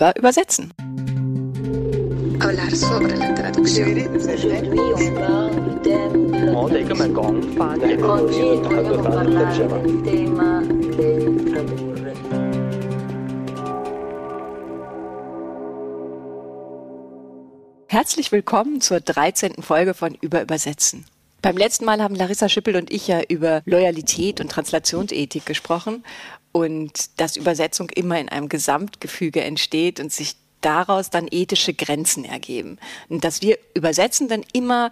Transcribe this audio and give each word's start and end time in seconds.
über 0.00 0.16
Übersetzen. 0.16 0.72
Herzlich 17.88 18.32
willkommen 18.32 18.80
zur 18.80 19.00
13. 19.00 19.62
Folge 19.62 19.92
von 19.92 20.14
Über 20.14 20.40
Übersetzen. 20.40 21.04
Beim 21.42 21.56
letzten 21.56 21.84
Mal 21.86 22.02
haben 22.02 22.14
Larissa 22.14 22.48
Schippel 22.48 22.76
und 22.76 22.90
ich 22.90 23.08
ja 23.08 23.22
über 23.22 23.62
Loyalität 23.64 24.40
und 24.40 24.50
Translationsethik 24.50 25.46
gesprochen 25.46 26.04
und 26.52 27.18
dass 27.20 27.36
Übersetzung 27.36 27.88
immer 27.90 28.18
in 28.18 28.28
einem 28.28 28.48
Gesamtgefüge 28.48 29.40
entsteht 29.42 30.00
und 30.00 30.12
sich 30.12 30.36
daraus 30.60 31.08
dann 31.08 31.28
ethische 31.30 31.72
Grenzen 31.72 32.24
ergeben. 32.24 32.78
Und 33.08 33.24
dass 33.24 33.40
wir 33.40 33.58
Übersetzenden 33.74 34.44
immer 34.52 34.90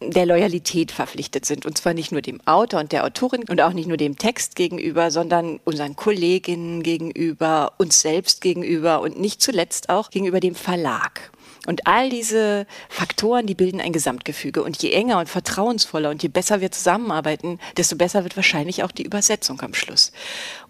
der 0.00 0.26
Loyalität 0.26 0.92
verpflichtet 0.92 1.46
sind. 1.46 1.64
Und 1.64 1.78
zwar 1.78 1.94
nicht 1.94 2.12
nur 2.12 2.20
dem 2.20 2.40
Autor 2.46 2.80
und 2.80 2.92
der 2.92 3.04
Autorin 3.04 3.44
und 3.48 3.60
auch 3.60 3.72
nicht 3.72 3.86
nur 3.88 3.96
dem 3.96 4.18
Text 4.18 4.56
gegenüber, 4.56 5.10
sondern 5.10 5.60
unseren 5.64 5.96
Kolleginnen 5.96 6.82
gegenüber, 6.82 7.72
uns 7.78 8.00
selbst 8.00 8.40
gegenüber 8.40 9.00
und 9.00 9.18
nicht 9.18 9.40
zuletzt 9.40 9.88
auch 9.88 10.10
gegenüber 10.10 10.40
dem 10.40 10.54
Verlag. 10.54 11.30
Und 11.66 11.86
all 11.86 12.08
diese 12.08 12.66
Faktoren, 12.88 13.46
die 13.46 13.54
bilden 13.54 13.80
ein 13.80 13.92
Gesamtgefüge. 13.92 14.62
Und 14.62 14.82
je 14.82 14.92
enger 14.92 15.18
und 15.18 15.28
vertrauensvoller 15.28 16.10
und 16.10 16.22
je 16.22 16.28
besser 16.28 16.60
wir 16.60 16.70
zusammenarbeiten, 16.70 17.58
desto 17.76 17.96
besser 17.96 18.22
wird 18.22 18.36
wahrscheinlich 18.36 18.82
auch 18.82 18.92
die 18.92 19.04
Übersetzung 19.04 19.60
am 19.60 19.74
Schluss. 19.74 20.12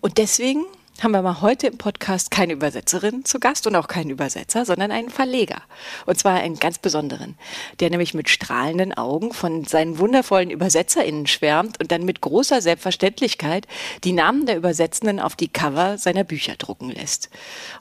Und 0.00 0.18
deswegen 0.18 0.64
haben 1.02 1.12
wir 1.12 1.22
mal 1.22 1.40
heute 1.42 1.66
im 1.66 1.78
Podcast 1.78 2.30
keine 2.30 2.54
Übersetzerin 2.54 3.24
zu 3.24 3.38
Gast 3.38 3.66
und 3.66 3.76
auch 3.76 3.88
keinen 3.88 4.10
Übersetzer, 4.10 4.64
sondern 4.64 4.90
einen 4.90 5.10
Verleger. 5.10 5.62
Und 6.06 6.18
zwar 6.18 6.34
einen 6.34 6.58
ganz 6.58 6.78
besonderen, 6.78 7.36
der 7.80 7.90
nämlich 7.90 8.14
mit 8.14 8.28
strahlenden 8.28 8.92
Augen 8.92 9.32
von 9.32 9.64
seinen 9.64 9.98
wundervollen 9.98 10.54
UbersetzerInnen 10.54 11.26
schwärmt 11.26 11.80
und 11.80 11.92
dann 11.92 12.04
mit 12.04 12.20
großer 12.20 12.60
Selbstverständlichkeit 12.60 13.66
die 14.04 14.12
Namen 14.12 14.46
der 14.46 14.56
Übersetzenden 14.56 15.20
auf 15.20 15.36
die 15.36 15.48
Cover 15.48 15.98
seiner 15.98 16.24
Bücher 16.24 16.56
drucken 16.56 16.90
lässt. 16.90 17.30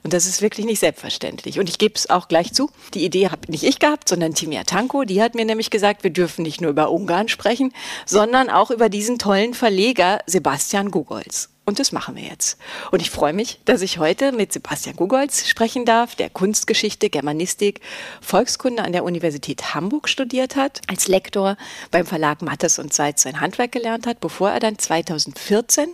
Und 0.04 0.14
das 0.14 0.26
ist 0.26 0.42
wirklich 0.42 0.66
nicht 0.66 0.80
selbstverständlich. 0.80 1.60
Und 1.60 1.70
ich 1.70 1.78
gebe 1.78 1.96
es 1.96 2.10
auch 2.10 2.28
gleich 2.28 2.54
zu, 2.54 2.70
die 2.94 3.06
Idee 3.06 3.30
habe 3.30 3.50
nicht 3.52 3.64
ich 3.64 3.80
gehabt, 3.80 4.10
sondern 4.10 4.34
Timia 4.34 4.64
Tanko. 4.64 5.04
Die 5.04 5.22
hat 5.22 5.36
mir 5.36 5.46
nämlich 5.46 5.70
gesagt, 5.70 6.04
wir 6.04 6.12
dürfen 6.12 6.44
nicht 6.44 6.62
nur 6.62 6.72
über 6.72 6.92
Ungarn 6.92 7.30
sprechen, 7.30 7.74
sondern 8.06 8.50
auch 8.50 8.72
über 8.72 8.90
diesen 8.90 9.20
tollen 9.20 9.54
Verleger 9.54 10.20
Sebastian 10.28 10.92
Gogolz. 10.92 11.55
Und 11.66 11.80
das 11.80 11.92
machen 11.92 12.16
wir 12.16 12.24
jetzt. 12.24 12.60
Und 12.92 13.02
ich 13.02 13.10
freue 13.10 13.34
mich, 13.34 13.60
dass 13.66 13.82
ich 13.82 13.98
heute 13.98 14.32
mit 14.32 14.54
Sebastian 14.54 14.96
Gugolz 14.96 15.48
sprechen 15.48 15.84
darf, 15.84 16.14
der 16.14 16.30
Kunstgeschichte, 16.30 17.10
Germanistik, 17.10 17.82
Volkskunde 18.22 18.84
an 18.84 18.92
der 18.92 19.04
Universität 19.04 19.74
Hamburg 19.74 20.08
studiert 20.08 20.56
hat, 20.56 20.82
als 20.88 21.08
Lektor 21.08 21.58
beim 21.90 22.06
Verlag 22.06 22.44
Mattes 22.44 22.78
und 22.78 22.94
Seitz 22.94 23.24
sein 23.24 23.42
Handwerk 23.42 23.72
gelernt 23.72 24.06
hat, 24.06 24.20
bevor 24.20 24.52
er 24.52 24.60
dann 24.60 24.78
2014 24.78 25.90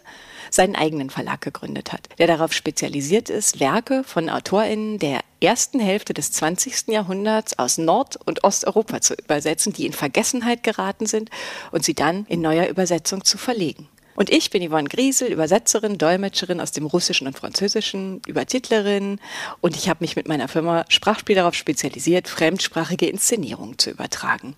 seinen 0.50 0.76
eigenen 0.76 1.10
Verlag 1.10 1.40
gegründet 1.40 1.94
hat, 1.94 2.10
der 2.18 2.28
darauf 2.28 2.52
spezialisiert 2.52 3.30
ist, 3.30 3.62
Werke 3.62 4.04
von 4.04 4.30
AutorInnen 4.30 5.00
der 5.00 5.22
ersten 5.42 5.80
Hälfte 5.80 6.14
des 6.14 6.34
20. 6.34 6.90
Jahrhunderts 6.90 7.58
aus 7.58 7.78
Nord- 7.78 8.18
und 8.26 8.44
Osteuropa 8.44 9.00
zu 9.00 9.14
übersetzen, 9.14 9.72
die 9.72 9.86
in 9.86 9.94
Vergessenheit 9.94 10.64
geraten 10.64 11.06
sind 11.06 11.30
und 11.72 11.86
sie 11.86 11.96
dann 11.96 12.26
in 12.28 12.42
neuer 12.42 12.68
Übersetzung 12.68 13.24
zu 13.24 13.38
verlegen. 13.38 13.88
Und 14.16 14.30
ich 14.30 14.50
bin 14.50 14.68
Yvonne 14.68 14.90
Griesel, 14.90 15.32
Übersetzerin, 15.32 15.98
Dolmetscherin 15.98 16.60
aus 16.60 16.72
dem 16.72 16.86
Russischen 16.86 17.28
und 17.28 17.38
Französischen, 17.38 18.22
Übertitlerin 18.28 19.20
und 19.62 19.76
ich 19.76 19.90
habe 19.90 20.00
mich 20.02 20.16
mit 20.16 20.28
meiner 20.28 20.48
Firma 20.48 20.86
Sprachspiel 20.90 21.36
darauf 21.36 21.56
spezialisiert, 21.56 22.28
fremdsprachige 22.28 23.08
Inszenierungen 23.08 23.78
zu 23.78 23.92
übertragen. 23.92 24.56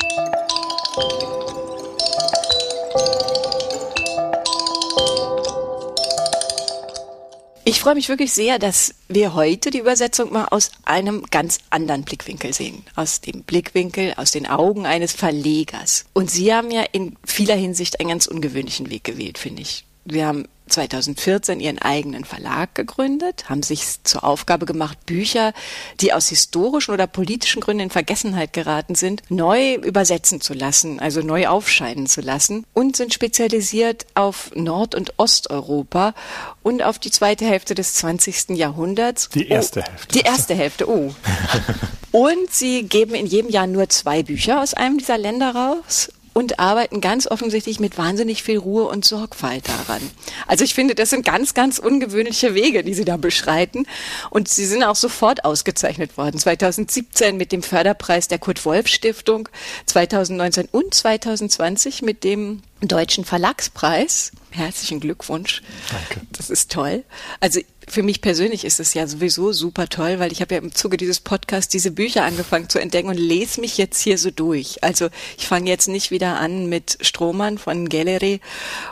Ich 7.65 7.79
freue 7.79 7.95
mich 7.95 8.09
wirklich 8.09 8.33
sehr, 8.33 8.59
dass 8.59 8.93
wir 9.07 9.35
heute 9.35 9.71
die 9.71 9.79
Übersetzung 9.79 10.33
mal 10.33 10.45
aus 10.51 10.71
einem 10.83 11.23
ganz 11.31 11.59
anderen 11.69 12.03
Blickwinkel 12.03 12.53
sehen. 12.53 12.83
Aus 12.95 13.21
dem 13.21 13.43
Blickwinkel, 13.43 14.15
aus 14.17 14.31
den 14.31 14.47
Augen 14.47 14.85
eines 14.85 15.13
Verlegers. 15.13 16.03
Und 16.11 16.29
Sie 16.29 16.53
haben 16.53 16.71
ja 16.71 16.83
in 16.91 17.15
vieler 17.23 17.55
Hinsicht 17.55 18.01
einen 18.01 18.09
ganz 18.09 18.27
ungewöhnlichen 18.27 18.89
Weg 18.89 19.05
gewählt, 19.05 19.37
finde 19.37 19.61
ich. 19.61 19.85
Wir 20.03 20.27
haben 20.27 20.49
2014 20.67 21.59
ihren 21.59 21.79
eigenen 21.79 22.25
Verlag 22.25 22.75
gegründet, 22.75 23.49
haben 23.49 23.63
sich 23.63 24.03
zur 24.03 24.23
Aufgabe 24.23 24.65
gemacht, 24.65 25.05
Bücher, 25.05 25.53
die 25.99 26.13
aus 26.13 26.29
historischen 26.29 26.93
oder 26.93 27.07
politischen 27.07 27.61
Gründen 27.61 27.83
in 27.83 27.89
Vergessenheit 27.89 28.53
geraten 28.53 28.95
sind, 28.95 29.21
neu 29.29 29.75
übersetzen 29.75 30.41
zu 30.41 30.53
lassen, 30.53 30.99
also 30.99 31.21
neu 31.21 31.47
aufscheinen 31.47 32.07
zu 32.07 32.21
lassen 32.21 32.65
und 32.73 32.95
sind 32.95 33.13
spezialisiert 33.13 34.05
auf 34.15 34.51
Nord- 34.55 34.95
und 34.95 35.13
Osteuropa 35.17 36.13
und 36.63 36.81
auf 36.81 36.99
die 36.99 37.11
zweite 37.11 37.45
Hälfte 37.45 37.75
des 37.75 37.95
20. 37.95 38.49
Jahrhunderts. 38.49 39.29
Die 39.29 39.47
erste 39.47 39.81
oh, 39.81 39.83
Hälfte. 39.83 40.07
Die 40.13 40.21
erste 40.21 40.55
Hälfte, 40.55 40.89
oh. 40.89 41.13
und 42.11 42.51
sie 42.51 42.83
geben 42.83 43.15
in 43.15 43.25
jedem 43.25 43.49
Jahr 43.49 43.67
nur 43.67 43.89
zwei 43.89 44.23
Bücher 44.23 44.61
aus 44.61 44.73
einem 44.73 44.97
dieser 44.97 45.17
Länder 45.17 45.53
raus 45.53 46.09
und 46.33 46.59
arbeiten 46.59 47.01
ganz 47.01 47.27
offensichtlich 47.27 47.79
mit 47.79 47.97
wahnsinnig 47.97 48.43
viel 48.43 48.57
Ruhe 48.57 48.85
und 48.85 49.05
Sorgfalt 49.05 49.67
daran. 49.67 50.01
Also 50.47 50.63
ich 50.63 50.73
finde, 50.73 50.95
das 50.95 51.11
sind 51.11 51.25
ganz, 51.25 51.53
ganz 51.53 51.79
ungewöhnliche 51.79 52.55
Wege, 52.55 52.83
die 52.83 52.93
Sie 52.93 53.05
da 53.05 53.17
beschreiten. 53.17 53.85
Und 54.29 54.49
Sie 54.49 54.65
sind 54.65 54.83
auch 54.83 54.95
sofort 54.95 55.45
ausgezeichnet 55.45 56.17
worden. 56.17 56.37
2017 56.37 57.37
mit 57.37 57.51
dem 57.51 57.63
Förderpreis 57.63 58.27
der 58.27 58.39
Kurt-Wolf-Stiftung, 58.39 59.49
2019 59.85 60.67
und 60.71 60.93
2020 60.93 62.01
mit 62.01 62.23
dem 62.23 62.61
Deutschen 62.87 63.25
Verlagspreis. 63.25 64.31
Herzlichen 64.51 64.99
Glückwunsch. 64.99 65.61
Danke. 65.89 66.25
Das 66.31 66.49
ist 66.49 66.71
toll. 66.71 67.03
Also 67.39 67.59
für 67.87 68.03
mich 68.03 68.21
persönlich 68.21 68.65
ist 68.65 68.79
es 68.79 68.93
ja 68.93 69.07
sowieso 69.07 69.51
super 69.51 69.87
toll, 69.89 70.19
weil 70.19 70.31
ich 70.31 70.41
habe 70.41 70.55
ja 70.55 70.61
im 70.61 70.73
Zuge 70.73 70.97
dieses 70.97 71.19
Podcasts 71.19 71.71
diese 71.71 71.91
Bücher 71.91 72.23
angefangen 72.23 72.69
zu 72.69 72.79
entdecken 72.79 73.09
und 73.09 73.17
lese 73.17 73.61
mich 73.61 73.77
jetzt 73.77 74.01
hier 74.01 74.17
so 74.17 74.31
durch. 74.31 74.83
Also 74.83 75.09
ich 75.37 75.47
fange 75.47 75.69
jetzt 75.69 75.87
nicht 75.87 76.11
wieder 76.11 76.39
an 76.39 76.67
mit 76.69 76.97
Strohmann 77.01 77.57
von 77.57 77.89
Gelleri 77.89 78.41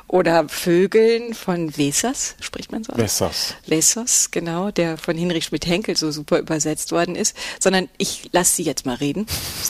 oder 0.07 0.50
Vögeln 0.50 1.34
von 1.34 1.78
Wesers, 1.78 2.35
spricht 2.41 2.72
man 2.72 2.84
so? 2.84 2.94
Wessers. 2.97 3.56
Wessers, 3.68 4.30
genau, 4.31 4.72
der 4.72 4.97
von 4.97 5.18
Hinrich 5.18 5.46
Schmidt-Henkel 5.46 5.96
so 5.96 6.12
super 6.12 6.40
übersetzt 6.40 6.91
worden 6.91 7.16
ist, 7.16 7.35
sondern 7.59 7.88
ich 7.97 8.30
lasse 8.31 8.56
sie 8.56 8.63
jetzt 8.63 8.85
mal 8.85 8.96
reden. 8.96 9.25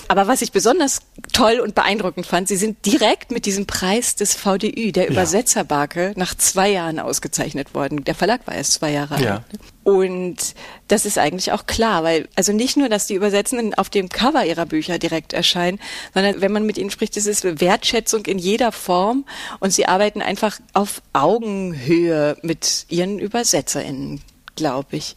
Aber 0.07 0.27
was 0.27 0.41
ich 0.41 0.51
besonders 0.51 1.01
toll 1.33 1.59
und 1.59 1.75
beeindruckend 1.75 2.25
fand, 2.25 2.47
sie 2.47 2.57
sind 2.57 2.85
direkt 2.85 3.31
mit 3.31 3.45
diesem 3.45 3.65
Preis 3.65 4.10
des 4.15 4.35
VDÜ, 4.35 4.91
der 4.91 5.09
Übersetzerbarke, 5.09 6.13
nach 6.15 6.35
zwei 6.35 6.69
Jahren 6.69 6.99
ausgezeichnet 6.99 7.73
worden. 7.73 8.03
Der 8.03 8.15
Verlag 8.15 8.45
war 8.45 8.55
erst 8.55 8.73
zwei 8.73 8.91
Jahre 8.91 9.15
alt. 9.15 9.23
Ja. 9.23 9.43
Und 9.83 10.53
das 10.87 11.05
ist 11.05 11.17
eigentlich 11.17 11.51
auch 11.51 11.65
klar, 11.65 12.03
weil 12.03 12.27
also 12.35 12.53
nicht 12.53 12.77
nur, 12.77 12.89
dass 12.89 13.07
die 13.07 13.15
Übersetzenden 13.15 13.73
auf 13.73 13.89
dem 13.89 14.09
Cover 14.09 14.45
ihrer 14.45 14.65
Bücher 14.65 14.99
direkt 14.99 15.33
erscheinen, 15.33 15.79
sondern 16.13 16.41
wenn 16.41 16.51
man 16.51 16.65
mit 16.65 16.77
ihnen 16.77 16.91
spricht, 16.91 17.17
das 17.17 17.25
ist 17.25 17.43
Wertschätzung 17.59 18.25
in 18.25 18.37
jeder 18.37 18.71
Form 18.71 19.25
und 19.59 19.71
sie 19.71 19.87
arbeiten 19.87 20.21
einfach 20.21 20.59
auf 20.73 21.01
Augenhöhe 21.13 22.37
mit 22.41 22.85
ihren 22.89 23.19
ÜbersetzerInnen, 23.19 24.21
glaube 24.55 24.97
ich. 24.97 25.15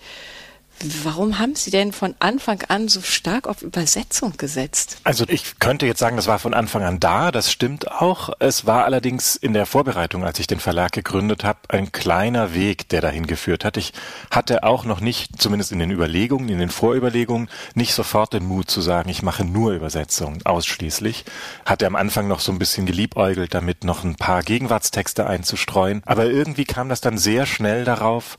Warum 1.03 1.39
haben 1.39 1.55
Sie 1.55 1.71
denn 1.71 1.93
von 1.93 2.15
Anfang 2.19 2.63
an 2.69 2.89
so 2.89 3.01
stark 3.01 3.47
auf 3.49 3.63
Übersetzung 3.63 4.37
gesetzt? 4.37 4.99
Also 5.05 5.25
ich 5.29 5.59
könnte 5.59 5.87
jetzt 5.87 5.99
sagen, 5.99 6.17
das 6.17 6.27
war 6.27 6.39
von 6.39 6.53
Anfang 6.53 6.83
an 6.83 7.01
da, 7.01 7.31
das 7.31 7.51
stimmt 7.51 7.91
auch. 7.91 8.31
Es 8.39 8.67
war 8.67 8.85
allerdings 8.85 9.35
in 9.35 9.55
der 9.55 9.65
Vorbereitung, 9.65 10.25
als 10.25 10.39
ich 10.41 10.47
den 10.47 10.61
Verlag 10.61 10.93
gegründet 10.93 11.43
habe, 11.43 11.61
ein 11.69 11.91
kleiner 11.93 12.55
Weg, 12.55 12.91
der 12.91 13.01
dahin 13.01 13.27
geführt 13.27 13.65
hat. 13.65 13.79
Ich 13.79 13.95
hatte 14.31 14.63
auch 14.63 14.85
noch 14.85 15.01
nicht, 15.01 15.41
zumindest 15.41 15.73
in 15.73 15.79
den 15.79 15.91
Überlegungen, 15.91 16.51
in 16.51 16.59
den 16.59 16.71
Vorüberlegungen, 16.71 17.49
nicht 17.75 17.95
sofort 17.95 18.35
den 18.35 18.45
Mut 18.45 18.71
zu 18.71 18.83
sagen, 18.83 19.09
ich 19.09 19.23
mache 19.23 19.45
nur 19.45 19.73
Übersetzungen, 19.73 20.45
ausschließlich. 20.45 21.25
Hatte 21.65 21.87
am 21.87 21.97
Anfang 21.97 22.29
noch 22.29 22.41
so 22.41 22.53
ein 22.53 22.59
bisschen 22.59 22.85
geliebäugelt, 22.85 23.55
damit 23.55 23.85
noch 23.85 24.05
ein 24.05 24.17
paar 24.17 24.43
Gegenwartstexte 24.43 25.27
einzustreuen. 25.27 26.03
Aber 26.05 26.27
irgendwie 26.27 26.67
kam 26.67 26.91
das 26.91 27.01
dann 27.01 27.17
sehr 27.17 27.47
schnell 27.47 27.85
darauf, 27.85 28.37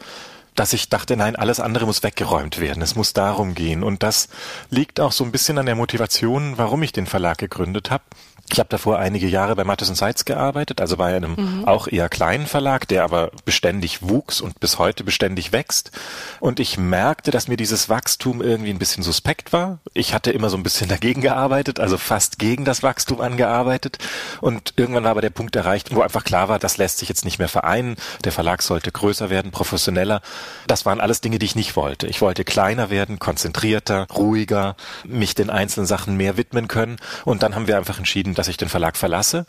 dass 0.55 0.73
ich 0.73 0.89
dachte, 0.89 1.17
nein, 1.17 1.35
alles 1.35 1.59
andere 1.59 1.85
muss 1.85 2.03
weggeräumt 2.03 2.59
werden. 2.59 2.81
Es 2.81 2.95
muss 2.95 3.13
darum 3.13 3.53
gehen. 3.53 3.83
Und 3.83 4.03
das 4.03 4.29
liegt 4.69 4.99
auch 4.99 5.11
so 5.11 5.23
ein 5.23 5.31
bisschen 5.31 5.57
an 5.57 5.65
der 5.65 5.75
Motivation, 5.75 6.57
warum 6.57 6.81
ich 6.81 6.93
den 6.93 7.05
Verlag 7.05 7.37
gegründet 7.37 7.91
habe. 7.91 8.03
Ich 8.51 8.59
habe 8.59 8.69
davor 8.69 8.99
einige 8.99 9.27
Jahre 9.27 9.55
bei 9.55 9.63
Mattes 9.63 9.87
Seitz 9.95 10.23
gearbeitet, 10.23 10.79
also 10.79 10.97
bei 10.97 11.15
einem 11.15 11.35
mhm. 11.35 11.65
auch 11.65 11.87
eher 11.87 12.09
kleinen 12.09 12.45
Verlag, 12.45 12.87
der 12.87 13.03
aber 13.03 13.31
beständig 13.43 14.03
wuchs 14.03 14.39
und 14.39 14.59
bis 14.59 14.77
heute 14.77 15.03
beständig 15.03 15.51
wächst. 15.51 15.91
Und 16.39 16.59
ich 16.59 16.77
merkte, 16.77 17.31
dass 17.31 17.47
mir 17.47 17.57
dieses 17.57 17.89
Wachstum 17.89 18.41
irgendwie 18.41 18.69
ein 18.69 18.77
bisschen 18.77 19.03
suspekt 19.03 19.51
war. 19.51 19.79
Ich 19.93 20.13
hatte 20.13 20.31
immer 20.31 20.49
so 20.49 20.57
ein 20.57 20.63
bisschen 20.63 20.87
dagegen 20.95 21.21
gearbeitet, 21.21 21.79
also 21.79 21.97
fast 21.97 22.37
gegen 22.37 22.65
das 22.65 22.83
Wachstum 22.83 23.19
angearbeitet. 23.19 23.97
Und 24.41 24.73
irgendwann 24.75 25.05
war 25.05 25.11
aber 25.11 25.21
der 25.21 25.31
Punkt 25.31 25.55
erreicht, 25.55 25.93
wo 25.95 26.01
einfach 26.01 26.23
klar 26.23 26.47
war, 26.47 26.59
das 26.59 26.77
lässt 26.77 26.99
sich 26.99 27.09
jetzt 27.09 27.25
nicht 27.25 27.39
mehr 27.39 27.49
vereinen. 27.49 27.95
Der 28.23 28.31
Verlag 28.31 28.61
sollte 28.61 28.91
größer 28.91 29.31
werden, 29.31 29.51
professioneller. 29.51 30.21
Das 30.67 30.85
waren 30.85 31.01
alles 31.01 31.19
Dinge, 31.19 31.39
die 31.39 31.45
ich 31.47 31.55
nicht 31.55 31.75
wollte. 31.75 32.05
Ich 32.07 32.21
wollte 32.21 32.43
kleiner 32.43 32.91
werden, 32.91 33.17
konzentrierter, 33.17 34.07
ruhiger, 34.15 34.75
mich 35.03 35.33
den 35.33 35.49
einzelnen 35.49 35.87
Sachen 35.87 36.15
mehr 36.15 36.37
widmen 36.37 36.67
können. 36.67 36.97
Und 37.23 37.41
dann 37.41 37.55
haben 37.55 37.67
wir 37.67 37.77
einfach 37.77 37.97
entschieden, 37.97 38.34
dass 38.35 38.47
ich 38.47 38.57
den 38.57 38.69
Verlag 38.69 38.97
verlasse. 38.97 39.45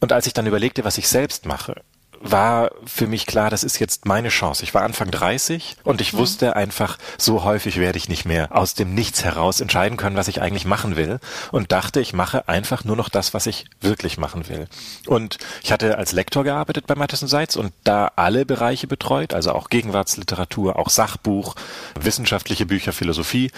Und 0.00 0.12
als 0.12 0.26
ich 0.26 0.32
dann 0.32 0.46
überlegte, 0.46 0.84
was 0.84 0.98
ich 0.98 1.08
selbst 1.08 1.46
mache, 1.46 1.74
war 2.20 2.70
für 2.84 3.06
mich 3.06 3.26
klar, 3.26 3.48
das 3.48 3.64
ist 3.64 3.78
jetzt 3.78 4.04
meine 4.04 4.28
Chance. 4.28 4.62
Ich 4.62 4.74
war 4.74 4.82
Anfang 4.82 5.10
30 5.10 5.76
und 5.84 6.02
ich 6.02 6.12
mhm. 6.12 6.18
wusste 6.18 6.54
einfach, 6.54 6.98
so 7.16 7.44
häufig 7.44 7.78
werde 7.78 7.96
ich 7.96 8.10
nicht 8.10 8.26
mehr 8.26 8.54
aus 8.54 8.74
dem 8.74 8.94
Nichts 8.94 9.24
heraus 9.24 9.60
entscheiden 9.60 9.96
können, 9.96 10.16
was 10.16 10.28
ich 10.28 10.42
eigentlich 10.42 10.66
machen 10.66 10.96
will 10.96 11.18
und 11.50 11.72
dachte, 11.72 12.00
ich 12.00 12.12
mache 12.12 12.46
einfach 12.46 12.84
nur 12.84 12.96
noch 12.96 13.08
das, 13.08 13.32
was 13.32 13.46
ich 13.46 13.64
wirklich 13.80 14.18
machen 14.18 14.48
will. 14.48 14.68
Und 15.06 15.38
ich 15.62 15.72
hatte 15.72 15.96
als 15.96 16.12
Lektor 16.12 16.44
gearbeitet 16.44 16.86
bei 16.86 16.94
Matheson 16.94 17.28
Seitz 17.28 17.56
und 17.56 17.72
da 17.84 18.12
alle 18.16 18.44
Bereiche 18.44 18.86
betreut, 18.86 19.32
also 19.32 19.52
auch 19.52 19.70
Gegenwartsliteratur, 19.70 20.78
auch 20.78 20.90
Sachbuch, 20.90 21.54
wissenschaftliche 21.98 22.66
Bücher, 22.66 22.92
Philosophie 22.92 23.50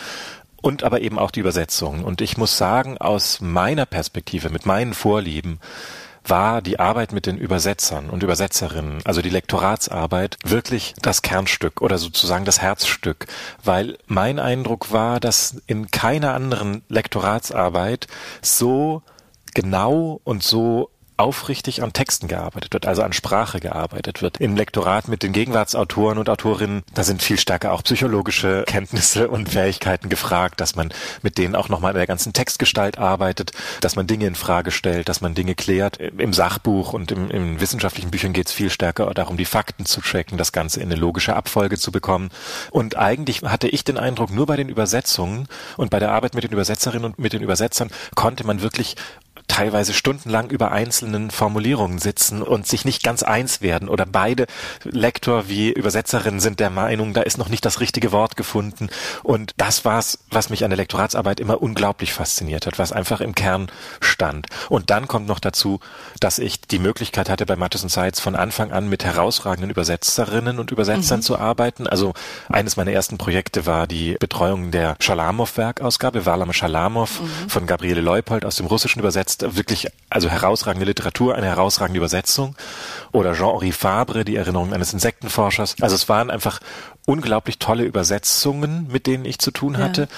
und 0.62 0.84
aber 0.84 1.02
eben 1.02 1.18
auch 1.18 1.30
die 1.30 1.40
Übersetzung. 1.40 2.04
Und 2.04 2.22
ich 2.22 2.38
muss 2.38 2.56
sagen, 2.56 2.96
aus 2.96 3.40
meiner 3.40 3.84
Perspektive, 3.84 4.48
mit 4.48 4.64
meinen 4.64 4.94
Vorlieben, 4.94 5.60
war 6.24 6.62
die 6.62 6.78
Arbeit 6.78 7.12
mit 7.12 7.26
den 7.26 7.36
Übersetzern 7.36 8.08
und 8.08 8.22
Übersetzerinnen, 8.22 9.00
also 9.04 9.22
die 9.22 9.28
Lektoratsarbeit, 9.28 10.38
wirklich 10.44 10.94
das 11.02 11.22
Kernstück 11.22 11.82
oder 11.82 11.98
sozusagen 11.98 12.44
das 12.44 12.60
Herzstück, 12.60 13.26
weil 13.64 13.98
mein 14.06 14.38
Eindruck 14.38 14.92
war, 14.92 15.20
dass 15.20 15.60
in 15.66 15.90
keiner 15.90 16.34
anderen 16.34 16.82
Lektoratsarbeit 16.88 18.06
so 18.40 19.02
genau 19.54 20.20
und 20.24 20.42
so 20.42 20.90
aufrichtig 21.16 21.82
an 21.82 21.92
Texten 21.92 22.28
gearbeitet 22.28 22.72
wird, 22.72 22.86
also 22.86 23.02
an 23.02 23.12
Sprache 23.12 23.60
gearbeitet 23.60 24.22
wird. 24.22 24.38
Im 24.38 24.56
Lektorat 24.56 25.08
mit 25.08 25.22
den 25.22 25.32
Gegenwartsautoren 25.32 26.18
und 26.18 26.28
Autorinnen, 26.28 26.82
da 26.94 27.04
sind 27.04 27.22
viel 27.22 27.38
stärker 27.38 27.72
auch 27.72 27.82
psychologische 27.82 28.64
Kenntnisse 28.66 29.28
und 29.28 29.50
Fähigkeiten 29.50 30.08
gefragt, 30.08 30.60
dass 30.60 30.74
man 30.74 30.92
mit 31.22 31.38
denen 31.38 31.54
auch 31.54 31.68
nochmal 31.68 31.92
in 31.92 31.98
der 31.98 32.06
ganzen 32.06 32.32
Textgestalt 32.32 32.98
arbeitet, 32.98 33.52
dass 33.80 33.96
man 33.96 34.06
Dinge 34.06 34.26
in 34.26 34.34
Frage 34.34 34.70
stellt, 34.70 35.08
dass 35.08 35.20
man 35.20 35.34
Dinge 35.34 35.54
klärt. 35.54 35.98
Im 35.98 36.32
Sachbuch 36.32 36.92
und 36.92 37.12
im, 37.12 37.30
in 37.30 37.60
wissenschaftlichen 37.60 38.10
Büchern 38.10 38.32
geht 38.32 38.48
es 38.48 38.52
viel 38.52 38.70
stärker 38.70 39.12
darum, 39.14 39.36
die 39.36 39.44
Fakten 39.44 39.86
zu 39.86 40.00
checken, 40.00 40.38
das 40.38 40.52
Ganze 40.52 40.80
in 40.80 40.90
eine 40.90 41.00
logische 41.00 41.36
Abfolge 41.36 41.78
zu 41.78 41.92
bekommen. 41.92 42.30
Und 42.70 42.96
eigentlich 42.96 43.42
hatte 43.42 43.68
ich 43.68 43.84
den 43.84 43.98
Eindruck, 43.98 44.30
nur 44.30 44.46
bei 44.46 44.56
den 44.56 44.68
Übersetzungen 44.68 45.48
und 45.76 45.90
bei 45.90 45.98
der 45.98 46.12
Arbeit 46.12 46.34
mit 46.34 46.44
den 46.44 46.52
Übersetzerinnen 46.52 47.04
und 47.04 47.18
mit 47.18 47.32
den 47.32 47.42
Übersetzern 47.42 47.90
konnte 48.14 48.46
man 48.46 48.62
wirklich 48.62 48.96
teilweise 49.48 49.92
stundenlang 49.92 50.50
über 50.50 50.72
einzelnen 50.72 51.30
Formulierungen 51.30 51.98
sitzen 51.98 52.42
und 52.42 52.66
sich 52.66 52.84
nicht 52.84 53.02
ganz 53.02 53.22
eins 53.22 53.60
werden 53.60 53.88
oder 53.88 54.06
beide 54.06 54.46
Lektor 54.84 55.48
wie 55.48 55.70
Übersetzerin 55.70 56.40
sind 56.40 56.60
der 56.60 56.70
Meinung, 56.70 57.12
da 57.14 57.22
ist 57.22 57.38
noch 57.38 57.48
nicht 57.48 57.64
das 57.64 57.80
richtige 57.80 58.12
Wort 58.12 58.36
gefunden 58.36 58.88
und 59.22 59.52
das 59.56 59.84
war's, 59.84 60.18
was 60.30 60.50
mich 60.50 60.64
an 60.64 60.70
der 60.70 60.76
Lektoratsarbeit 60.76 61.40
immer 61.40 61.62
unglaublich 61.62 62.12
fasziniert 62.12 62.66
hat, 62.66 62.78
was 62.78 62.92
einfach 62.92 63.20
im 63.20 63.34
Kern 63.34 63.70
stand. 64.00 64.46
Und 64.68 64.90
dann 64.90 65.08
kommt 65.08 65.26
noch 65.26 65.40
dazu, 65.40 65.80
dass 66.20 66.38
ich 66.38 66.60
die 66.60 66.78
Möglichkeit 66.78 67.28
hatte, 67.28 67.46
bei 67.46 67.56
Mattes 67.56 67.82
und 67.82 67.88
Seitz 67.88 68.20
von 68.20 68.36
Anfang 68.36 68.72
an 68.72 68.88
mit 68.88 69.04
herausragenden 69.04 69.70
Übersetzerinnen 69.70 70.58
und 70.58 70.70
Übersetzern 70.70 71.18
mhm. 71.18 71.22
zu 71.22 71.38
arbeiten. 71.38 71.86
Also 71.86 72.14
eines 72.48 72.76
meiner 72.76 72.92
ersten 72.92 73.18
Projekte 73.18 73.66
war 73.66 73.86
die 73.86 74.16
Betreuung 74.18 74.70
der 74.70 74.96
Schalamow-Werkausgabe, 75.00 76.26
Varlam 76.26 76.52
Schalamow 76.52 77.20
mhm. 77.20 77.48
von 77.48 77.66
Gabriele 77.66 78.00
Leupold 78.00 78.44
aus 78.44 78.56
dem 78.56 78.66
Russischen 78.66 79.00
übersetzt 79.32 79.56
wirklich, 79.56 79.88
also 80.10 80.28
herausragende 80.28 80.86
Literatur, 80.86 81.34
eine 81.34 81.46
herausragende 81.46 81.98
Übersetzung. 81.98 82.54
Oder 83.12 83.34
Jean-Henri 83.34 83.72
Fabre, 83.72 84.24
die 84.24 84.36
Erinnerung 84.36 84.72
eines 84.72 84.92
Insektenforschers. 84.92 85.76
Also 85.80 85.94
es 85.94 86.08
waren 86.08 86.30
einfach 86.30 86.60
unglaublich 87.06 87.58
tolle 87.58 87.84
Übersetzungen, 87.84 88.88
mit 88.90 89.06
denen 89.06 89.24
ich 89.24 89.38
zu 89.38 89.50
tun 89.50 89.78
hatte. 89.78 90.02
Ja. 90.02 90.08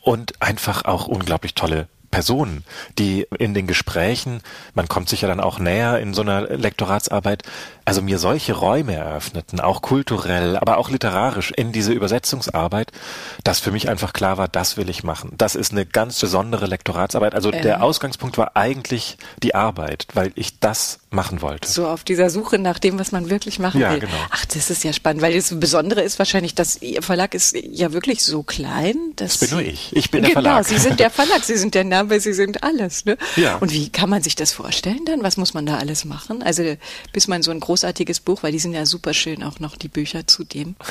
Und 0.00 0.42
einfach 0.42 0.84
auch 0.84 1.06
unglaublich 1.06 1.54
tolle 1.54 1.88
Personen, 2.14 2.62
die 2.96 3.26
in 3.40 3.54
den 3.54 3.66
Gesprächen, 3.66 4.40
man 4.74 4.86
kommt 4.86 5.08
sich 5.08 5.22
ja 5.22 5.28
dann 5.28 5.40
auch 5.40 5.58
näher 5.58 5.98
in 5.98 6.14
so 6.14 6.22
einer 6.22 6.42
Lektoratsarbeit, 6.42 7.42
also 7.84 8.02
mir 8.02 8.20
solche 8.20 8.52
Räume 8.52 8.94
eröffneten, 8.94 9.58
auch 9.58 9.82
kulturell, 9.82 10.56
aber 10.56 10.78
auch 10.78 10.90
literarisch 10.90 11.50
in 11.50 11.72
diese 11.72 11.92
Übersetzungsarbeit, 11.92 12.92
dass 13.42 13.58
für 13.58 13.72
mich 13.72 13.88
einfach 13.88 14.12
klar 14.12 14.38
war, 14.38 14.46
das 14.46 14.76
will 14.76 14.90
ich 14.90 15.02
machen. 15.02 15.32
Das 15.38 15.56
ist 15.56 15.72
eine 15.72 15.86
ganz 15.86 16.20
besondere 16.20 16.66
Lektoratsarbeit. 16.66 17.34
Also 17.34 17.52
ähm. 17.52 17.62
der 17.62 17.82
Ausgangspunkt 17.82 18.38
war 18.38 18.52
eigentlich 18.54 19.18
die 19.42 19.56
Arbeit, 19.56 20.06
weil 20.14 20.30
ich 20.36 20.60
das 20.60 21.00
machen 21.14 21.42
wollte. 21.42 21.68
So 21.68 21.86
auf 21.86 22.04
dieser 22.04 22.30
Suche 22.30 22.58
nach 22.58 22.78
dem, 22.78 22.98
was 22.98 23.12
man 23.12 23.30
wirklich 23.30 23.58
machen 23.58 23.80
ja, 23.80 23.92
will. 23.92 24.00
Genau. 24.00 24.12
Ach, 24.30 24.44
das 24.46 24.70
ist 24.70 24.84
ja 24.84 24.92
spannend, 24.92 25.22
weil 25.22 25.34
das 25.34 25.58
Besondere 25.58 26.02
ist 26.02 26.18
wahrscheinlich, 26.18 26.54
dass 26.54 26.80
Ihr 26.82 27.02
Verlag 27.02 27.34
ist 27.34 27.56
ja 27.56 27.92
wirklich 27.92 28.24
so 28.24 28.42
klein. 28.42 28.96
Dass 29.16 29.38
das 29.38 29.48
bin 29.48 29.58
nur 29.58 29.66
ich. 29.66 29.94
Ich 29.96 30.10
bin 30.10 30.22
der 30.22 30.30
genau, 30.30 30.42
Verlag. 30.42 30.66
Genau, 30.66 30.78
Sie 30.78 30.82
sind 30.82 31.00
der 31.00 31.10
Verlag, 31.14 31.44
Sie 31.44 31.56
sind 31.56 31.74
der 31.74 31.84
Name, 31.84 32.20
Sie 32.20 32.32
sind 32.32 32.62
alles. 32.62 33.04
Ne? 33.04 33.16
Ja. 33.36 33.56
Und 33.56 33.72
wie 33.72 33.88
kann 33.90 34.10
man 34.10 34.22
sich 34.22 34.34
das 34.34 34.52
vorstellen 34.52 35.04
dann? 35.06 35.22
Was 35.22 35.36
muss 35.36 35.54
man 35.54 35.66
da 35.66 35.78
alles 35.78 36.04
machen? 36.04 36.42
Also 36.42 36.76
bis 37.12 37.28
man 37.28 37.42
so 37.42 37.50
ein 37.50 37.60
großartiges 37.60 38.20
Buch, 38.20 38.42
weil 38.42 38.52
die 38.52 38.58
sind 38.58 38.74
ja 38.74 38.86
super 38.86 39.14
schön, 39.14 39.42
auch 39.42 39.60
noch 39.60 39.76
die 39.76 39.88
Bücher 39.88 40.26
zu 40.26 40.44
dem. 40.44 40.76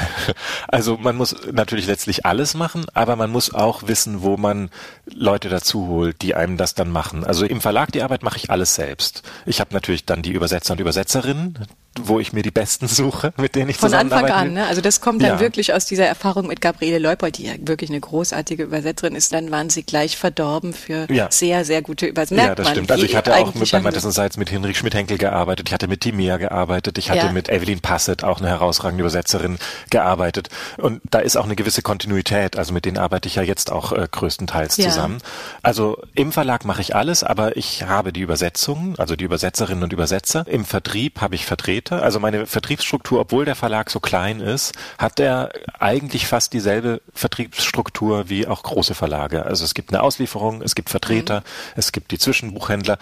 Also 0.67 0.97
man 0.97 1.15
muss 1.15 1.35
natürlich 1.51 1.87
letztlich 1.87 2.25
alles 2.25 2.53
machen, 2.53 2.85
aber 2.93 3.15
man 3.15 3.29
muss 3.29 3.53
auch 3.53 3.87
wissen, 3.87 4.21
wo 4.21 4.37
man 4.37 4.69
Leute 5.05 5.49
dazu 5.49 5.87
holt, 5.87 6.21
die 6.21 6.35
einem 6.35 6.57
das 6.57 6.73
dann 6.73 6.89
machen. 6.89 7.23
Also 7.23 7.45
im 7.45 7.61
Verlag 7.61 7.91
die 7.91 8.01
Arbeit 8.01 8.23
mache 8.23 8.37
ich 8.37 8.49
alles 8.49 8.75
selbst. 8.75 9.23
Ich 9.45 9.59
habe 9.59 9.73
natürlich 9.73 10.05
dann 10.13 10.21
die 10.21 10.31
Übersetzer 10.31 10.73
und 10.73 10.79
Übersetzerinnen, 10.79 11.57
wo 12.01 12.19
ich 12.19 12.33
mir 12.33 12.41
die 12.41 12.51
Besten 12.51 12.87
suche, 12.87 13.33
mit 13.37 13.55
denen 13.55 13.69
ich 13.69 13.77
Von 13.77 13.93
Anfang 13.93 14.25
an, 14.25 14.53
ne? 14.53 14.65
Also 14.65 14.81
das 14.81 15.01
kommt 15.01 15.21
dann 15.21 15.33
ja. 15.33 15.39
wirklich 15.39 15.73
aus 15.73 15.85
dieser 15.85 16.05
Erfahrung 16.05 16.47
mit 16.47 16.61
Gabriele 16.61 16.99
Leupold, 16.99 17.37
die 17.37 17.45
ja 17.45 17.53
wirklich 17.59 17.89
eine 17.89 17.99
großartige 17.99 18.63
Übersetzerin 18.63 19.15
ist. 19.15 19.31
Dann 19.33 19.51
waren 19.51 19.69
sie 19.69 19.83
gleich 19.83 20.17
verdorben 20.17 20.73
für 20.73 21.11
ja. 21.11 21.27
sehr, 21.29 21.65
sehr 21.65 21.81
gute 21.81 22.07
Übersetzungen. 22.07 22.47
Ja, 22.47 22.55
das 22.55 22.69
stimmt. 22.69 22.91
Also 22.91 23.05
ich 23.05 23.15
hatte 23.15 23.35
auch 23.35 23.53
mit, 23.53 23.71
bei 23.71 23.79
Madison 23.79 24.11
Seitz 24.11 24.37
mit 24.37 24.49
Hinrich 24.49 24.77
Schmidt-Henkel 24.77 25.17
gearbeitet, 25.17 25.67
ich 25.67 25.73
hatte 25.73 25.87
mit 25.87 26.01
Timea 26.01 26.37
gearbeitet, 26.37 26.97
ich 26.97 27.09
hatte 27.09 27.27
ja. 27.27 27.31
mit 27.31 27.49
Evelyn 27.49 27.79
Passett, 27.79 28.23
auch 28.23 28.39
eine 28.39 28.49
herausragende 28.49 29.03
Übersetzerin, 29.03 29.57
gearbeitet. 29.89 30.49
Und 30.77 31.01
da 31.11 31.19
ist 31.19 31.37
auch 31.37 31.45
eine 31.45 31.55
gewisse 31.55 31.81
Kontinuität, 31.81 32.57
also 32.57 32.73
mit 32.73 32.85
denen 32.85 32.97
arbeite 32.97 33.27
ich 33.27 33.35
ja 33.35 33.43
jetzt 33.43 33.71
auch 33.71 33.91
äh, 33.91 34.07
größtenteils 34.09 34.75
zusammen. 34.75 35.19
Also 35.61 36.01
im 36.15 36.31
Verlag 36.31 36.65
mache 36.65 36.81
ich 36.81 36.95
alles, 36.95 37.23
aber 37.23 37.55
ich 37.57 37.83
habe 37.83 38.11
die 38.11 38.21
Übersetzungen, 38.21 38.95
also 38.97 39.15
die 39.15 39.25
Übersetzerinnen 39.25 39.83
und 39.83 39.93
Übersetzer. 39.93 40.45
Im 40.47 40.65
Vertrieb 40.65 41.21
habe 41.21 41.35
ich 41.35 41.45
Vertreter 41.45 41.82
Vertreter. 41.83 42.03
Also 42.03 42.19
meine 42.19 42.45
Vertriebsstruktur, 42.45 43.19
obwohl 43.19 43.45
der 43.45 43.55
Verlag 43.55 43.89
so 43.89 43.99
klein 43.99 44.39
ist, 44.39 44.73
hat 44.97 45.19
er 45.19 45.51
eigentlich 45.79 46.27
fast 46.27 46.53
dieselbe 46.53 47.01
Vertriebsstruktur 47.13 48.29
wie 48.29 48.47
auch 48.47 48.63
große 48.63 48.95
Verlage. 48.95 49.45
Also 49.45 49.65
es 49.65 49.73
gibt 49.73 49.93
eine 49.93 50.01
Auslieferung, 50.01 50.61
es 50.61 50.75
gibt 50.75 50.89
Vertreter, 50.89 51.41
mhm. 51.41 51.43
es 51.75 51.91
gibt 51.91 52.11
die 52.11 52.19
Zwischenbuchhändler 52.19 52.97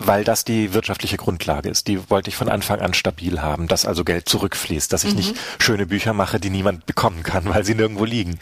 weil 0.00 0.22
das 0.22 0.44
die 0.44 0.74
wirtschaftliche 0.74 1.16
Grundlage 1.16 1.68
ist. 1.68 1.88
Die 1.88 2.08
wollte 2.08 2.30
ich 2.30 2.36
von 2.36 2.48
Anfang 2.48 2.80
an 2.80 2.94
stabil 2.94 3.42
haben, 3.42 3.66
dass 3.66 3.84
also 3.84 4.04
Geld 4.04 4.28
zurückfließt, 4.28 4.92
dass 4.92 5.02
ich 5.02 5.10
mhm. 5.10 5.16
nicht 5.16 5.36
schöne 5.58 5.86
Bücher 5.86 6.12
mache, 6.12 6.38
die 6.38 6.50
niemand 6.50 6.86
bekommen 6.86 7.24
kann, 7.24 7.46
weil 7.46 7.64
sie 7.64 7.74
nirgendwo 7.74 8.04
liegen. 8.04 8.38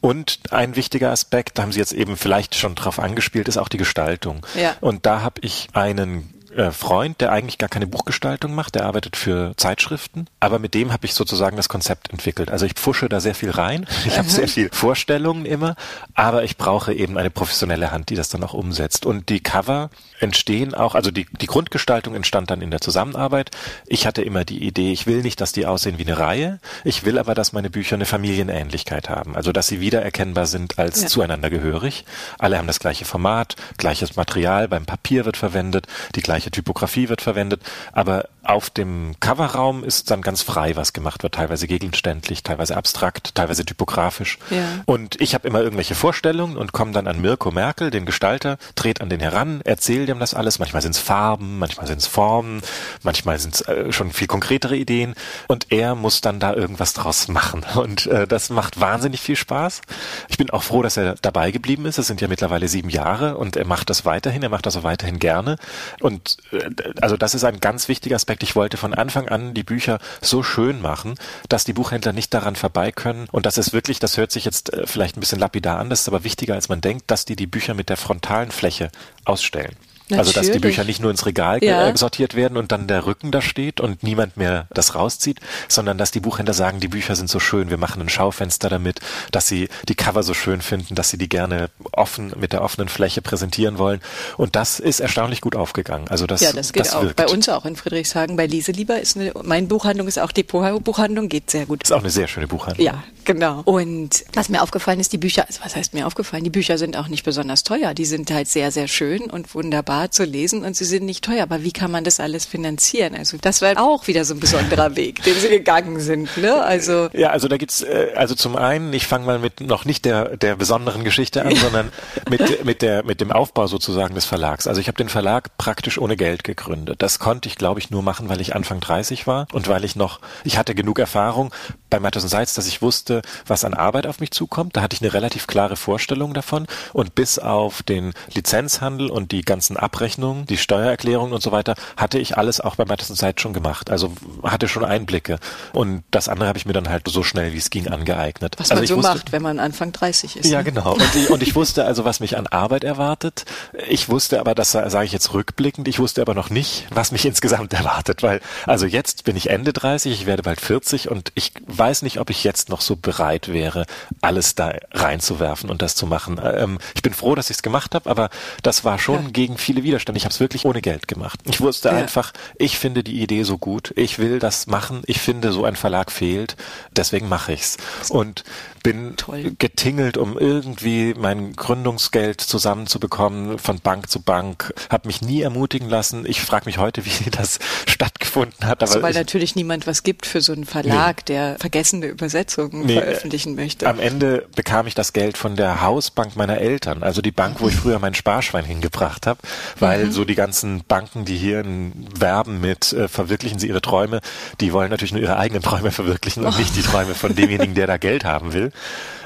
Und 0.00 0.38
ein 0.50 0.76
wichtiger 0.76 1.10
Aspekt, 1.10 1.58
da 1.58 1.62
haben 1.62 1.72
Sie 1.72 1.78
jetzt 1.78 1.92
eben 1.92 2.16
vielleicht 2.16 2.54
schon 2.54 2.74
drauf 2.74 2.98
angespielt, 2.98 3.48
ist 3.48 3.58
auch 3.58 3.68
die 3.68 3.76
Gestaltung. 3.76 4.46
Ja. 4.54 4.76
Und 4.80 5.04
da 5.04 5.20
habe 5.20 5.42
ich 5.42 5.68
einen 5.74 6.33
äh, 6.56 6.70
Freund, 6.70 7.20
der 7.20 7.32
eigentlich 7.32 7.58
gar 7.58 7.68
keine 7.68 7.86
Buchgestaltung 7.86 8.54
macht, 8.54 8.74
der 8.74 8.86
arbeitet 8.86 9.16
für 9.16 9.54
Zeitschriften, 9.56 10.26
aber 10.40 10.58
mit 10.58 10.74
dem 10.74 10.92
habe 10.92 11.06
ich 11.06 11.14
sozusagen 11.14 11.56
das 11.56 11.68
Konzept 11.68 12.10
entwickelt. 12.10 12.50
Also 12.50 12.66
ich 12.66 12.74
pfusche 12.74 13.08
da 13.08 13.20
sehr 13.20 13.34
viel 13.34 13.50
rein, 13.50 13.86
ich 14.06 14.18
habe 14.18 14.28
sehr 14.28 14.48
viel 14.48 14.68
Vorstellungen 14.72 15.46
immer, 15.46 15.76
aber 16.14 16.44
ich 16.44 16.56
brauche 16.56 16.92
eben 16.92 17.18
eine 17.18 17.30
professionelle 17.30 17.90
Hand, 17.90 18.10
die 18.10 18.14
das 18.14 18.28
dann 18.28 18.44
auch 18.44 18.54
umsetzt. 18.54 19.06
Und 19.06 19.28
die 19.28 19.40
Cover 19.40 19.90
entstehen 20.20 20.74
auch, 20.74 20.94
also 20.94 21.10
die, 21.10 21.26
die 21.40 21.46
Grundgestaltung 21.46 22.14
entstand 22.14 22.50
dann 22.50 22.62
in 22.62 22.70
der 22.70 22.80
Zusammenarbeit. 22.80 23.50
Ich 23.86 24.06
hatte 24.06 24.22
immer 24.22 24.44
die 24.44 24.62
Idee, 24.64 24.92
ich 24.92 25.06
will 25.06 25.22
nicht, 25.22 25.40
dass 25.40 25.52
die 25.52 25.66
aussehen 25.66 25.98
wie 25.98 26.06
eine 26.06 26.18
Reihe, 26.18 26.60
ich 26.84 27.04
will 27.04 27.18
aber, 27.18 27.34
dass 27.34 27.52
meine 27.52 27.70
Bücher 27.70 27.96
eine 27.96 28.06
Familienähnlichkeit 28.06 29.08
haben, 29.08 29.34
also 29.34 29.50
dass 29.50 29.66
sie 29.66 29.80
wiedererkennbar 29.80 30.46
sind 30.46 30.78
als 30.78 31.02
ja. 31.02 31.08
zueinander 31.08 31.50
gehörig. 31.50 32.04
Alle 32.38 32.58
haben 32.58 32.66
das 32.66 32.80
gleiche 32.80 33.04
Format, 33.04 33.56
gleiches 33.76 34.16
Material, 34.16 34.68
beim 34.68 34.86
Papier 34.86 35.24
wird 35.24 35.36
verwendet, 35.36 35.86
die 36.14 36.20
gleiche 36.20 36.34
gleiche 36.34 36.50
Typografie 36.50 37.08
wird 37.08 37.22
verwendet, 37.22 37.62
aber 37.92 38.28
auf 38.44 38.70
dem 38.70 39.14
Coverraum 39.20 39.84
ist 39.84 40.10
dann 40.10 40.22
ganz 40.22 40.42
frei, 40.42 40.76
was 40.76 40.92
gemacht 40.92 41.22
wird, 41.22 41.34
teilweise 41.34 41.66
gegenständlich, 41.66 42.42
teilweise 42.42 42.76
abstrakt, 42.76 43.34
teilweise 43.34 43.64
typografisch. 43.64 44.38
Ja. 44.50 44.82
Und 44.86 45.20
ich 45.20 45.34
habe 45.34 45.48
immer 45.48 45.60
irgendwelche 45.60 45.94
Vorstellungen 45.94 46.56
und 46.56 46.72
komme 46.72 46.92
dann 46.92 47.06
an 47.06 47.20
Mirko 47.20 47.50
Merkel, 47.50 47.90
den 47.90 48.06
Gestalter, 48.06 48.58
dreht 48.74 49.00
an 49.00 49.08
den 49.08 49.20
heran, 49.20 49.60
erzähle 49.64 50.06
dem 50.06 50.18
das 50.18 50.34
alles. 50.34 50.58
Manchmal 50.58 50.82
sind 50.82 50.94
es 50.94 50.98
Farben, 50.98 51.58
manchmal 51.58 51.86
sind 51.86 51.98
es 51.98 52.06
Formen, 52.06 52.60
manchmal 53.02 53.38
sind 53.38 53.54
es 53.54 53.60
äh, 53.62 53.92
schon 53.92 54.12
viel 54.12 54.26
konkretere 54.26 54.76
Ideen 54.76 55.14
und 55.48 55.72
er 55.72 55.94
muss 55.94 56.20
dann 56.20 56.40
da 56.40 56.54
irgendwas 56.54 56.92
draus 56.92 57.28
machen. 57.28 57.64
Und 57.74 58.06
äh, 58.06 58.26
das 58.26 58.50
macht 58.50 58.80
wahnsinnig 58.80 59.20
viel 59.20 59.36
Spaß. 59.36 59.82
Ich 60.28 60.38
bin 60.38 60.50
auch 60.50 60.62
froh, 60.62 60.82
dass 60.82 60.96
er 60.96 61.16
dabei 61.20 61.50
geblieben 61.50 61.86
ist. 61.86 61.98
Es 61.98 62.06
sind 62.06 62.20
ja 62.20 62.28
mittlerweile 62.28 62.68
sieben 62.68 62.88
Jahre 62.88 63.36
und 63.36 63.56
er 63.56 63.66
macht 63.66 63.90
das 63.90 64.04
weiterhin, 64.04 64.42
er 64.42 64.48
macht 64.48 64.66
das 64.66 64.76
auch 64.76 64.84
weiterhin 64.84 65.18
gerne. 65.18 65.56
Und 66.00 66.38
äh, 66.52 66.70
also 67.00 67.16
das 67.16 67.34
ist 67.34 67.44
ein 67.44 67.60
ganz 67.60 67.88
wichtiger 67.88 68.16
Aspekt. 68.16 68.33
Ich 68.42 68.56
wollte 68.56 68.76
von 68.76 68.94
Anfang 68.94 69.28
an 69.28 69.54
die 69.54 69.62
Bücher 69.62 69.98
so 70.20 70.42
schön 70.42 70.80
machen, 70.80 71.14
dass 71.48 71.64
die 71.64 71.72
Buchhändler 71.72 72.12
nicht 72.12 72.32
daran 72.34 72.56
vorbei 72.56 72.92
können. 72.92 73.28
Und 73.32 73.46
das 73.46 73.58
ist 73.58 73.72
wirklich, 73.72 73.98
das 73.98 74.16
hört 74.16 74.32
sich 74.32 74.44
jetzt 74.44 74.72
äh, 74.72 74.86
vielleicht 74.86 75.16
ein 75.16 75.20
bisschen 75.20 75.38
lapidar 75.38 75.78
an, 75.78 75.90
das 75.90 76.02
ist 76.02 76.08
aber 76.08 76.24
wichtiger, 76.24 76.54
als 76.54 76.68
man 76.68 76.80
denkt, 76.80 77.10
dass 77.10 77.24
die 77.24 77.36
die 77.36 77.46
Bücher 77.46 77.74
mit 77.74 77.88
der 77.88 77.96
frontalen 77.96 78.50
Fläche 78.50 78.90
ausstellen. 79.24 79.76
Natürlich. 80.10 80.18
Also 80.18 80.32
dass 80.32 80.50
die 80.50 80.58
Bücher 80.58 80.84
nicht 80.84 81.00
nur 81.00 81.10
ins 81.10 81.24
Regal 81.24 81.64
ja. 81.64 81.96
sortiert 81.96 82.34
werden 82.34 82.58
und 82.58 82.72
dann 82.72 82.86
der 82.86 83.06
Rücken 83.06 83.30
da 83.30 83.40
steht 83.40 83.80
und 83.80 84.02
niemand 84.02 84.36
mehr 84.36 84.66
das 84.70 84.94
rauszieht, 84.94 85.40
sondern 85.66 85.96
dass 85.96 86.10
die 86.10 86.20
Buchhändler 86.20 86.52
sagen, 86.52 86.78
die 86.78 86.88
Bücher 86.88 87.16
sind 87.16 87.30
so 87.30 87.40
schön, 87.40 87.70
wir 87.70 87.78
machen 87.78 88.02
ein 88.02 88.10
Schaufenster 88.10 88.68
damit, 88.68 89.00
dass 89.32 89.48
sie 89.48 89.68
die 89.88 89.94
Cover 89.94 90.22
so 90.22 90.34
schön 90.34 90.60
finden, 90.60 90.94
dass 90.94 91.08
sie 91.08 91.16
die 91.16 91.30
gerne 91.30 91.70
offen 91.92 92.34
mit 92.38 92.52
der 92.52 92.62
offenen 92.62 92.88
Fläche 92.88 93.22
präsentieren 93.22 93.78
wollen. 93.78 94.00
Und 94.36 94.56
das 94.56 94.78
ist 94.78 95.00
erstaunlich 95.00 95.40
gut 95.40 95.56
aufgegangen. 95.56 96.08
Also 96.08 96.26
das, 96.26 96.42
ja, 96.42 96.52
das 96.52 96.74
geht 96.74 96.84
das 96.84 96.94
auch. 96.94 97.02
Wirkt. 97.02 97.16
Bei 97.16 97.26
uns 97.26 97.48
auch 97.48 97.64
in 97.64 97.74
Friedrichshagen, 97.74 98.36
bei 98.36 98.46
Lieselieber 98.46 99.00
ist 99.00 99.16
eine, 99.16 99.32
meine 99.42 99.66
Buchhandlung 99.68 100.06
ist 100.06 100.18
auch 100.18 100.32
Depot-Buchhandlung, 100.32 101.30
geht 101.30 101.50
sehr 101.50 101.64
gut. 101.64 101.82
Ist 101.82 101.92
auch 101.92 102.00
eine 102.00 102.10
sehr 102.10 102.28
schöne 102.28 102.46
Buchhandlung. 102.46 102.84
Ja, 102.84 103.02
genau. 103.24 103.62
Und 103.64 104.24
was 104.32 104.48
mir 104.48 104.62
aufgefallen 104.62 105.00
ist, 105.00 105.12
die 105.12 105.18
Bücher, 105.18 105.46
also 105.46 105.60
was 105.62 105.76
heißt 105.76 105.94
mir 105.94 106.06
aufgefallen? 106.06 106.44
Die 106.44 106.50
Bücher 106.50 106.78
sind 106.78 106.96
auch 106.96 107.08
nicht 107.08 107.24
besonders 107.24 107.62
teuer. 107.62 107.94
Die 107.94 108.04
sind 108.04 108.30
halt 108.30 108.48
sehr, 108.48 108.70
sehr 108.70 108.88
schön 108.88 109.22
und 109.30 109.54
wunderbar 109.54 110.10
zu 110.10 110.24
lesen 110.24 110.64
und 110.64 110.76
sie 110.76 110.84
sind 110.84 111.04
nicht 111.04 111.24
teuer. 111.24 111.42
Aber 111.42 111.62
wie 111.62 111.72
kann 111.72 111.90
man 111.90 112.04
das 112.04 112.20
alles 112.20 112.44
finanzieren? 112.44 113.14
Also 113.14 113.36
das 113.40 113.62
war 113.62 113.78
auch 113.78 114.06
wieder 114.06 114.24
so 114.24 114.34
ein 114.34 114.40
besonderer 114.40 114.96
Weg, 114.96 115.22
den 115.22 115.34
sie 115.34 115.48
gegangen 115.48 116.00
sind. 116.00 116.36
Ne? 116.36 116.54
Also 116.62 117.08
ja, 117.12 117.30
also 117.30 117.48
da 117.48 117.56
gibt's 117.56 117.82
äh, 117.82 118.12
also 118.14 118.34
zum 118.34 118.56
einen, 118.56 118.92
ich 118.92 119.06
fange 119.06 119.26
mal 119.26 119.38
mit 119.38 119.60
noch 119.60 119.84
nicht 119.84 120.04
der 120.04 120.36
der 120.36 120.56
besonderen 120.56 121.04
Geschichte 121.04 121.44
an, 121.44 121.54
sondern 121.54 121.92
mit 122.30 122.64
mit 122.64 122.82
der 122.82 123.04
mit 123.04 123.20
dem 123.20 123.32
Aufbau 123.32 123.66
sozusagen 123.66 124.14
des 124.14 124.24
Verlags. 124.24 124.66
Also 124.66 124.80
ich 124.80 124.88
habe 124.88 124.96
den 124.96 125.08
Verlag 125.08 125.56
praktisch 125.58 125.98
ohne 125.98 126.16
Geld 126.16 126.44
gegründet. 126.44 127.02
Das 127.02 127.18
konnte 127.18 127.48
ich, 127.48 127.56
glaube 127.56 127.80
ich, 127.80 127.90
nur 127.90 128.02
machen, 128.02 128.28
weil 128.28 128.40
ich 128.40 128.54
Anfang 128.54 128.80
30 128.80 129.26
war 129.26 129.46
und 129.52 129.68
weil 129.68 129.84
ich 129.84 129.96
noch 129.96 130.20
ich 130.44 130.58
hatte 130.58 130.74
genug 130.74 130.98
Erfahrung 130.98 131.52
bei 131.90 132.00
Matthias 132.00 132.24
Seitz, 132.24 132.54
dass 132.54 132.66
ich 132.66 132.82
wusste, 132.82 133.13
was 133.46 133.64
an 133.64 133.74
Arbeit 133.74 134.06
auf 134.06 134.20
mich 134.20 134.30
zukommt. 134.30 134.76
Da 134.76 134.82
hatte 134.82 134.94
ich 134.94 135.02
eine 135.02 135.12
relativ 135.12 135.46
klare 135.46 135.76
Vorstellung 135.76 136.34
davon 136.34 136.66
und 136.92 137.14
bis 137.14 137.38
auf 137.38 137.82
den 137.82 138.12
Lizenzhandel 138.32 139.10
und 139.10 139.32
die 139.32 139.42
ganzen 139.42 139.76
Abrechnungen, 139.76 140.46
die 140.46 140.56
Steuererklärungen 140.56 141.32
und 141.32 141.42
so 141.42 141.52
weiter, 141.52 141.74
hatte 141.96 142.18
ich 142.18 142.36
alles 142.36 142.60
auch 142.60 142.76
bei 142.76 142.84
Madison 142.84 143.16
Zeit 143.16 143.40
schon 143.40 143.52
gemacht. 143.52 143.90
Also 143.90 144.12
hatte 144.42 144.68
schon 144.68 144.84
Einblicke. 144.84 145.38
Und 145.72 146.04
das 146.10 146.28
andere 146.28 146.48
habe 146.48 146.58
ich 146.58 146.66
mir 146.66 146.72
dann 146.72 146.88
halt 146.88 147.06
so 147.08 147.22
schnell 147.22 147.52
wie 147.52 147.58
es 147.58 147.70
ging 147.70 147.88
angeeignet. 147.88 148.56
Was 148.58 148.70
also 148.70 148.80
man 148.80 148.86
so 148.86 148.96
wusste, 148.96 149.12
macht, 149.12 149.32
wenn 149.32 149.42
man 149.42 149.58
Anfang 149.58 149.92
30 149.92 150.36
ist. 150.36 150.50
Ja, 150.50 150.58
ne? 150.58 150.64
genau. 150.64 150.94
Und 150.94 151.14
ich, 151.14 151.30
und 151.30 151.42
ich 151.42 151.54
wusste 151.54 151.84
also, 151.84 152.04
was 152.04 152.20
mich 152.20 152.36
an 152.36 152.46
Arbeit 152.46 152.84
erwartet. 152.84 153.44
Ich 153.88 154.08
wusste 154.08 154.40
aber, 154.40 154.54
das 154.54 154.72
sage 154.72 155.04
ich 155.04 155.12
jetzt 155.12 155.32
rückblickend, 155.34 155.88
ich 155.88 155.98
wusste 155.98 156.20
aber 156.20 156.34
noch 156.34 156.50
nicht, 156.50 156.86
was 156.90 157.12
mich 157.12 157.24
insgesamt 157.26 157.72
erwartet. 157.72 158.22
Weil, 158.22 158.40
also 158.66 158.86
jetzt 158.86 159.24
bin 159.24 159.36
ich 159.36 159.50
Ende 159.50 159.72
30, 159.72 160.12
ich 160.12 160.26
werde 160.26 160.42
bald 160.42 160.60
40 160.60 161.10
und 161.10 161.32
ich 161.34 161.52
weiß 161.66 162.02
nicht, 162.02 162.20
ob 162.20 162.30
ich 162.30 162.44
jetzt 162.44 162.68
noch 162.68 162.80
so 162.80 162.96
bereit 163.04 163.52
wäre, 163.52 163.86
alles 164.20 164.56
da 164.56 164.72
reinzuwerfen 164.92 165.70
und 165.70 165.82
das 165.82 165.94
zu 165.94 166.06
machen. 166.06 166.40
Ähm, 166.42 166.78
ich 166.96 167.02
bin 167.02 167.14
froh, 167.14 167.36
dass 167.36 167.50
ich 167.50 167.58
es 167.58 167.62
gemacht 167.62 167.94
habe, 167.94 168.10
aber 168.10 168.30
das 168.62 168.84
war 168.84 168.98
schon 168.98 169.26
ja. 169.26 169.30
gegen 169.30 169.58
viele 169.58 169.84
Widerstände. 169.84 170.18
Ich 170.18 170.24
habe 170.24 170.32
es 170.32 170.40
wirklich 170.40 170.64
ohne 170.64 170.80
Geld 170.80 171.06
gemacht. 171.06 171.38
Ich 171.44 171.60
wusste 171.60 171.90
ja. 171.90 171.94
einfach, 171.94 172.32
ich 172.58 172.78
finde 172.78 173.04
die 173.04 173.22
Idee 173.22 173.44
so 173.44 173.58
gut, 173.58 173.92
ich 173.96 174.18
will 174.18 174.40
das 174.40 174.66
machen, 174.66 175.02
ich 175.06 175.20
finde, 175.20 175.52
so 175.52 175.64
ein 175.64 175.76
Verlag 175.76 176.10
fehlt, 176.10 176.56
deswegen 176.96 177.28
mache 177.28 177.52
ich's. 177.52 177.76
Und 178.08 178.42
bin 178.84 179.16
Toll. 179.16 179.56
getingelt, 179.58 180.18
um 180.18 180.38
irgendwie 180.38 181.14
mein 181.14 181.56
Gründungsgeld 181.56 182.40
zusammenzubekommen 182.40 183.58
von 183.58 183.80
Bank 183.80 184.10
zu 184.10 184.20
Bank, 184.20 184.74
habe 184.90 185.08
mich 185.08 185.22
nie 185.22 185.40
ermutigen 185.40 185.88
lassen. 185.88 186.26
Ich 186.26 186.42
frage 186.42 186.66
mich 186.66 186.78
heute, 186.78 187.04
wie 187.06 187.30
das 187.30 187.58
stattgefunden 187.88 188.68
hat. 188.68 188.82
Also, 188.82 189.02
weil 189.02 189.12
ich, 189.12 189.16
natürlich 189.16 189.56
niemand 189.56 189.88
was 189.88 190.02
gibt 190.02 190.26
für 190.26 190.42
so 190.42 190.52
einen 190.52 190.66
Verlag, 190.66 191.16
nee. 191.16 191.34
der 191.34 191.56
vergessene 191.58 192.06
Übersetzungen 192.06 192.84
nee, 192.84 192.94
veröffentlichen 192.94 193.54
möchte. 193.56 193.88
Am 193.88 193.98
Ende 193.98 194.46
bekam 194.54 194.86
ich 194.86 194.94
das 194.94 195.14
Geld 195.14 195.38
von 195.38 195.56
der 195.56 195.80
Hausbank 195.80 196.36
meiner 196.36 196.58
Eltern, 196.58 197.02
also 197.02 197.22
die 197.22 197.32
Bank, 197.32 197.60
wo 197.60 197.68
ich 197.68 197.74
früher 197.74 197.98
mein 197.98 198.14
Sparschwein 198.14 198.66
hingebracht 198.66 199.26
habe, 199.26 199.40
weil 199.80 200.06
mhm. 200.06 200.12
so 200.12 200.26
die 200.26 200.34
ganzen 200.34 200.84
Banken, 200.84 201.24
die 201.24 201.38
hier 201.38 201.64
werben 201.64 202.60
mit 202.60 202.92
äh, 202.92 203.08
verwirklichen 203.08 203.58
sie 203.58 203.68
ihre 203.68 203.80
Träume, 203.80 204.20
die 204.60 204.74
wollen 204.74 204.90
natürlich 204.90 205.12
nur 205.12 205.22
ihre 205.22 205.38
eigenen 205.38 205.62
Träume 205.62 205.90
verwirklichen 205.90 206.44
und 206.44 206.54
oh. 206.54 206.58
nicht 206.58 206.76
die 206.76 206.82
Träume 206.82 207.14
von 207.14 207.34
demjenigen, 207.34 207.74
der 207.74 207.86
da 207.86 207.96
Geld 207.96 208.26
haben 208.26 208.52
will. 208.52 208.72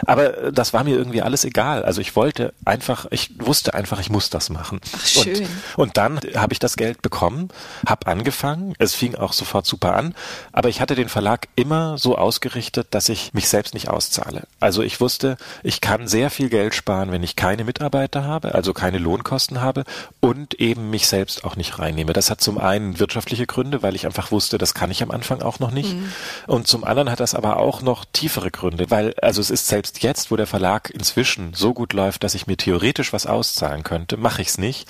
Aber 0.07 0.39
äh, 0.39 0.53
das 0.53 0.73
war 0.73 0.85
mir 0.85 0.97
irgendwie 0.97 1.23
alles 1.23 1.45
egal. 1.45 1.85
Also 1.85 2.01
ich 2.01 2.17
wollte 2.17 2.53
einfach, 2.65 3.07
ich 3.11 3.31
wusste 3.39 3.75
einfach, 3.75 4.01
ich 4.01 4.11
muss 4.11 4.31
das 4.31 4.51
machen. 4.51 4.81
Ach, 4.97 5.07
schön. 5.07 5.43
Und, 5.43 5.49
und 5.77 5.97
dann 5.97 6.21
habe 6.35 6.53
ich 6.53 6.59
das 6.59 6.77
Geld 6.77 7.03
bekommen, 7.03 7.49
habe 7.87 8.07
angefangen. 8.07 8.75
Es 8.79 8.95
fing 8.95 9.15
auch 9.15 9.33
sofort 9.33 9.67
super 9.67 9.95
an. 9.95 10.15
Aber 10.53 10.69
ich 10.69 10.81
hatte 10.81 10.95
den 10.95 11.09
Verlag 11.09 11.49
immer 11.57 11.99
so 11.99 12.17
ausgerichtet, 12.17 12.89
dass 12.91 13.09
ich 13.09 13.35
mich 13.35 13.49
selbst 13.49 13.75
nicht 13.75 13.89
auszahle. 13.89 14.45
Also 14.61 14.83
ich 14.83 15.01
wusste, 15.01 15.37
ich 15.63 15.81
kann 15.81 16.09
sehr 16.09 16.31
viel 16.31 16.49
Geld 16.49 16.75
sparen, 16.75 17.13
wenn 17.13 17.23
ich 17.23 17.37
keine 17.37 17.65
Mitarbeiter 17.65 18.25
habe, 18.25 18.55
also 18.55 18.73
keine 18.73 18.99
Lohnkosten 18.99 19.61
habe 19.61 19.85
und 20.21 20.55
eben 20.55 20.91
mich 20.91 21.09
selbst 21.09 21.45
auch 21.45 21.57
nicht 21.57 21.79
reinnehme. 21.79 22.13
Das 22.13 22.31
hat 22.31 22.41
zum 22.41 22.59
einen 22.59 22.99
wirtschaftliche 22.99 23.47
Gründe, 23.47 23.83
weil 23.83 23.95
ich 23.95 24.07
einfach 24.07 24.31
wusste, 24.31 24.59
das 24.59 24.75
kann 24.75 24.91
ich 24.91 25.03
am 25.03 25.11
Anfang 25.11 25.43
auch 25.43 25.59
noch 25.59 25.71
nicht. 25.71 25.95
Mhm. 25.95 26.13
Und 26.47 26.67
zum 26.67 26.85
anderen 26.85 27.11
hat 27.11 27.21
das 27.21 27.35
aber 27.35 27.59
auch 27.59 27.83
noch 27.83 28.05
tiefere 28.13 28.51
Gründe, 28.51 28.91
weil 28.91 29.15
also 29.21 29.38
es 29.41 29.51
ist 29.51 29.67
selbst 29.67 30.03
jetzt, 30.03 30.31
wo 30.31 30.37
der 30.37 30.47
Verlag 30.47 30.91
inzwischen 30.91 31.55
so 31.55 31.75
gut 31.75 31.93
läuft, 31.93 32.25
dass 32.25 32.35
ich 32.35 32.47
mir 32.47 32.57
theoretisch 32.57 33.13
was 33.13 33.27
auszahlen 33.27 33.83
könnte, 33.83 34.17
mache 34.17 34.43
ich 34.43 34.49
es 34.49 34.59
nicht, 34.59 34.89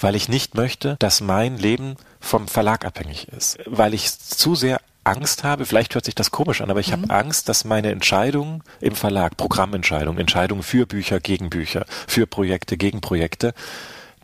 weil 0.00 0.14
ich 0.14 0.28
nicht 0.28 0.54
möchte, 0.54 0.96
dass 0.98 1.20
mein 1.20 1.58
Leben 1.58 1.96
vom 2.20 2.48
Verlag 2.48 2.84
abhängig 2.84 3.28
ist, 3.28 3.58
weil 3.66 3.94
ich 3.94 4.18
zu 4.18 4.54
sehr 4.54 4.80
Angst 5.04 5.42
habe, 5.42 5.64
vielleicht 5.64 5.94
hört 5.94 6.04
sich 6.04 6.14
das 6.14 6.30
komisch 6.30 6.60
an, 6.60 6.70
aber 6.70 6.80
ich 6.80 6.88
mhm. 6.88 7.02
habe 7.02 7.14
Angst, 7.14 7.48
dass 7.48 7.64
meine 7.64 7.90
Entscheidungen 7.90 8.62
im 8.80 8.94
Verlag, 8.94 9.36
Programmentscheidungen, 9.36 10.20
Entscheidungen 10.20 10.62
für 10.62 10.86
Bücher, 10.86 11.20
gegen 11.20 11.50
Bücher, 11.50 11.86
für 12.06 12.26
Projekte, 12.26 12.76
gegen 12.76 13.00
Projekte, 13.00 13.54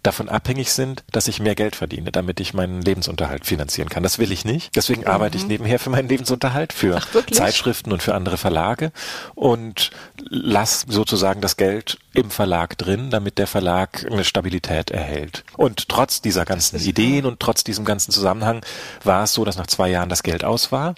davon 0.07 0.29
abhängig 0.29 0.73
sind, 0.73 1.05
dass 1.11 1.29
ich 1.29 1.41
mehr 1.41 1.55
Geld 1.55 1.77
verdiene, 1.77 2.13
damit 2.13 2.41
ich 2.41 2.55
meinen 2.55 2.83
Lebensunterhalt 2.83 3.45
finanzieren 3.47 3.89
kann. 3.89 4.03
Das 4.03 4.19
will 4.19 4.31
ich 4.33 4.45
nicht. 4.45 4.77
Deswegen 4.77 5.03
mhm. 5.03 5.09
arbeite 5.09 5.37
ich 5.37 5.47
nebenher 5.47 5.79
für 5.79 5.91
meinen 5.91 6.09
Lebensunterhalt, 6.09 6.73
für 6.73 6.97
Ach, 6.99 7.09
Zeitschriften 7.33 7.93
und 7.93 8.03
für 8.03 8.15
andere 8.15 8.37
Verlage 8.37 8.93
und 9.35 9.91
lass 10.29 10.85
sozusagen 10.89 11.41
das 11.41 11.57
Geld 11.57 11.99
im 12.15 12.31
Verlag 12.31 12.79
drin, 12.79 13.11
damit 13.11 13.39
der 13.39 13.47
Verlag 13.47 14.07
eine 14.11 14.25
Stabilität 14.25 14.91
erhält. 14.91 15.45
Und 15.57 15.89
trotz 15.89 16.23
dieser 16.23 16.45
ganzen 16.45 16.79
Ideen 16.81 17.27
und 17.27 17.41
trotz 17.41 17.65
diesem 17.65 17.85
ganzen 17.85 18.13
Zusammenhang 18.13 18.65
war 19.03 19.25
es 19.25 19.33
so, 19.33 19.45
dass 19.45 19.57
nach 19.57 19.67
zwei 19.67 19.89
Jahren 19.91 20.09
das 20.09 20.23
Geld 20.23 20.45
aus 20.45 20.71
war 20.73 20.95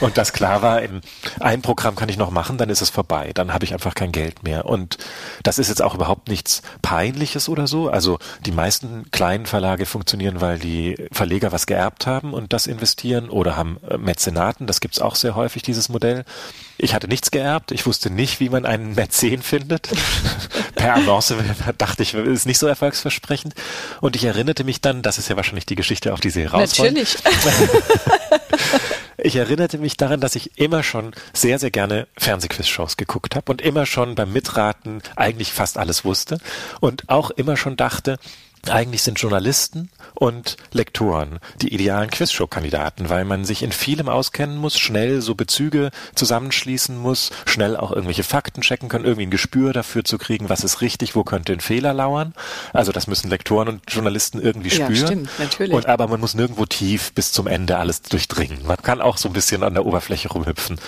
und 0.00 0.18
das 0.18 0.32
klar 0.32 0.62
war, 0.62 0.82
in 0.82 1.00
ein 1.38 1.62
Programm 1.62 1.94
kann 1.94 2.08
ich 2.08 2.16
noch 2.16 2.30
machen, 2.30 2.58
dann 2.58 2.68
ist 2.68 2.82
es 2.82 2.90
vorbei, 2.90 3.30
dann 3.34 3.52
habe 3.52 3.64
ich 3.64 3.72
einfach 3.72 3.94
kein 3.94 4.12
Geld 4.12 4.42
mehr. 4.42 4.66
Und 4.66 4.98
das 5.42 5.58
ist 5.58 5.68
jetzt 5.68 5.82
auch 5.82 5.94
überhaupt 5.94 6.28
nichts 6.28 6.62
Peinliches 6.82 7.48
oder 7.48 7.66
so. 7.66 7.88
Also 7.88 8.18
die 8.44 8.52
meisten 8.52 9.10
kleinen 9.12 9.46
Verlage 9.46 9.86
funktionieren, 9.86 10.40
weil 10.40 10.58
die 10.58 10.96
Verleger 11.12 11.52
was 11.52 11.66
geerbt 11.66 12.06
haben 12.06 12.34
und 12.34 12.52
das 12.52 12.66
investieren 12.66 13.30
oder 13.30 13.56
haben 13.56 13.78
Mäzenaten, 13.98 14.66
das 14.66 14.80
gibt's 14.80 15.00
auch 15.00 15.14
sehr 15.14 15.36
häufig, 15.36 15.62
dieses 15.62 15.88
Modell. 15.88 16.24
Ich 16.82 16.94
hatte 16.94 17.08
nichts 17.08 17.30
geerbt, 17.30 17.72
ich 17.72 17.84
wusste 17.84 18.08
nicht, 18.10 18.40
wie 18.40 18.48
man 18.48 18.64
einen 18.64 18.94
Mäzen 18.94 19.42
findet. 19.42 19.88
per 20.74 20.94
Annonce 20.94 21.34
dachte 21.76 22.02
ich, 22.02 22.14
ist 22.14 22.46
nicht 22.46 22.58
so 22.58 22.66
erfolgsversprechend. 22.66 23.54
Und 24.00 24.16
ich 24.16 24.24
erinnerte 24.24 24.64
mich 24.64 24.80
dann, 24.80 25.02
das 25.02 25.18
ist 25.18 25.28
ja 25.28 25.36
wahrscheinlich 25.36 25.66
die 25.66 25.74
Geschichte, 25.74 26.12
auf 26.12 26.20
die 26.20 26.30
Sie 26.30 26.44
raus 26.44 26.78
Natürlich. 26.78 27.18
Ich 29.22 29.36
erinnerte 29.36 29.76
mich 29.76 29.98
daran, 29.98 30.20
dass 30.20 30.34
ich 30.34 30.58
immer 30.58 30.82
schon 30.82 31.12
sehr, 31.34 31.58
sehr 31.58 31.70
gerne 31.70 32.08
Fernsehquiz-Shows 32.16 32.96
geguckt 32.96 33.36
habe 33.36 33.52
und 33.52 33.60
immer 33.60 33.84
schon 33.84 34.14
beim 34.14 34.32
Mitraten 34.32 35.02
eigentlich 35.14 35.52
fast 35.52 35.76
alles 35.76 36.06
wusste 36.06 36.38
und 36.80 37.10
auch 37.10 37.30
immer 37.30 37.58
schon 37.58 37.76
dachte, 37.76 38.18
Eigentlich 38.68 39.02
sind 39.02 39.18
Journalisten 39.18 39.90
und 40.14 40.56
Lektoren 40.72 41.38
die 41.62 41.72
idealen 41.72 42.10
Quizshow-Kandidaten, 42.10 43.08
weil 43.08 43.24
man 43.24 43.44
sich 43.44 43.62
in 43.62 43.72
vielem 43.72 44.08
auskennen 44.08 44.58
muss, 44.58 44.78
schnell 44.78 45.22
so 45.22 45.34
Bezüge 45.34 45.90
zusammenschließen 46.14 46.96
muss, 46.96 47.30
schnell 47.46 47.76
auch 47.76 47.90
irgendwelche 47.90 48.22
Fakten 48.22 48.60
checken 48.60 48.88
können, 48.88 49.04
irgendwie 49.04 49.26
ein 49.26 49.30
Gespür 49.30 49.72
dafür 49.72 50.04
zu 50.04 50.18
kriegen, 50.18 50.48
was 50.50 50.62
ist 50.62 50.82
richtig, 50.82 51.16
wo 51.16 51.24
könnte 51.24 51.54
ein 51.54 51.60
Fehler 51.60 51.94
lauern. 51.94 52.34
Also 52.72 52.92
das 52.92 53.06
müssen 53.06 53.30
Lektoren 53.30 53.68
und 53.68 53.82
Journalisten 53.88 54.40
irgendwie 54.40 54.70
spüren. 54.70 54.94
Ja, 54.94 55.06
stimmt, 55.06 55.30
natürlich. 55.38 55.72
Und 55.72 55.86
aber 55.86 56.06
man 56.06 56.20
muss 56.20 56.34
nirgendwo 56.34 56.66
tief 56.66 57.12
bis 57.14 57.32
zum 57.32 57.46
Ende 57.46 57.78
alles 57.78 58.02
durchdringen. 58.02 58.66
Man 58.66 58.76
kann 58.76 59.00
auch 59.00 59.16
so 59.16 59.28
ein 59.28 59.32
bisschen 59.32 59.62
an 59.62 59.72
der 59.74 59.86
Oberfläche 59.86 60.28
rumhüpfen. 60.28 60.78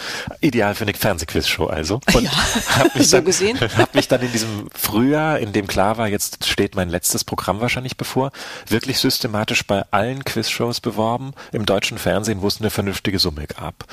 Ideal 0.40 0.74
für 0.74 0.84
eine 0.84 0.92
Fernsehquizshow 0.92 1.66
also. 1.66 2.00
Und 2.14 2.24
ja, 2.24 2.30
hab 2.76 2.94
mich 2.94 3.08
so 3.08 3.16
dann, 3.16 3.24
gesehen. 3.24 3.58
Hab 3.76 3.94
mich 3.94 4.08
dann 4.08 4.20
in 4.20 4.30
diesem 4.32 4.68
Frühjahr, 4.74 5.38
in 5.38 5.52
dem 5.52 5.66
klar 5.66 5.96
war, 5.96 6.08
jetzt 6.08 6.46
steht 6.46 6.74
mein 6.74 6.90
letztes 6.90 7.24
Programm 7.24 7.61
wahrscheinlich 7.62 7.96
bevor, 7.96 8.32
wirklich 8.68 8.98
systematisch 8.98 9.66
bei 9.66 9.84
allen 9.90 10.24
Quizshows 10.24 10.80
beworben 10.80 11.32
im 11.52 11.64
deutschen 11.64 11.98
Fernsehen, 11.98 12.42
wo 12.42 12.48
es 12.48 12.60
eine 12.60 12.70
vernünftige 12.70 13.18
Summe 13.18 13.46
gab 13.46 13.86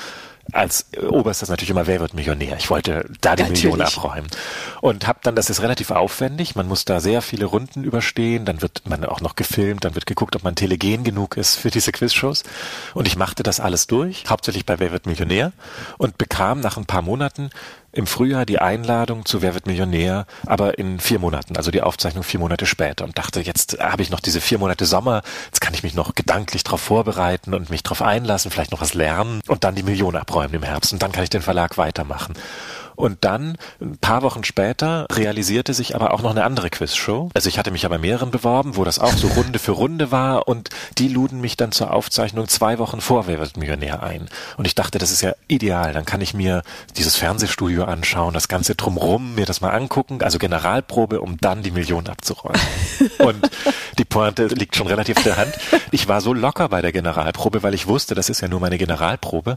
als 0.52 0.86
oberstes 1.08 1.48
natürlich 1.48 1.70
immer, 1.70 1.86
wer 1.86 2.00
wird 2.00 2.14
Millionär? 2.14 2.56
Ich 2.56 2.70
wollte 2.70 3.08
da 3.20 3.36
die 3.36 3.42
Natürlich. 3.42 3.64
Million 3.64 3.80
abräumen. 3.82 4.30
Und 4.80 5.06
habe 5.06 5.20
dann, 5.22 5.36
das 5.36 5.50
ist 5.50 5.62
relativ 5.62 5.90
aufwendig, 5.90 6.56
man 6.56 6.66
muss 6.66 6.84
da 6.84 7.00
sehr 7.00 7.22
viele 7.22 7.44
Runden 7.44 7.84
überstehen, 7.84 8.44
dann 8.44 8.62
wird 8.62 8.82
man 8.86 9.04
auch 9.04 9.20
noch 9.20 9.36
gefilmt, 9.36 9.84
dann 9.84 9.94
wird 9.94 10.06
geguckt, 10.06 10.36
ob 10.36 10.44
man 10.44 10.54
telegen 10.54 11.04
genug 11.04 11.36
ist 11.36 11.56
für 11.56 11.70
diese 11.70 11.92
Quizshows. 11.92 12.42
Und 12.94 13.06
ich 13.06 13.16
machte 13.16 13.42
das 13.42 13.60
alles 13.60 13.86
durch, 13.86 14.24
hauptsächlich 14.28 14.66
bei 14.66 14.78
Wer 14.78 14.92
wird 14.92 15.06
Millionär 15.06 15.52
und 15.98 16.18
bekam 16.18 16.60
nach 16.60 16.76
ein 16.76 16.86
paar 16.86 17.02
Monaten 17.02 17.50
im 17.92 18.06
Frühjahr 18.06 18.46
die 18.46 18.60
Einladung 18.60 19.24
zu 19.24 19.42
Wer 19.42 19.54
wird 19.54 19.66
Millionär, 19.66 20.26
aber 20.46 20.78
in 20.78 21.00
vier 21.00 21.18
Monaten, 21.18 21.56
also 21.56 21.70
die 21.70 21.82
Aufzeichnung 21.82 22.22
vier 22.22 22.40
Monate 22.40 22.66
später 22.66 23.04
und 23.04 23.18
dachte, 23.18 23.40
jetzt 23.40 23.78
habe 23.80 24.02
ich 24.02 24.10
noch 24.10 24.20
diese 24.20 24.40
vier 24.40 24.58
Monate 24.58 24.86
Sommer, 24.86 25.22
jetzt 25.46 25.60
kann 25.60 25.74
ich 25.74 25.82
mich 25.82 25.94
noch 25.94 26.14
gedanklich 26.14 26.62
darauf 26.62 26.80
vorbereiten 26.80 27.54
und 27.54 27.70
mich 27.70 27.82
darauf 27.82 28.02
einlassen, 28.02 28.50
vielleicht 28.50 28.72
noch 28.72 28.80
was 28.80 28.94
lernen 28.94 29.40
und 29.48 29.64
dann 29.64 29.74
die 29.74 29.82
Million 29.82 30.16
abräumen 30.16 30.54
im 30.54 30.62
Herbst 30.62 30.92
und 30.92 31.02
dann 31.02 31.12
kann 31.12 31.24
ich 31.24 31.30
den 31.30 31.42
Verlag 31.42 31.78
weitermachen. 31.78 32.34
Und 33.00 33.24
dann, 33.24 33.56
ein 33.80 33.98
paar 33.98 34.22
Wochen 34.22 34.44
später, 34.44 35.06
realisierte 35.10 35.74
sich 35.74 35.94
aber 35.94 36.12
auch 36.12 36.22
noch 36.22 36.30
eine 36.30 36.44
andere 36.44 36.70
Quizshow. 36.70 37.30
Also 37.34 37.48
ich 37.48 37.58
hatte 37.58 37.70
mich 37.70 37.82
ja 37.82 37.88
bei 37.88 37.98
mehreren 37.98 38.30
beworben, 38.30 38.76
wo 38.76 38.84
das 38.84 38.98
auch 38.98 39.12
so 39.12 39.28
Runde 39.28 39.58
für 39.58 39.72
Runde 39.72 40.12
war 40.12 40.46
und 40.48 40.68
die 40.98 41.08
luden 41.08 41.40
mich 41.40 41.56
dann 41.56 41.72
zur 41.72 41.92
Aufzeichnung 41.92 42.48
zwei 42.48 42.78
Wochen 42.78 43.00
vor 43.00 43.26
Wer 43.26 43.40
wird 43.40 43.56
Millionär 43.56 44.02
ein. 44.02 44.28
Und 44.56 44.66
ich 44.66 44.74
dachte, 44.74 44.98
das 44.98 45.10
ist 45.10 45.22
ja 45.22 45.32
ideal. 45.48 45.92
Dann 45.92 46.04
kann 46.04 46.20
ich 46.20 46.34
mir 46.34 46.62
dieses 46.96 47.16
Fernsehstudio 47.16 47.84
anschauen, 47.84 48.34
das 48.34 48.48
Ganze 48.48 48.74
drumrum, 48.74 49.34
mir 49.34 49.46
das 49.46 49.60
mal 49.60 49.70
angucken, 49.70 50.22
also 50.22 50.38
Generalprobe, 50.38 51.20
um 51.20 51.38
dann 51.38 51.62
die 51.62 51.70
Million 51.70 52.06
abzuräumen. 52.06 52.60
und 53.18 53.50
die 53.98 54.04
Pointe 54.04 54.46
liegt 54.46 54.76
schon 54.76 54.86
relativ 54.86 55.16
in 55.18 55.24
der 55.24 55.36
Hand. 55.36 55.54
Ich 55.90 56.08
war 56.08 56.20
so 56.20 56.34
locker 56.34 56.68
bei 56.68 56.82
der 56.82 56.92
Generalprobe, 56.92 57.62
weil 57.62 57.74
ich 57.74 57.86
wusste, 57.86 58.14
das 58.14 58.28
ist 58.28 58.40
ja 58.40 58.48
nur 58.48 58.60
meine 58.60 58.78
Generalprobe, 58.78 59.56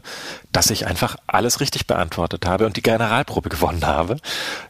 dass 0.52 0.70
ich 0.70 0.86
einfach 0.86 1.16
alles 1.26 1.60
richtig 1.60 1.86
beantwortet 1.86 2.46
habe 2.46 2.66
und 2.66 2.76
die 2.76 2.82
Generalprobe 2.82 3.33
Generalprobe 3.34 3.48
gewonnen 3.48 3.86
habe. 3.86 4.16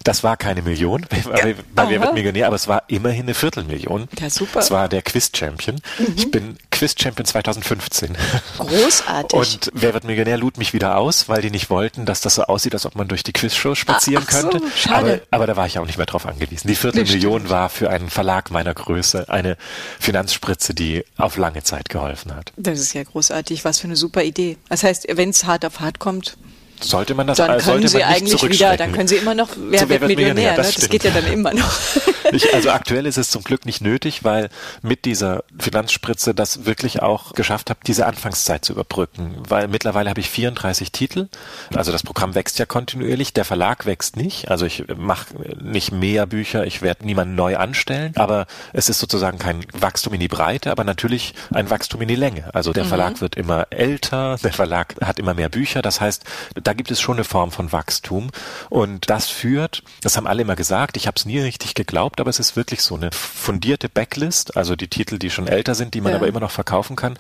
Das 0.03 0.25
war 0.25 0.37
keine 0.37 0.63
Million 0.63 1.07
bei, 1.11 1.55
bei 1.75 1.89
Wer 1.89 2.01
wird 2.01 2.15
Millionär, 2.15 2.47
aber 2.47 2.57
es 2.57 2.69
war 2.69 2.85
immerhin 2.89 3.25
eine 3.25 3.35
Viertelmillion. 3.35 4.09
Ja, 4.19 4.31
super. 4.31 4.61
Es 4.61 4.71
war 4.71 4.89
der 4.89 5.03
Quiz-Champion. 5.03 5.81
Mhm. 5.99 6.15
Ich 6.17 6.31
bin 6.31 6.57
Quiz-Champion 6.71 7.27
2015. 7.27 8.17
Großartig. 8.59 9.39
Und 9.39 9.71
Wer 9.75 9.95
wird 9.95 10.05
Millionär 10.05 10.39
lud 10.39 10.59
mich 10.59 10.73
wieder 10.73 10.97
aus, 10.97 11.29
weil 11.29 11.43
die 11.43 11.51
nicht 11.51 11.71
wollten, 11.71 12.07
dass 12.07 12.21
das 12.21 12.37
so 12.37 12.45
aussieht, 12.45 12.75
als 12.75 12.87
ob 12.87 12.95
man 12.97 13.09
durch 13.09 13.23
die 13.23 13.33
Quizshow 13.33 13.75
spazieren 13.75 14.25
ah, 14.27 14.31
könnte. 14.31 14.59
So, 14.59 14.67
schade. 14.77 15.23
Aber, 15.31 15.45
aber 15.45 15.47
da 15.47 15.57
war 15.57 15.67
ich 15.67 15.79
auch 15.79 15.87
nicht 15.87 15.99
mehr 15.99 16.07
drauf 16.07 16.27
angewiesen. 16.27 16.69
Die 16.69 16.75
Viertelmillion 16.75 17.51
war 17.51 17.69
für 17.69 17.91
einen 17.91 18.11
Verlag 18.11 18.51
meiner 18.51 18.75
Größe 18.75 19.29
eine 19.29 19.57
Finanzspritze, 20.01 20.75
die 20.75 21.05
auf 21.17 21.37
lange 21.37 21.63
Zeit 21.63 21.89
geholfen 21.89 22.35
hat. 22.35 22.53
Das 22.57 22.81
ist 22.81 22.95
ja 22.95 23.03
großartig. 23.03 23.65
Was 23.65 23.81
für 23.81 23.87
eine 23.87 23.97
super 23.97 24.23
Idee. 24.23 24.57
Das 24.69 24.83
heißt, 24.83 25.07
wenn 25.13 25.31
es 25.31 25.45
hart 25.45 25.65
auf 25.65 25.81
hart 25.81 25.99
kommt, 25.99 26.37
sollte 26.81 27.15
man 27.15 27.27
das 27.27 27.39
dann 27.39 27.49
können 27.49 27.61
sollte 27.61 27.89
Sie 27.89 28.05
eigentlich 28.05 28.43
wieder, 28.43 28.77
dann 28.77 28.93
können 28.93 29.09
Sie 29.09 29.17
immer 29.17 29.35
noch, 29.35 29.51
wer, 29.57 29.81
so, 29.81 29.89
wer 29.89 30.01
wird 30.01 30.09
Millionär, 30.09 30.35
Millionär 30.35 30.57
das, 30.57 30.69
ne? 30.69 30.81
das 30.81 30.89
geht 30.89 31.05
ja 31.05 31.11
dann 31.11 31.27
immer 31.27 31.55
noch. 31.55 31.73
Ich, 32.33 32.53
also 32.55 32.71
aktuell 32.71 33.07
ist 33.07 33.19
es 33.19 33.31
zum 33.31 33.45
Glück 33.45 33.67
nicht 33.67 33.81
nötig, 33.81 34.25
weil 34.25 34.49
mit 34.83 35.05
dieser 35.05 35.45
Finanzspritze 35.59 36.35
das 36.35 36.65
wirklich 36.65 37.03
auch 37.03 37.33
geschafft 37.33 37.71
habe, 37.71 37.81
diese 37.87 38.07
Anfangszeit 38.07 38.65
zu 38.65 38.73
überbrücken. 38.73 39.37
Weil 39.49 39.69
mittlerweile 39.69 40.11
habe 40.11 40.21
ich 40.21 40.31
34 40.31 40.91
Titel. 40.91 41.29
Also 41.75 41.93
das 41.93 42.03
Programm 42.03 42.35
wächst 42.35 42.59
ja 42.59 42.67
kontinuierlich, 42.67 43.33
der 43.35 43.45
Verlag 43.45 43.87
wächst 43.87 44.17
nicht. 44.17 44.51
Also 44.51 44.67
ich 44.67 44.85
mache 44.97 45.27
nicht 45.63 45.93
mehr 45.93 46.27
Bücher, 46.27 46.67
ich 46.67 46.83
werde 46.83 47.07
niemanden 47.07 47.35
neu 47.35 47.57
anstellen, 47.57 48.13
aber 48.17 48.47
es 48.73 48.89
ist 48.89 48.99
sozusagen 48.99 49.39
kein 49.39 49.65
Wachstum 49.73 50.15
in 50.15 50.21
die 50.21 50.29
Breite, 50.29 50.71
aber 50.71 50.85
natürlich 50.85 51.35
ein 51.53 51.71
Wachstum 51.71 52.03
in 52.03 52.09
die 52.09 52.17
Länge. 52.17 52.53
Also 52.53 52.73
der 52.73 52.85
mhm. 52.85 52.89
Verlag 52.89 53.21
wird 53.21 53.37
immer 53.37 53.67
älter, 53.71 54.39
der 54.43 54.53
Verlag 54.53 54.95
hat 55.03 55.19
immer 55.19 55.35
mehr 55.35 55.49
Bücher. 55.49 55.83
Das 55.83 56.01
heißt, 56.01 56.25
da 56.65 56.73
gibt 56.73 56.91
es 56.91 57.01
schon 57.01 57.17
eine 57.17 57.25
Form 57.25 57.53
von 57.53 57.73
Wachstum. 57.73 58.31
Und 58.71 59.11
das 59.11 59.29
führt, 59.29 59.83
das 60.03 60.17
haben 60.17 60.27
alle 60.27 60.43
immer 60.43 60.57
gesagt, 60.57 60.97
ich 60.97 61.07
habe 61.07 61.15
es 61.17 61.25
nie 61.25 61.39
richtig 61.39 61.75
geglaubt, 61.75 62.21
aber 62.21 62.31
es 62.31 62.41
ist 62.41 62.57
wirklich 62.57 62.83
so 62.83 62.97
eine 62.97 63.11
fundierte 63.13 63.89
Backlist, 63.89 64.57
also 64.57 64.75
die 64.75 64.89
Titel, 64.89 65.19
die 65.19 65.31
schon 65.31 65.47
älter 65.47 65.75
sind, 65.75 65.95
die 65.95 66.01
man 66.01 66.13
ja. 66.13 66.19
aber 66.19 66.27
immer 66.27 66.41
noch 66.41 66.51
verkaufen 66.51 66.97
kann, 66.97 67.19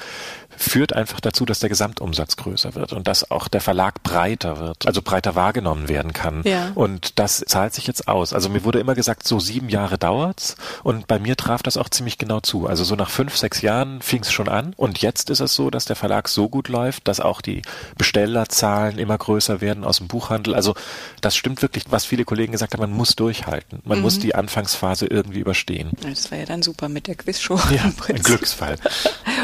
führt 0.56 0.92
einfach 0.92 1.20
dazu, 1.20 1.44
dass 1.44 1.58
der 1.58 1.68
Gesamtumsatz 1.68 2.36
größer 2.36 2.74
wird 2.74 2.92
und 2.92 3.08
dass 3.08 3.30
auch 3.30 3.48
der 3.48 3.60
Verlag 3.60 4.02
breiter 4.02 4.58
wird, 4.58 4.86
also 4.86 5.02
breiter 5.02 5.34
wahrgenommen 5.34 5.88
werden 5.88 6.12
kann. 6.12 6.42
Ja. 6.44 6.72
Und 6.74 7.18
das 7.18 7.44
zahlt 7.46 7.74
sich 7.74 7.86
jetzt 7.86 8.08
aus. 8.08 8.32
Also 8.32 8.48
mir 8.48 8.64
wurde 8.64 8.80
immer 8.80 8.94
gesagt, 8.94 9.26
so 9.26 9.40
sieben 9.40 9.68
Jahre 9.68 9.98
dauert's 9.98 10.56
und 10.82 11.06
bei 11.06 11.18
mir 11.18 11.36
traf 11.36 11.62
das 11.62 11.76
auch 11.76 11.88
ziemlich 11.88 12.18
genau 12.18 12.40
zu. 12.40 12.66
Also 12.66 12.84
so 12.84 12.94
nach 12.94 13.10
fünf, 13.10 13.36
sechs 13.36 13.62
Jahren 13.62 14.02
fing 14.02 14.22
es 14.22 14.32
schon 14.32 14.48
an 14.48 14.74
und 14.76 15.02
jetzt 15.02 15.30
ist 15.30 15.40
es 15.40 15.54
so, 15.54 15.70
dass 15.70 15.84
der 15.84 15.96
Verlag 15.96 16.28
so 16.28 16.48
gut 16.48 16.68
läuft, 16.68 17.08
dass 17.08 17.20
auch 17.20 17.40
die 17.40 17.62
Bestellerzahlen 17.96 18.98
immer 18.98 19.18
größer 19.18 19.60
werden 19.60 19.84
aus 19.84 19.98
dem 19.98 20.08
Buchhandel. 20.08 20.54
Also 20.54 20.74
das 21.20 21.36
stimmt 21.36 21.62
wirklich, 21.62 21.84
was 21.90 22.04
viele 22.04 22.24
Kollegen 22.24 22.52
gesagt 22.52 22.72
haben, 22.74 22.80
man 22.80 22.92
muss 22.92 23.16
durchhalten. 23.16 23.80
Man 23.84 23.98
mhm. 23.98 24.04
muss 24.04 24.18
die 24.18 24.34
Anfangsphase 24.34 25.06
irgendwie 25.06 25.40
überstehen. 25.40 25.90
Das 26.02 26.30
war 26.30 26.38
ja 26.38 26.44
dann 26.44 26.62
super 26.62 26.88
mit 26.88 27.06
der 27.06 27.14
Quizshow. 27.14 27.58
Ja, 27.74 27.84
ein 28.08 28.22
Glücksfall. 28.22 28.76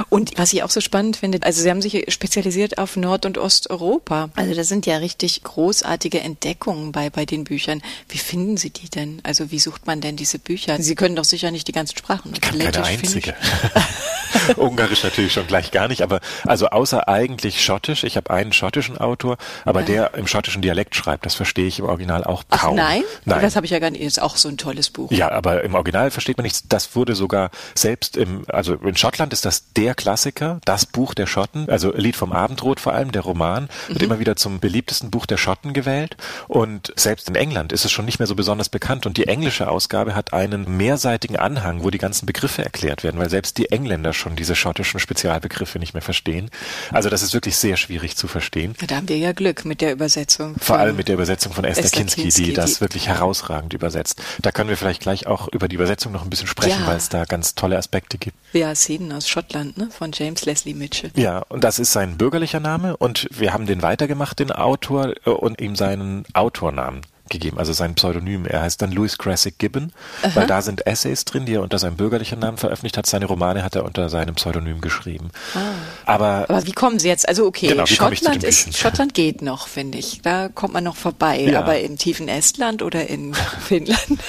Und 0.08 0.38
was 0.38 0.52
ich 0.52 0.62
auch 0.62 0.70
so 0.70 0.80
spannend 0.80 0.99
spannend 1.00 1.16
finde, 1.16 1.38
also 1.42 1.62
Sie 1.62 1.70
haben 1.70 1.80
sich 1.80 2.04
spezialisiert 2.08 2.78
auf 2.78 2.96
Nord- 2.96 3.24
und 3.24 3.38
Osteuropa. 3.38 4.28
Also 4.36 4.54
das 4.54 4.68
sind 4.68 4.84
ja 4.86 4.98
richtig 4.98 5.42
großartige 5.42 6.20
Entdeckungen 6.20 6.92
bei, 6.92 7.08
bei 7.08 7.24
den 7.24 7.44
Büchern. 7.44 7.80
Wie 8.08 8.18
finden 8.18 8.56
Sie 8.58 8.70
die 8.70 8.90
denn? 8.90 9.20
Also 9.22 9.50
wie 9.50 9.58
sucht 9.58 9.86
man 9.86 10.00
denn 10.00 10.16
diese 10.16 10.38
Bücher? 10.38 10.80
Sie 10.80 10.94
können 10.94 11.16
doch 11.16 11.24
sicher 11.24 11.50
nicht 11.50 11.68
die 11.68 11.72
ganzen 11.72 11.96
Sprachen. 11.96 12.32
Ich 12.34 12.40
kann 12.40 12.58
keine 12.58 12.84
einzige. 12.84 13.34
Ungarisch 14.56 15.02
natürlich 15.02 15.32
schon 15.32 15.46
gleich 15.46 15.70
gar 15.70 15.88
nicht, 15.88 16.02
aber 16.02 16.20
also 16.44 16.68
außer 16.68 17.08
eigentlich 17.08 17.64
Schottisch. 17.64 18.04
Ich 18.04 18.16
habe 18.16 18.30
einen 18.30 18.52
schottischen 18.52 18.98
Autor, 18.98 19.38
aber 19.64 19.80
ja. 19.80 19.86
der 19.86 20.14
im 20.14 20.26
schottischen 20.26 20.62
Dialekt 20.62 20.94
schreibt, 20.94 21.26
das 21.26 21.34
verstehe 21.34 21.66
ich 21.66 21.78
im 21.78 21.86
Original 21.86 22.24
auch 22.24 22.44
kaum. 22.48 22.72
Ach 22.72 22.72
nein? 22.72 23.02
nein. 23.24 23.40
Das 23.40 23.56
habe 23.56 23.66
ich 23.66 23.72
ja 23.72 23.78
gar 23.78 23.90
nicht. 23.90 24.02
Das 24.04 24.12
ist 24.12 24.22
auch 24.22 24.36
so 24.36 24.48
ein 24.48 24.56
tolles 24.56 24.90
Buch. 24.90 25.10
Ja, 25.10 25.30
aber 25.30 25.64
im 25.64 25.74
Original 25.74 26.10
versteht 26.10 26.36
man 26.36 26.44
nichts. 26.44 26.64
Das 26.68 26.94
wurde 26.94 27.14
sogar 27.14 27.50
selbst 27.74 28.16
im, 28.16 28.44
also 28.48 28.74
in 28.74 28.96
Schottland 28.96 29.32
ist 29.32 29.44
das 29.44 29.72
der 29.72 29.94
Klassiker, 29.94 30.60
das 30.64 30.86
Buch 30.92 31.14
der 31.14 31.26
Schotten, 31.26 31.68
also 31.68 31.92
Lied 31.92 32.16
vom 32.16 32.33
Abendrot 32.33 32.81
vor 32.81 32.94
allem, 32.94 33.12
der 33.12 33.22
Roman, 33.22 33.68
wird 33.88 34.00
mhm. 34.00 34.05
immer 34.07 34.18
wieder 34.18 34.37
zum 34.37 34.61
beliebtesten 34.61 35.11
Buch 35.11 35.26
der 35.26 35.37
Schotten 35.37 35.72
gewählt. 35.72 36.16
Und 36.48 36.92
selbst 36.96 37.29
in 37.29 37.35
England 37.35 37.72
ist 37.72 37.85
es 37.85 37.92
schon 37.92 38.05
nicht 38.05 38.18
mehr 38.18 38.26
so 38.26 38.35
besonders 38.35 38.68
bekannt. 38.68 39.07
Und 39.07 39.16
die 39.16 39.26
englische 39.29 39.68
Ausgabe 39.68 40.14
hat 40.14 40.33
einen 40.33 40.76
mehrseitigen 40.76 41.37
Anhang, 41.37 41.83
wo 41.83 41.90
die 41.90 41.98
ganzen 41.98 42.26
Begriffe 42.26 42.64
erklärt 42.64 43.05
werden, 43.05 43.18
weil 43.18 43.31
selbst 43.31 43.59
die 43.59 43.70
Engländer 43.70 44.12
schon 44.12 44.37
diese 44.37 44.55
schottischen 44.55 45.00
Spezialbegriffe 45.00 45.79
nicht 45.79 45.94
mehr 45.94 46.03
verstehen. 46.03 46.50
Also 46.90 47.09
das 47.09 47.22
ist 47.22 47.35
wirklich 47.35 47.57
sehr 47.57 47.76
schwierig 47.76 48.16
zu 48.16 48.29
verstehen. 48.29 48.74
Da 48.87 48.96
haben 48.96 49.09
wir 49.09 49.18
ja 49.18 49.33
Glück 49.33 49.64
mit 49.64 49.81
der 49.81 49.92
Übersetzung. 49.92 50.57
Vor 50.59 50.79
allem 50.79 50.96
mit 50.96 51.09
der 51.09 51.14
Übersetzung 51.14 51.53
von 51.53 51.64
Esther, 51.64 51.85
Esther 51.85 51.98
Kinski, 52.00 52.22
Kinski, 52.22 52.42
die 52.44 52.53
das 52.53 52.81
wirklich 52.81 53.09
herausragend 53.09 53.72
übersetzt. 53.72 54.22
Da 54.40 54.53
können 54.53 54.68
wir 54.68 54.76
vielleicht 54.76 55.03
gleich 55.03 55.26
auch 55.26 55.48
über 55.48 55.68
die 55.68 55.76
Übersetzung 55.76 56.12
noch 56.12 56.22
ein 56.22 56.31
bisschen 56.31 56.46
sprechen, 56.46 56.81
ja. 56.81 56.87
weil 56.87 56.96
es 56.96 57.09
da 57.09 57.24
ganz 57.24 57.55
tolle 57.55 57.79
Aspekte 57.79 58.18
gibt. 58.18 58.37
Ja, 58.53 58.74
Szenen 58.74 59.12
aus 59.12 59.29
Schottland, 59.29 59.79
ne? 59.79 59.88
von 59.90 60.11
James 60.12 60.44
Leslie 60.44 60.74
Mitchell. 60.80 61.12
Ja, 61.14 61.44
und 61.48 61.62
das 61.62 61.78
ist 61.78 61.92
sein 61.92 62.16
bürgerlicher 62.16 62.60
Name 62.60 62.96
und 62.96 63.28
wir 63.30 63.52
haben 63.52 63.66
den 63.66 63.82
weitergemacht, 63.82 64.40
den 64.40 64.50
Autor, 64.50 65.14
äh, 65.24 65.30
und 65.30 65.60
ihm 65.60 65.76
seinen 65.76 66.24
Autornamen 66.34 67.02
gegeben, 67.30 67.58
also 67.58 67.72
sein 67.72 67.94
Pseudonym. 67.94 68.44
Er 68.44 68.62
heißt 68.62 68.82
dann 68.82 68.92
Louis 68.92 69.16
Crassick 69.16 69.58
Gibbon, 69.58 69.92
Aha. 70.22 70.32
weil 70.34 70.46
da 70.46 70.60
sind 70.60 70.86
Essays 70.86 71.24
drin, 71.24 71.46
die 71.46 71.54
er 71.54 71.62
unter 71.62 71.78
seinem 71.78 71.96
bürgerlichen 71.96 72.40
Namen 72.40 72.58
veröffentlicht 72.58 72.98
hat. 72.98 73.06
Seine 73.06 73.24
Romane 73.26 73.62
hat 73.62 73.76
er 73.76 73.84
unter 73.84 74.08
seinem 74.10 74.34
Pseudonym 74.34 74.80
geschrieben. 74.80 75.30
Ah. 75.54 75.60
Aber, 76.04 76.46
aber 76.48 76.66
wie 76.66 76.72
kommen 76.72 76.98
Sie 76.98 77.08
jetzt? 77.08 77.28
Also 77.28 77.46
okay, 77.46 77.68
genau, 77.68 77.86
Schottland 77.86 78.44
ist 78.44 78.76
Schottland 78.76 79.14
geht 79.14 79.40
noch, 79.40 79.68
finde 79.68 79.98
ich. 79.98 80.20
Da 80.22 80.48
kommt 80.48 80.74
man 80.74 80.84
noch 80.84 80.96
vorbei. 80.96 81.40
Ja. 81.40 81.60
Aber 81.60 81.78
im 81.80 81.96
tiefen 81.96 82.28
Estland 82.28 82.82
oder 82.82 83.08
in 83.08 83.32
Finnland? 83.60 84.20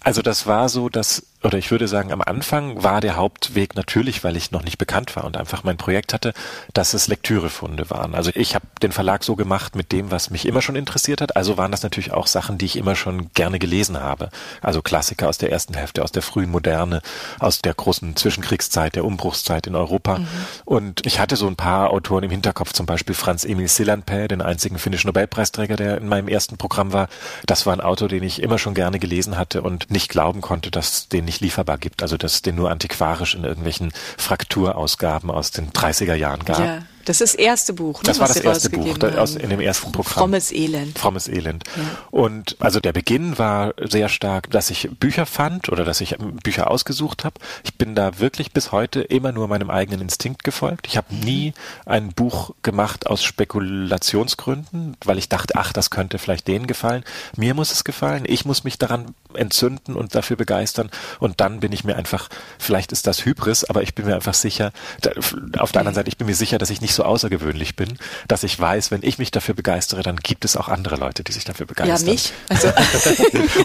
Also 0.00 0.22
das 0.22 0.46
war 0.46 0.68
so, 0.68 0.88
dass 0.88 1.22
oder 1.44 1.58
ich 1.58 1.70
würde 1.70 1.88
sagen, 1.88 2.10
am 2.10 2.22
Anfang 2.22 2.82
war 2.82 3.02
der 3.02 3.16
Hauptweg 3.16 3.76
natürlich, 3.76 4.24
weil 4.24 4.36
ich 4.36 4.50
noch 4.50 4.64
nicht 4.64 4.78
bekannt 4.78 5.14
war 5.14 5.24
und 5.24 5.36
einfach 5.36 5.62
mein 5.62 5.76
Projekt 5.76 6.14
hatte, 6.14 6.32
dass 6.72 6.94
es 6.94 7.06
Lektürefunde 7.06 7.90
waren. 7.90 8.14
Also 8.14 8.30
ich 8.34 8.54
habe 8.54 8.66
den 8.82 8.92
Verlag 8.92 9.24
so 9.24 9.36
gemacht 9.36 9.76
mit 9.76 9.92
dem, 9.92 10.10
was 10.10 10.30
mich 10.30 10.46
immer 10.46 10.62
schon 10.62 10.74
interessiert 10.74 11.20
hat. 11.20 11.36
Also 11.36 11.58
waren 11.58 11.70
das 11.70 11.82
natürlich 11.82 12.12
auch 12.12 12.26
Sachen, 12.26 12.56
die 12.56 12.64
ich 12.64 12.76
immer 12.76 12.96
schon 12.96 13.30
gerne 13.34 13.58
gelesen 13.58 14.00
habe. 14.00 14.30
Also 14.62 14.80
Klassiker 14.80 15.28
aus 15.28 15.36
der 15.36 15.52
ersten 15.52 15.74
Hälfte, 15.74 16.02
aus 16.02 16.12
der 16.12 16.22
frühen 16.22 16.50
Moderne, 16.50 17.02
aus 17.38 17.60
der 17.60 17.74
großen 17.74 18.16
Zwischenkriegszeit, 18.16 18.96
der 18.96 19.04
Umbruchszeit 19.04 19.66
in 19.66 19.76
Europa. 19.76 20.20
Mhm. 20.20 20.26
Und 20.64 21.06
ich 21.06 21.20
hatte 21.20 21.36
so 21.36 21.46
ein 21.46 21.56
paar 21.56 21.90
Autoren 21.90 22.24
im 22.24 22.30
Hinterkopf, 22.30 22.72
zum 22.72 22.86
Beispiel 22.86 23.14
Franz 23.14 23.44
Emil 23.44 23.68
Sillanpää, 23.68 24.28
den 24.28 24.40
einzigen 24.40 24.78
finnischen 24.78 25.08
Nobelpreisträger, 25.08 25.76
der 25.76 25.98
in 25.98 26.08
meinem 26.08 26.28
ersten 26.28 26.56
Programm 26.56 26.94
war. 26.94 27.08
Das 27.44 27.66
war 27.66 27.74
ein 27.74 27.82
Autor, 27.82 28.08
den 28.08 28.22
ich 28.22 28.40
immer 28.42 28.58
schon 28.58 28.72
gerne 28.72 28.98
gelesen 28.98 29.36
hatte 29.36 29.60
und 29.60 29.90
nicht 29.90 30.08
glauben 30.08 30.40
konnte, 30.40 30.70
dass 30.70 31.08
den 31.08 31.26
nicht 31.26 31.33
lieferbar 31.40 31.78
gibt. 31.78 32.02
Also 32.02 32.16
dass 32.16 32.34
es 32.34 32.42
den 32.42 32.56
nur 32.56 32.70
antiquarisch 32.70 33.34
in 33.34 33.44
irgendwelchen 33.44 33.92
Frakturausgaben 34.16 35.30
aus 35.30 35.50
den 35.50 35.70
30er 35.70 36.14
Jahren 36.14 36.44
gab. 36.44 36.58
Ja. 36.58 36.82
Das 37.04 37.20
ist 37.20 37.34
das 37.34 37.40
erste 37.40 37.72
Buch. 37.72 38.02
Ne, 38.02 38.08
das 38.08 38.18
war 38.18 38.28
das 38.28 38.36
erste 38.38 38.70
Buch 38.70 38.98
da, 38.98 39.14
aus, 39.16 39.36
in 39.36 39.50
dem 39.50 39.60
ersten 39.60 39.92
Programm. 39.92 40.14
Frommes 40.14 40.52
Elend. 40.52 40.98
Frommes 40.98 41.28
Elend. 41.28 41.64
Ja. 41.76 41.82
Und 42.10 42.56
also 42.60 42.80
der 42.80 42.92
Beginn 42.92 43.38
war 43.38 43.74
sehr 43.80 44.08
stark, 44.08 44.50
dass 44.50 44.70
ich 44.70 44.90
Bücher 44.98 45.26
fand 45.26 45.68
oder 45.68 45.84
dass 45.84 46.00
ich 46.00 46.16
Bücher 46.42 46.70
ausgesucht 46.70 47.24
habe. 47.24 47.36
Ich 47.62 47.76
bin 47.76 47.94
da 47.94 48.18
wirklich 48.18 48.52
bis 48.52 48.72
heute 48.72 49.00
immer 49.00 49.32
nur 49.32 49.48
meinem 49.48 49.70
eigenen 49.70 50.00
Instinkt 50.00 50.44
gefolgt. 50.44 50.86
Ich 50.86 50.96
habe 50.96 51.14
nie 51.14 51.54
ein 51.86 52.12
Buch 52.12 52.50
gemacht 52.62 53.06
aus 53.06 53.22
Spekulationsgründen, 53.22 54.96
weil 55.04 55.18
ich 55.18 55.28
dachte, 55.28 55.54
ach, 55.56 55.72
das 55.72 55.90
könnte 55.90 56.18
vielleicht 56.18 56.48
denen 56.48 56.66
gefallen. 56.66 57.04
Mir 57.36 57.54
muss 57.54 57.72
es 57.72 57.84
gefallen. 57.84 58.24
Ich 58.26 58.44
muss 58.44 58.64
mich 58.64 58.78
daran 58.78 59.14
entzünden 59.34 59.94
und 59.96 60.14
dafür 60.14 60.36
begeistern. 60.36 60.90
Und 61.18 61.40
dann 61.40 61.60
bin 61.60 61.72
ich 61.72 61.84
mir 61.84 61.96
einfach, 61.96 62.28
vielleicht 62.58 62.92
ist 62.92 63.06
das 63.06 63.24
Hybris, 63.24 63.64
aber 63.64 63.82
ich 63.82 63.94
bin 63.94 64.06
mir 64.06 64.14
einfach 64.14 64.34
sicher, 64.34 64.72
da, 65.00 65.10
auf 65.58 65.72
der 65.72 65.80
anderen 65.80 65.94
Seite, 65.94 66.08
ich 66.08 66.16
bin 66.16 66.26
mir 66.26 66.34
sicher, 66.34 66.58
dass 66.58 66.70
ich 66.70 66.80
nicht 66.80 66.93
so 66.94 67.04
außergewöhnlich 67.04 67.76
bin, 67.76 67.98
dass 68.28 68.42
ich 68.42 68.58
weiß, 68.58 68.90
wenn 68.90 69.02
ich 69.02 69.18
mich 69.18 69.30
dafür 69.30 69.54
begeistere, 69.54 70.02
dann 70.02 70.16
gibt 70.16 70.44
es 70.44 70.56
auch 70.56 70.68
andere 70.68 70.96
Leute, 70.96 71.24
die 71.24 71.32
sich 71.32 71.44
dafür 71.44 71.66
begeistern. 71.66 72.06
Ja, 72.06 72.12
mich. 72.12 72.32
Also. 72.48 72.72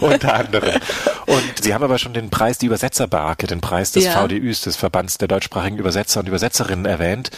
Unter 0.00 0.34
anderem. 0.34 0.80
Und 1.26 1.62
Sie 1.62 1.74
haben 1.74 1.84
aber 1.84 1.98
schon 1.98 2.14
den 2.14 2.30
Preis, 2.30 2.58
die 2.58 2.66
Übersetzerbarke, 2.66 3.46
den 3.46 3.60
Preis 3.60 3.92
des 3.92 4.04
ja. 4.04 4.12
VDÜs, 4.12 4.62
des 4.62 4.76
Verbands 4.76 5.18
der 5.18 5.28
deutschsprachigen 5.28 5.78
Übersetzer 5.78 6.20
und 6.20 6.28
Übersetzerinnen 6.28 6.86
erwähnt. 6.86 7.30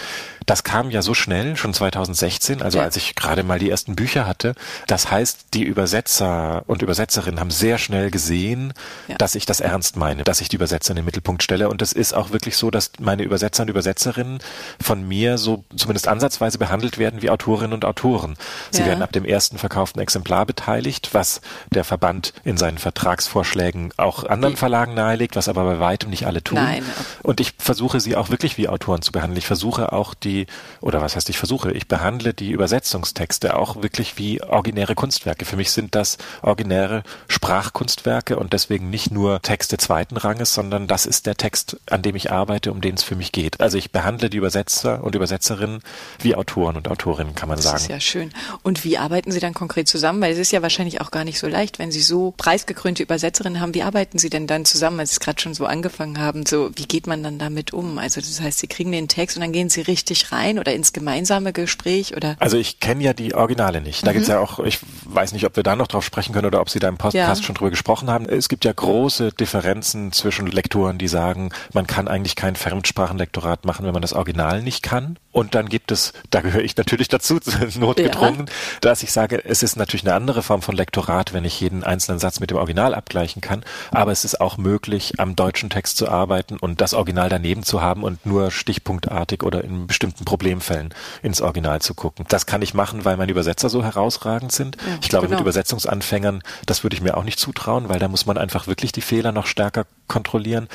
Das 0.46 0.64
kam 0.64 0.90
ja 0.90 1.02
so 1.02 1.14
schnell, 1.14 1.56
schon 1.56 1.72
2016, 1.72 2.62
also 2.62 2.78
ja. 2.78 2.84
als 2.84 2.96
ich 2.96 3.14
gerade 3.14 3.42
mal 3.42 3.58
die 3.58 3.70
ersten 3.70 3.94
Bücher 3.94 4.26
hatte. 4.26 4.54
Das 4.86 5.10
heißt, 5.10 5.46
die 5.54 5.62
Übersetzer 5.62 6.64
und 6.66 6.82
Übersetzerinnen 6.82 7.38
haben 7.38 7.50
sehr 7.50 7.78
schnell 7.78 8.10
gesehen, 8.10 8.72
ja. 9.08 9.16
dass 9.16 9.34
ich 9.34 9.46
das 9.46 9.60
ernst 9.60 9.96
meine, 9.96 10.24
dass 10.24 10.40
ich 10.40 10.48
die 10.48 10.56
Übersetzer 10.56 10.90
in 10.90 10.96
den 10.96 11.04
Mittelpunkt 11.04 11.42
stelle. 11.42 11.68
Und 11.68 11.82
es 11.82 11.92
ist 11.92 12.14
auch 12.14 12.30
wirklich 12.30 12.56
so, 12.56 12.70
dass 12.70 12.92
meine 12.98 13.22
Übersetzer 13.22 13.62
und 13.62 13.68
Übersetzerinnen 13.68 14.40
von 14.80 15.06
mir 15.06 15.38
so 15.38 15.64
zumindest 15.82 16.08
ansatzweise 16.08 16.58
behandelt 16.58 16.98
werden 16.98 17.22
wie 17.22 17.30
Autorinnen 17.30 17.74
und 17.74 17.84
Autoren. 17.84 18.36
Sie 18.70 18.80
ja. 18.80 18.86
werden 18.86 19.02
ab 19.02 19.12
dem 19.12 19.24
ersten 19.24 19.58
verkauften 19.58 20.00
Exemplar 20.00 20.46
beteiligt, 20.46 21.10
was 21.12 21.40
der 21.70 21.84
Verband 21.84 22.32
in 22.44 22.56
seinen 22.56 22.78
Vertragsvorschlägen 22.78 23.92
auch 23.96 24.24
anderen 24.24 24.56
Verlagen 24.56 24.94
nahelegt, 24.94 25.36
was 25.36 25.48
aber 25.48 25.64
bei 25.64 25.80
weitem 25.80 26.10
nicht 26.10 26.26
alle 26.26 26.42
tun. 26.42 26.56
Nein. 26.56 26.84
Und 27.22 27.40
ich 27.40 27.54
versuche 27.58 28.00
sie 28.00 28.16
auch 28.16 28.30
wirklich 28.30 28.56
wie 28.58 28.68
Autoren 28.68 29.02
zu 29.02 29.12
behandeln. 29.12 29.38
Ich 29.38 29.46
versuche 29.46 29.92
auch 29.92 30.14
die 30.14 30.46
oder 30.80 31.00
was 31.00 31.16
heißt 31.16 31.28
ich 31.28 31.38
versuche, 31.38 31.72
ich 31.72 31.88
behandle 31.88 32.32
die 32.32 32.50
Übersetzungstexte 32.50 33.56
auch 33.56 33.82
wirklich 33.82 34.18
wie 34.18 34.42
originäre 34.42 34.94
Kunstwerke. 34.94 35.44
Für 35.44 35.56
mich 35.56 35.72
sind 35.72 35.94
das 35.94 36.18
originäre 36.42 37.02
Sprachkunstwerke 37.28 38.38
und 38.38 38.52
deswegen 38.52 38.90
nicht 38.90 39.10
nur 39.10 39.42
Texte 39.42 39.78
zweiten 39.78 40.16
Ranges, 40.16 40.54
sondern 40.54 40.86
das 40.86 41.06
ist 41.06 41.26
der 41.26 41.36
Text, 41.36 41.78
an 41.90 42.02
dem 42.02 42.14
ich 42.14 42.30
arbeite, 42.30 42.70
um 42.70 42.80
den 42.80 42.94
es 42.94 43.02
für 43.02 43.16
mich 43.16 43.32
geht. 43.32 43.60
Also 43.60 43.78
ich 43.78 43.90
behandle 43.90 44.30
die 44.30 44.36
Übersetzer 44.36 45.02
und 45.02 45.14
Übersetzerinnen 45.14 45.71
wie 46.20 46.34
Autoren 46.34 46.76
und 46.76 46.88
Autorinnen, 46.88 47.34
kann 47.34 47.48
man 47.48 47.58
sagen. 47.58 47.74
Das 47.74 47.82
ist 47.82 47.88
ja 47.88 48.00
schön. 48.00 48.32
Und 48.62 48.84
wie 48.84 48.98
arbeiten 48.98 49.30
Sie 49.30 49.40
dann 49.40 49.54
konkret 49.54 49.88
zusammen? 49.88 50.20
Weil 50.20 50.32
es 50.32 50.38
ist 50.38 50.52
ja 50.52 50.62
wahrscheinlich 50.62 51.00
auch 51.00 51.10
gar 51.10 51.24
nicht 51.24 51.38
so 51.38 51.46
leicht, 51.46 51.78
wenn 51.78 51.92
Sie 51.92 52.00
so 52.00 52.34
preisgekrönte 52.36 53.02
Übersetzerinnen 53.02 53.60
haben. 53.60 53.74
Wie 53.74 53.82
arbeiten 53.82 54.18
Sie 54.18 54.30
denn 54.30 54.46
dann 54.46 54.64
zusammen, 54.64 55.00
als 55.00 55.10
Sie 55.10 55.14
es 55.14 55.20
gerade 55.20 55.40
schon 55.40 55.54
so 55.54 55.66
angefangen 55.66 56.18
haben? 56.18 56.46
So, 56.46 56.70
wie 56.74 56.86
geht 56.86 57.06
man 57.06 57.22
dann 57.22 57.38
damit 57.38 57.72
um? 57.72 57.98
Also 57.98 58.20
das 58.20 58.40
heißt, 58.40 58.58
Sie 58.58 58.66
kriegen 58.66 58.92
den 58.92 59.08
Text 59.08 59.36
und 59.36 59.42
dann 59.42 59.52
gehen 59.52 59.70
Sie 59.70 59.82
richtig 59.82 60.32
rein 60.32 60.58
oder 60.58 60.72
ins 60.74 60.92
gemeinsame 60.92 61.52
Gespräch 61.52 62.16
oder? 62.16 62.36
Also 62.38 62.56
ich 62.56 62.80
kenne 62.80 63.02
ja 63.02 63.12
die 63.12 63.34
Originale 63.34 63.80
nicht. 63.80 64.06
Da 64.06 64.10
mhm. 64.10 64.14
gibt's 64.14 64.28
ja 64.28 64.40
auch, 64.40 64.58
ich 64.60 64.80
weiß 65.04 65.32
nicht, 65.32 65.46
ob 65.46 65.56
wir 65.56 65.62
da 65.62 65.76
noch 65.76 65.86
drauf 65.86 66.04
sprechen 66.04 66.32
können 66.32 66.46
oder 66.46 66.60
ob 66.60 66.70
Sie 66.70 66.78
da 66.78 66.88
im 66.88 66.96
Podcast 66.96 67.40
ja. 67.40 67.46
schon 67.46 67.54
drüber 67.54 67.70
gesprochen 67.70 68.10
haben. 68.10 68.26
Es 68.26 68.48
gibt 68.48 68.64
ja 68.64 68.72
große 68.72 69.32
Differenzen 69.32 70.12
zwischen 70.12 70.46
Lektoren, 70.46 70.98
die 70.98 71.08
sagen, 71.08 71.50
man 71.72 71.86
kann 71.86 72.08
eigentlich 72.08 72.36
kein 72.36 72.56
Fremdsprachenlektorat 72.56 73.64
machen, 73.64 73.86
wenn 73.86 73.92
man 73.92 74.02
das 74.02 74.12
Original 74.12 74.62
nicht 74.62 74.82
kann. 74.82 75.18
Und 75.32 75.54
dann 75.54 75.68
gibt 75.68 75.90
es, 75.90 76.12
da 76.30 76.42
gehöre 76.42 76.62
ich 76.62 76.76
natürlich 76.76 77.08
dazu, 77.08 77.40
notgedrungen, 77.78 78.46
ja. 78.46 78.52
dass 78.82 79.02
ich 79.02 79.12
sage, 79.12 79.42
es 79.44 79.62
ist 79.62 79.76
natürlich 79.76 80.04
eine 80.04 80.14
andere 80.14 80.42
Form 80.42 80.60
von 80.60 80.76
Lektorat, 80.76 81.32
wenn 81.32 81.44
ich 81.44 81.58
jeden 81.60 81.82
einzelnen 81.82 82.18
Satz 82.18 82.38
mit 82.38 82.50
dem 82.50 82.58
Original 82.58 82.94
abgleichen 82.94 83.40
kann. 83.40 83.64
Aber 83.90 84.12
es 84.12 84.24
ist 84.24 84.40
auch 84.40 84.58
möglich, 84.58 85.14
am 85.18 85.34
deutschen 85.34 85.70
Text 85.70 85.96
zu 85.96 86.08
arbeiten 86.08 86.58
und 86.58 86.82
das 86.82 86.92
Original 86.92 87.30
daneben 87.30 87.62
zu 87.62 87.80
haben 87.80 88.04
und 88.04 88.26
nur 88.26 88.50
stichpunktartig 88.50 89.42
oder 89.42 89.64
in 89.64 89.86
bestimmten 89.86 90.26
Problemfällen 90.26 90.94
ins 91.22 91.40
Original 91.40 91.80
zu 91.80 91.94
gucken. 91.94 92.26
Das 92.28 92.44
kann 92.44 92.60
ich 92.60 92.74
machen, 92.74 93.06
weil 93.06 93.16
meine 93.16 93.32
Übersetzer 93.32 93.70
so 93.70 93.82
herausragend 93.82 94.52
sind. 94.52 94.76
Ja, 94.76 94.98
ich 95.00 95.08
glaube, 95.08 95.26
genau. 95.26 95.38
mit 95.38 95.42
Übersetzungsanfängern, 95.42 96.42
das 96.66 96.82
würde 96.82 96.94
ich 96.94 97.02
mir 97.02 97.16
auch 97.16 97.24
nicht 97.24 97.38
zutrauen, 97.38 97.88
weil 97.88 97.98
da 97.98 98.08
muss 98.08 98.26
man 98.26 98.36
einfach 98.36 98.66
wirklich 98.66 98.92
die 98.92 99.00
Fehler 99.00 99.32
noch 99.32 99.46
stärker 99.46 99.86
kontrollieren. 100.08 100.68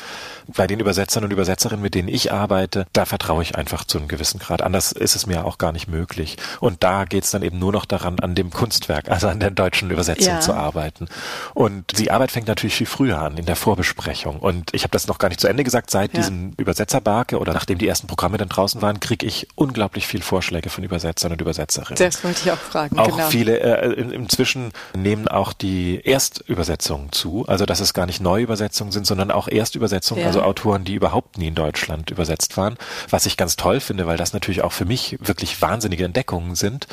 Bei 0.48 0.66
den 0.66 0.80
Übersetzern 0.80 1.24
und 1.24 1.32
Übersetzerinnen, 1.32 1.82
mit 1.82 1.94
denen 1.94 2.08
ich 2.08 2.32
arbeite, 2.32 2.88
da 2.94 3.06
vertraue 3.06 3.44
ich 3.44 3.56
einfach 3.56 3.84
zu 3.84 4.00
einem 4.00 4.08
gewissen 4.08 4.40
Grad. 4.40 4.47
Anders 4.62 4.92
ist 4.92 5.16
es 5.16 5.26
mir 5.26 5.46
auch 5.46 5.58
gar 5.58 5.72
nicht 5.72 5.88
möglich. 5.88 6.38
Und 6.60 6.84
da 6.84 7.06
geht 7.06 7.24
es 7.24 7.32
dann 7.32 7.44
eben 7.44 7.60
nur 7.60 7.72
noch 7.72 7.86
daran, 7.86 8.20
an 8.20 8.36
dem 8.36 8.50
Kunstwerk, 8.50 9.10
also 9.10 9.28
an 9.28 9.40
der 9.40 9.52
deutschen 9.52 9.92
Übersetzung 9.92 10.34
ja. 10.34 10.40
zu 10.40 10.54
arbeiten. 10.54 11.08
Und 11.54 11.98
die 12.00 12.12
Arbeit 12.12 12.32
fängt 12.32 12.48
natürlich 12.48 12.76
viel 12.76 12.88
früher 12.88 13.20
an, 13.20 13.38
in 13.38 13.46
der 13.46 13.56
Vorbesprechung. 13.56 14.40
Und 14.40 14.74
ich 14.74 14.84
habe 14.84 14.92
das 14.92 15.08
noch 15.08 15.18
gar 15.18 15.30
nicht 15.30 15.40
zu 15.40 15.48
Ende 15.48 15.64
gesagt, 15.64 15.90
seit 15.92 16.14
ja. 16.14 16.20
diesem 16.20 16.54
Übersetzerbarke 16.58 17.40
oder 17.40 17.54
nachdem 17.54 17.78
die 17.78 17.88
ersten 17.88 18.08
Programme 18.08 18.38
dann 18.38 18.50
draußen 18.50 18.82
waren, 18.82 19.00
kriege 19.00 19.26
ich 19.26 19.48
unglaublich 19.56 20.08
viel 20.08 20.22
Vorschläge 20.22 20.70
von 20.70 20.84
Übersetzern 20.84 21.32
und 21.32 21.42
Übersetzerinnen. 21.42 21.98
Das 21.98 22.24
wollte 22.24 22.42
ich 22.44 22.52
auch 22.52 22.58
fragen. 22.58 22.98
Auch 23.00 23.08
genau. 23.08 23.30
viele, 23.30 23.60
äh, 23.60 23.94
inzwischen 23.94 24.72
nehmen 24.96 25.28
auch 25.28 25.54
die 25.54 26.02
Erstübersetzungen 26.04 27.12
zu, 27.12 27.46
also 27.48 27.66
dass 27.66 27.80
es 27.80 27.94
gar 27.94 28.06
nicht 28.06 28.22
Neuübersetzungen 28.22 28.92
sind, 28.92 29.08
sondern 29.08 29.32
auch 29.32 29.48
Erstübersetzungen, 29.48 30.22
ja. 30.22 30.28
also 30.28 30.42
Autoren, 30.42 30.84
die 30.84 30.96
überhaupt 30.96 31.38
nie 31.38 31.48
in 31.48 31.56
Deutschland 31.56 32.10
übersetzt 32.12 32.58
waren, 32.58 32.78
was 33.10 33.26
ich 33.26 33.38
ganz 33.38 33.56
toll 33.56 33.80
finde, 33.80 34.08
weil 34.08 34.18
das 34.18 34.34
natürlich 34.38 34.62
auch 34.64 34.72
für 34.72 34.86
mich 34.86 35.18
wirklich 35.20 35.62
wahnsinnige 35.62 36.06
Entdeckungen 36.06 36.56
sind. 36.56 36.88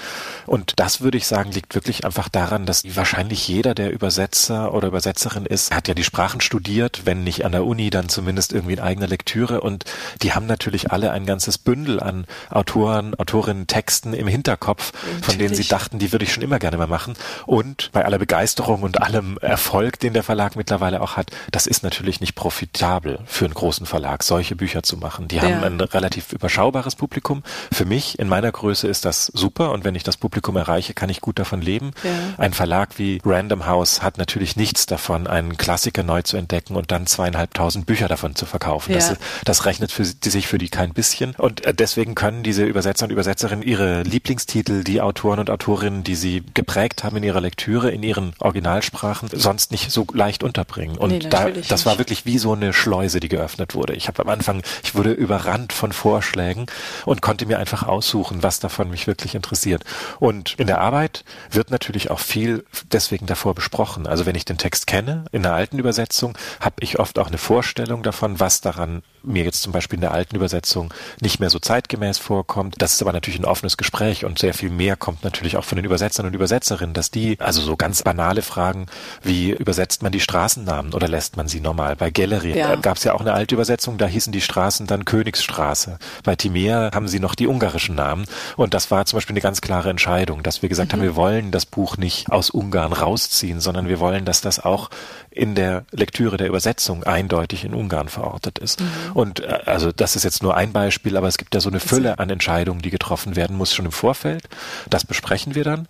Und 0.46 0.72
das 0.76 1.00
würde 1.00 1.18
ich 1.18 1.26
sagen, 1.26 1.52
liegt 1.52 1.74
wirklich 1.74 2.04
einfach 2.04 2.28
daran, 2.28 2.66
dass 2.66 2.82
wahrscheinlich 2.96 3.46
jeder, 3.46 3.74
der 3.74 3.92
Übersetzer 3.92 4.72
oder 4.74 4.88
Übersetzerin 4.88 5.46
ist, 5.46 5.74
hat 5.74 5.88
ja 5.88 5.94
die 5.94 6.04
Sprachen 6.04 6.40
studiert, 6.40 7.02
wenn 7.04 7.22
nicht 7.24 7.44
an 7.44 7.52
der 7.52 7.64
Uni, 7.64 7.90
dann 7.90 8.08
zumindest 8.08 8.52
irgendwie 8.52 8.74
in 8.74 8.80
eigener 8.80 9.06
Lektüre. 9.06 9.60
Und 9.60 9.84
die 10.22 10.32
haben 10.32 10.46
natürlich 10.46 10.90
alle 10.90 11.12
ein 11.12 11.26
ganzes 11.26 11.58
Bündel 11.58 12.00
an 12.00 12.26
Autoren, 12.50 13.14
Autorinnen, 13.14 13.66
Texten 13.66 14.14
im 14.14 14.26
Hinterkopf, 14.26 14.92
natürlich. 14.92 15.24
von 15.24 15.38
denen 15.38 15.54
sie 15.54 15.68
dachten, 15.68 15.98
die 15.98 16.12
würde 16.12 16.24
ich 16.24 16.32
schon 16.32 16.42
immer 16.42 16.58
gerne 16.58 16.76
mal 16.76 16.86
machen. 16.86 17.14
Und 17.46 17.90
bei 17.92 18.04
aller 18.04 18.18
Begeisterung 18.18 18.82
und 18.82 19.02
allem 19.02 19.38
Erfolg, 19.40 20.00
den 20.00 20.14
der 20.14 20.22
Verlag 20.22 20.56
mittlerweile 20.56 21.00
auch 21.00 21.16
hat, 21.16 21.30
das 21.50 21.66
ist 21.66 21.82
natürlich 21.82 22.20
nicht 22.20 22.34
profitabel 22.34 23.20
für 23.26 23.44
einen 23.44 23.54
großen 23.54 23.86
Verlag, 23.86 24.22
solche 24.22 24.56
Bücher 24.56 24.82
zu 24.82 24.96
machen. 24.96 25.28
Die 25.28 25.36
ja. 25.36 25.42
haben 25.42 25.64
ein 25.64 25.80
relativ 25.80 26.32
überschaubares 26.32 26.96
Publikum. 26.96 27.33
Für 27.72 27.84
mich 27.84 28.18
in 28.18 28.28
meiner 28.28 28.52
Größe 28.52 28.88
ist 28.88 29.04
das 29.04 29.26
super 29.26 29.72
und 29.72 29.84
wenn 29.84 29.94
ich 29.94 30.02
das 30.02 30.16
Publikum 30.16 30.56
erreiche, 30.56 30.94
kann 30.94 31.10
ich 31.10 31.20
gut 31.20 31.38
davon 31.38 31.60
leben. 31.60 31.92
Ja. 32.02 32.10
Ein 32.38 32.52
Verlag 32.52 32.98
wie 32.98 33.20
Random 33.24 33.66
House 33.66 34.02
hat 34.02 34.18
natürlich 34.18 34.56
nichts 34.56 34.86
davon, 34.86 35.26
einen 35.26 35.56
Klassiker 35.56 36.02
neu 36.02 36.22
zu 36.22 36.36
entdecken 36.36 36.76
und 36.76 36.90
dann 36.90 37.06
zweieinhalbtausend 37.06 37.86
Bücher 37.86 38.08
davon 38.08 38.34
zu 38.34 38.46
verkaufen. 38.46 38.92
Ja. 38.92 38.98
Das, 38.98 39.16
das 39.44 39.64
rechnet 39.64 39.92
für 39.92 40.04
sich 40.04 40.46
für 40.46 40.58
die 40.58 40.68
kein 40.68 40.92
bisschen. 40.92 41.34
Und 41.36 41.64
äh, 41.64 41.74
deswegen 41.74 42.14
können 42.14 42.42
diese 42.42 42.64
Übersetzer 42.64 43.06
und 43.06 43.10
Übersetzerinnen 43.10 43.62
ihre 43.62 44.02
Lieblingstitel, 44.02 44.84
die 44.84 45.00
Autoren 45.00 45.40
und 45.40 45.50
Autorinnen, 45.50 46.04
die 46.04 46.14
sie 46.14 46.42
geprägt 46.54 47.04
haben 47.04 47.16
in 47.16 47.22
ihrer 47.22 47.40
Lektüre, 47.40 47.90
in 47.90 48.02
ihren 48.02 48.34
Originalsprachen, 48.38 49.28
sonst 49.32 49.70
nicht 49.70 49.90
so 49.90 50.06
leicht 50.12 50.42
unterbringen. 50.42 50.96
Und 50.96 51.10
nee, 51.10 51.18
da, 51.18 51.50
das 51.50 51.86
war 51.86 51.98
wirklich 51.98 52.26
wie 52.26 52.38
so 52.38 52.52
eine 52.52 52.72
Schleuse, 52.72 53.20
die 53.20 53.28
geöffnet 53.28 53.74
wurde. 53.74 53.94
Ich 53.94 54.08
habe 54.08 54.22
am 54.22 54.28
Anfang, 54.28 54.62
ich 54.82 54.94
wurde 54.94 55.12
überrannt 55.12 55.72
von 55.72 55.92
Vorschlägen 55.92 56.66
und 57.04 57.22
konnte 57.24 57.46
mir 57.46 57.58
einfach 57.58 57.84
aussuchen, 57.84 58.42
was 58.42 58.60
davon 58.60 58.90
mich 58.90 59.06
wirklich 59.06 59.34
interessiert. 59.34 59.82
Und 60.20 60.56
in 60.58 60.66
der 60.66 60.82
Arbeit 60.82 61.24
wird 61.50 61.70
natürlich 61.70 62.10
auch 62.10 62.20
viel 62.20 62.66
deswegen 62.92 63.24
davor 63.24 63.54
besprochen. 63.54 64.06
Also 64.06 64.26
wenn 64.26 64.34
ich 64.34 64.44
den 64.44 64.58
Text 64.58 64.86
kenne, 64.86 65.24
in 65.32 65.42
der 65.42 65.54
alten 65.54 65.78
Übersetzung, 65.78 66.36
habe 66.60 66.76
ich 66.80 66.98
oft 66.98 67.18
auch 67.18 67.28
eine 67.28 67.38
Vorstellung 67.38 68.02
davon, 68.02 68.40
was 68.40 68.60
daran 68.60 69.02
mir 69.24 69.44
jetzt 69.44 69.62
zum 69.62 69.72
Beispiel 69.72 69.96
in 69.96 70.02
der 70.02 70.12
alten 70.12 70.36
Übersetzung 70.36 70.92
nicht 71.20 71.40
mehr 71.40 71.50
so 71.50 71.58
zeitgemäß 71.58 72.18
vorkommt. 72.18 72.76
Das 72.78 72.92
ist 72.92 73.02
aber 73.02 73.12
natürlich 73.12 73.38
ein 73.38 73.44
offenes 73.44 73.76
Gespräch 73.76 74.24
und 74.24 74.38
sehr 74.38 74.54
viel 74.54 74.70
mehr 74.70 74.96
kommt 74.96 75.24
natürlich 75.24 75.56
auch 75.56 75.64
von 75.64 75.76
den 75.76 75.84
Übersetzern 75.84 76.26
und 76.26 76.34
Übersetzerinnen, 76.34 76.94
dass 76.94 77.10
die, 77.10 77.38
also 77.40 77.60
so 77.60 77.76
ganz 77.76 78.02
banale 78.02 78.42
Fragen 78.42 78.86
wie 79.22 79.50
übersetzt 79.50 80.02
man 80.02 80.12
die 80.12 80.20
Straßennamen 80.20 80.94
oder 80.94 81.08
lässt 81.08 81.36
man 81.36 81.48
sie 81.48 81.60
normal? 81.60 81.96
Bei 81.96 82.10
Gallery 82.10 82.56
ja. 82.58 82.76
gab 82.76 82.96
es 82.96 83.04
ja 83.04 83.14
auch 83.14 83.20
eine 83.20 83.32
alte 83.32 83.54
Übersetzung, 83.54 83.98
da 83.98 84.06
hießen 84.06 84.32
die 84.32 84.40
Straßen 84.40 84.86
dann 84.86 85.04
Königsstraße. 85.04 85.98
Bei 86.22 86.36
Timea 86.36 86.90
haben 86.94 87.08
sie 87.08 87.20
noch 87.20 87.34
die 87.34 87.46
ungarischen 87.46 87.94
Namen 87.94 88.24
und 88.56 88.74
das 88.74 88.90
war 88.90 89.06
zum 89.06 89.16
Beispiel 89.16 89.34
eine 89.34 89.40
ganz 89.40 89.60
klare 89.60 89.90
Entscheidung, 89.90 90.42
dass 90.42 90.62
wir 90.62 90.68
gesagt 90.68 90.92
mhm. 90.92 90.96
haben, 90.96 91.02
wir 91.02 91.16
wollen 91.16 91.50
das 91.50 91.66
Buch 91.66 91.96
nicht 91.96 92.30
aus 92.30 92.50
Ungarn 92.50 92.92
rausziehen, 92.92 93.60
sondern 93.60 93.88
wir 93.88 94.00
wollen, 94.00 94.24
dass 94.24 94.40
das 94.40 94.64
auch 94.64 94.90
in 95.30 95.54
der 95.54 95.84
Lektüre 95.90 96.36
der 96.36 96.48
Übersetzung 96.48 97.04
eindeutig 97.04 97.64
in 97.64 97.74
Ungarn 97.74 98.08
verortet 98.08 98.58
ist. 98.58 98.80
Mhm. 98.80 98.86
Und 99.14 99.40
äh, 99.40 99.60
also 99.64 99.92
das 99.92 100.16
ist 100.16 100.24
jetzt 100.24 100.42
nur 100.42 100.56
ein 100.56 100.72
Beispiel, 100.72 101.16
aber 101.16 101.28
es 101.28 101.38
gibt 101.38 101.54
ja 101.54 101.60
so 101.60 101.70
eine 101.70 101.80
Fülle 101.80 102.18
an 102.18 102.28
Entscheidungen, 102.28 102.82
die 102.82 102.90
getroffen 102.90 103.36
werden 103.36 103.56
muss 103.56 103.72
schon 103.72 103.86
im 103.86 103.92
Vorfeld. 103.92 104.48
Das 104.90 105.06
besprechen 105.06 105.54
wir 105.54 105.64
dann. 105.64 105.88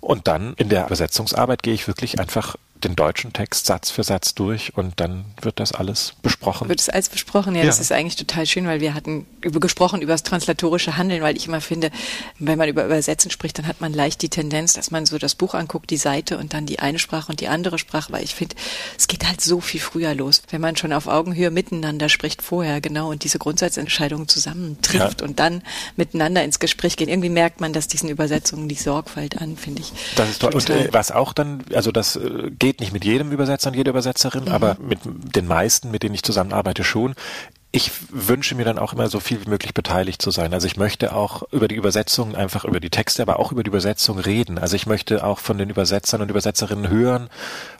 Und 0.00 0.28
dann 0.28 0.52
in 0.54 0.68
der 0.68 0.84
Übersetzungsarbeit 0.84 1.62
gehe 1.62 1.72
ich 1.72 1.86
wirklich 1.86 2.20
einfach 2.20 2.56
den 2.84 2.96
deutschen 2.96 3.32
Text 3.32 3.66
Satz 3.66 3.90
für 3.90 4.04
Satz 4.04 4.34
durch 4.34 4.76
und 4.76 5.00
dann 5.00 5.24
wird 5.40 5.60
das 5.60 5.72
alles 5.72 6.14
besprochen. 6.22 6.68
Wird 6.68 6.80
es 6.80 6.88
alles 6.88 7.08
besprochen? 7.08 7.54
Ja, 7.54 7.62
ja, 7.62 7.66
das 7.66 7.80
ist 7.80 7.92
eigentlich 7.92 8.16
total 8.16 8.46
schön, 8.46 8.66
weil 8.66 8.80
wir 8.80 8.94
hatten 8.94 9.26
über, 9.40 9.60
gesprochen 9.60 10.02
über 10.02 10.12
das 10.12 10.22
translatorische 10.22 10.96
Handeln, 10.96 11.22
weil 11.22 11.36
ich 11.36 11.46
immer 11.46 11.60
finde, 11.60 11.90
wenn 12.38 12.58
man 12.58 12.68
über 12.68 12.84
Übersetzen 12.84 13.30
spricht, 13.30 13.58
dann 13.58 13.66
hat 13.66 13.80
man 13.80 13.92
leicht 13.92 14.22
die 14.22 14.28
Tendenz, 14.28 14.74
dass 14.74 14.90
man 14.90 15.06
so 15.06 15.18
das 15.18 15.34
Buch 15.34 15.54
anguckt, 15.54 15.90
die 15.90 15.96
Seite 15.96 16.38
und 16.38 16.54
dann 16.54 16.66
die 16.66 16.78
eine 16.78 16.98
Sprache 16.98 17.30
und 17.30 17.40
die 17.40 17.48
andere 17.48 17.78
Sprache, 17.78 18.12
weil 18.12 18.24
ich 18.24 18.34
finde, 18.34 18.56
es 18.98 19.08
geht 19.08 19.26
halt 19.26 19.40
so 19.40 19.60
viel 19.60 19.80
früher 19.80 20.14
los, 20.14 20.42
wenn 20.50 20.60
man 20.60 20.76
schon 20.76 20.92
auf 20.92 21.06
Augenhöhe 21.06 21.50
miteinander 21.50 22.08
spricht 22.08 22.42
vorher, 22.42 22.80
genau, 22.80 23.10
und 23.10 23.24
diese 23.24 23.38
Grundsatzentscheidungen 23.38 24.28
zusammentrifft 24.28 25.20
ja. 25.20 25.26
und 25.26 25.38
dann 25.38 25.62
miteinander 25.96 26.44
ins 26.44 26.58
Gespräch 26.58 26.96
gehen. 26.96 27.08
Irgendwie 27.08 27.28
merkt 27.30 27.60
man, 27.60 27.72
dass 27.72 27.88
diesen 27.88 28.08
Übersetzungen 28.08 28.68
die 28.68 28.74
Sorgfalt 28.74 29.40
an, 29.40 29.56
finde 29.56 29.82
ich. 29.82 29.92
Das 30.16 30.30
ist 30.30 30.40
toll. 30.40 30.54
Und 30.54 30.68
äh, 30.70 30.88
was 30.92 31.10
auch 31.10 31.32
dann, 31.32 31.64
also 31.72 31.90
das 31.92 32.16
äh, 32.16 32.50
geht 32.58 32.73
geht 32.74 32.80
nicht 32.80 32.92
mit 32.92 33.04
jedem 33.04 33.30
Übersetzer 33.30 33.70
und 33.70 33.76
jeder 33.76 33.90
Übersetzerin, 33.90 34.44
mhm. 34.44 34.52
aber 34.52 34.76
mit 34.80 34.98
den 35.04 35.46
meisten, 35.46 35.92
mit 35.92 36.02
denen 36.02 36.14
ich 36.14 36.24
zusammenarbeite, 36.24 36.82
schon 36.82 37.14
ich 37.74 37.90
wünsche 38.10 38.54
mir 38.54 38.64
dann 38.64 38.78
auch 38.78 38.92
immer 38.92 39.08
so 39.08 39.18
viel 39.18 39.44
wie 39.44 39.50
möglich 39.50 39.74
beteiligt 39.74 40.22
zu 40.22 40.30
sein. 40.30 40.54
Also 40.54 40.68
ich 40.68 40.76
möchte 40.76 41.12
auch 41.12 41.42
über 41.50 41.66
die 41.66 41.74
Übersetzung, 41.74 42.36
einfach 42.36 42.64
über 42.64 42.78
die 42.78 42.88
Texte, 42.88 43.20
aber 43.20 43.40
auch 43.40 43.50
über 43.50 43.64
die 43.64 43.68
Übersetzung 43.68 44.20
reden. 44.20 44.58
Also 44.58 44.76
ich 44.76 44.86
möchte 44.86 45.24
auch 45.24 45.40
von 45.40 45.58
den 45.58 45.70
Übersetzern 45.70 46.22
und 46.22 46.30
Übersetzerinnen 46.30 46.88
hören, 46.88 47.30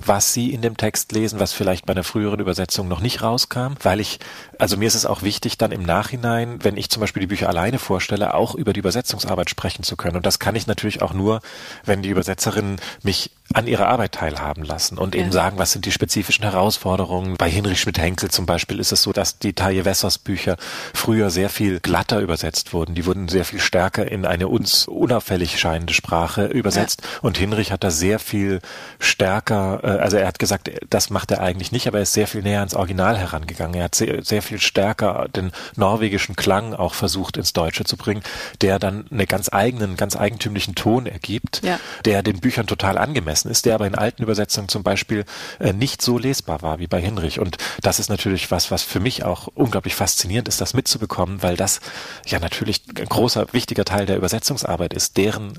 was 0.05 0.33
sie 0.33 0.53
in 0.53 0.63
dem 0.63 0.77
Text 0.77 1.13
lesen, 1.13 1.39
was 1.39 1.53
vielleicht 1.53 1.87
bei 1.87 1.93
einer 1.93 2.03
früheren 2.03 2.41
Übersetzung 2.41 2.89
noch 2.89 2.99
nicht 2.99 3.23
rauskam, 3.23 3.75
weil 3.85 4.01
ich, 4.01 4.19
also 4.59 4.77
mir 4.77 4.89
ist 4.89 4.97
es 4.97 5.07
auch 5.07 5.23
wichtig, 5.23 5.59
dann 5.59 5.71
im 5.71 5.85
Nachhinein, 5.85 6.59
wenn 6.65 6.77
ich 6.77 6.91
zum 6.91 7.01
Beispiel 7.01 7.21
die 7.21 7.29
Bücher 7.29 7.49
alleine 7.49 7.79
vorstelle, 7.79 8.35
auch 8.35 8.57
über 8.57 8.73
die 8.73 8.81
Übersetzungsarbeit 8.81 9.49
sprechen 9.49 9.85
zu 9.85 9.95
können. 9.95 10.17
Und 10.17 10.27
das 10.27 10.41
kann 10.41 10.57
ich 10.57 10.67
natürlich 10.67 11.03
auch 11.03 11.13
nur, 11.13 11.41
wenn 11.85 12.03
die 12.03 12.11
Übersetzerinnen 12.11 12.81
mich 13.05 13.31
an 13.53 13.67
ihrer 13.67 13.89
Arbeit 13.89 14.13
teilhaben 14.13 14.65
lassen 14.65 14.97
und 14.97 15.15
ja. 15.15 15.21
eben 15.21 15.31
sagen, 15.31 15.59
was 15.59 15.73
sind 15.73 15.85
die 15.85 15.93
spezifischen 15.93 16.45
Herausforderungen. 16.45 17.37
Bei 17.37 17.51
Hinrich 17.51 17.81
Schmidt-Henkel 17.81 18.31
zum 18.31 18.47
Beispiel 18.47 18.81
ist 18.81 18.91
es 18.91 19.03
so, 19.03 19.13
dass 19.13 19.39
die 19.39 19.53
Taille 19.53 19.85
Wessers 19.85 20.19
Bücher 20.19 20.57
früher 20.95 21.31
sehr 21.31 21.51
viel 21.51 21.79
glatter 21.81 22.21
übersetzt 22.21 22.73
wurden. 22.73 22.95
Die 22.95 23.05
wurden 23.05 23.29
sehr 23.29 23.45
viel 23.45 23.61
stärker 23.61 24.11
in 24.11 24.25
eine 24.25 24.49
uns 24.49 24.89
unauffällig 24.89 25.59
scheinende 25.59 25.93
Sprache 25.93 26.47
übersetzt. 26.47 27.03
Ja. 27.03 27.19
Und 27.21 27.37
Hinrich 27.37 27.71
hat 27.71 27.85
da 27.85 27.91
sehr 27.91 28.19
viel 28.19 28.61
stärker, 28.99 29.81
äh, 29.85 30.03
also 30.03 30.17
er 30.17 30.27
hat 30.27 30.39
gesagt, 30.39 30.71
das 30.89 31.11
macht 31.11 31.31
er 31.31 31.43
eigentlich 31.43 31.71
nicht, 31.71 31.87
aber 31.87 31.99
er 31.99 32.05
ist 32.05 32.15
sehr 32.15 32.27
viel 32.27 32.43
näher 32.43 32.61
ans 32.61 32.75
Original 32.75 33.19
herangegangen. 33.19 33.75
Er 33.75 33.85
hat 33.85 33.95
sehr, 33.95 34.25
sehr 34.25 34.41
viel 34.41 34.59
stärker 34.59 35.27
den 35.37 35.53
norwegischen 35.77 36.35
Klang 36.35 36.73
auch 36.73 36.95
versucht 36.95 37.37
ins 37.37 37.53
Deutsche 37.53 37.85
zu 37.85 37.99
bringen, 37.99 38.23
der 38.63 38.79
dann 38.79 39.07
einen 39.11 39.27
ganz 39.27 39.53
eigenen, 39.53 39.97
ganz 39.97 40.17
eigentümlichen 40.17 40.75
Ton 40.75 41.05
ergibt, 41.07 41.61
ja. 41.63 41.79
der 42.07 42.23
den 42.23 42.41
Büchern 42.41 42.67
total 42.67 42.97
angemessen 42.97 43.34
ist, 43.43 43.67
der 43.67 43.75
aber 43.75 43.87
in 43.87 43.95
alten 43.95 44.23
Übersetzungen 44.23 44.69
zum 44.69 44.83
Beispiel 44.83 45.25
äh, 45.59 45.73
nicht 45.73 46.03
so 46.03 46.19
lesbar 46.19 46.63
war 46.63 46.79
wie 46.79 46.87
bei 46.87 47.01
Hinrich. 47.01 47.41
Und 47.41 47.59
das 47.83 47.99
ist 47.99 48.09
natürlich 48.09 48.51
was, 48.51 48.71
was 48.71 48.83
für 48.83 49.01
mich 49.01 49.25
auch 49.25 49.49
unglaublich 49.55 49.95
faszinierend 49.95 50.49
ist, 50.49 50.61
das 50.61 50.75
mitzubekommen, 50.75 51.43
weil 51.43 51.57
das 51.57 51.81
ja 52.27 52.39
natürlich 52.39 52.83
ein 52.97 53.07
großer, 53.07 53.47
wichtiger 53.53 53.85
Teil 53.85 54.07
der 54.07 54.17
Übersetzungsarbeit 54.17 54.95
ist, 54.95 55.17
deren 55.17 55.59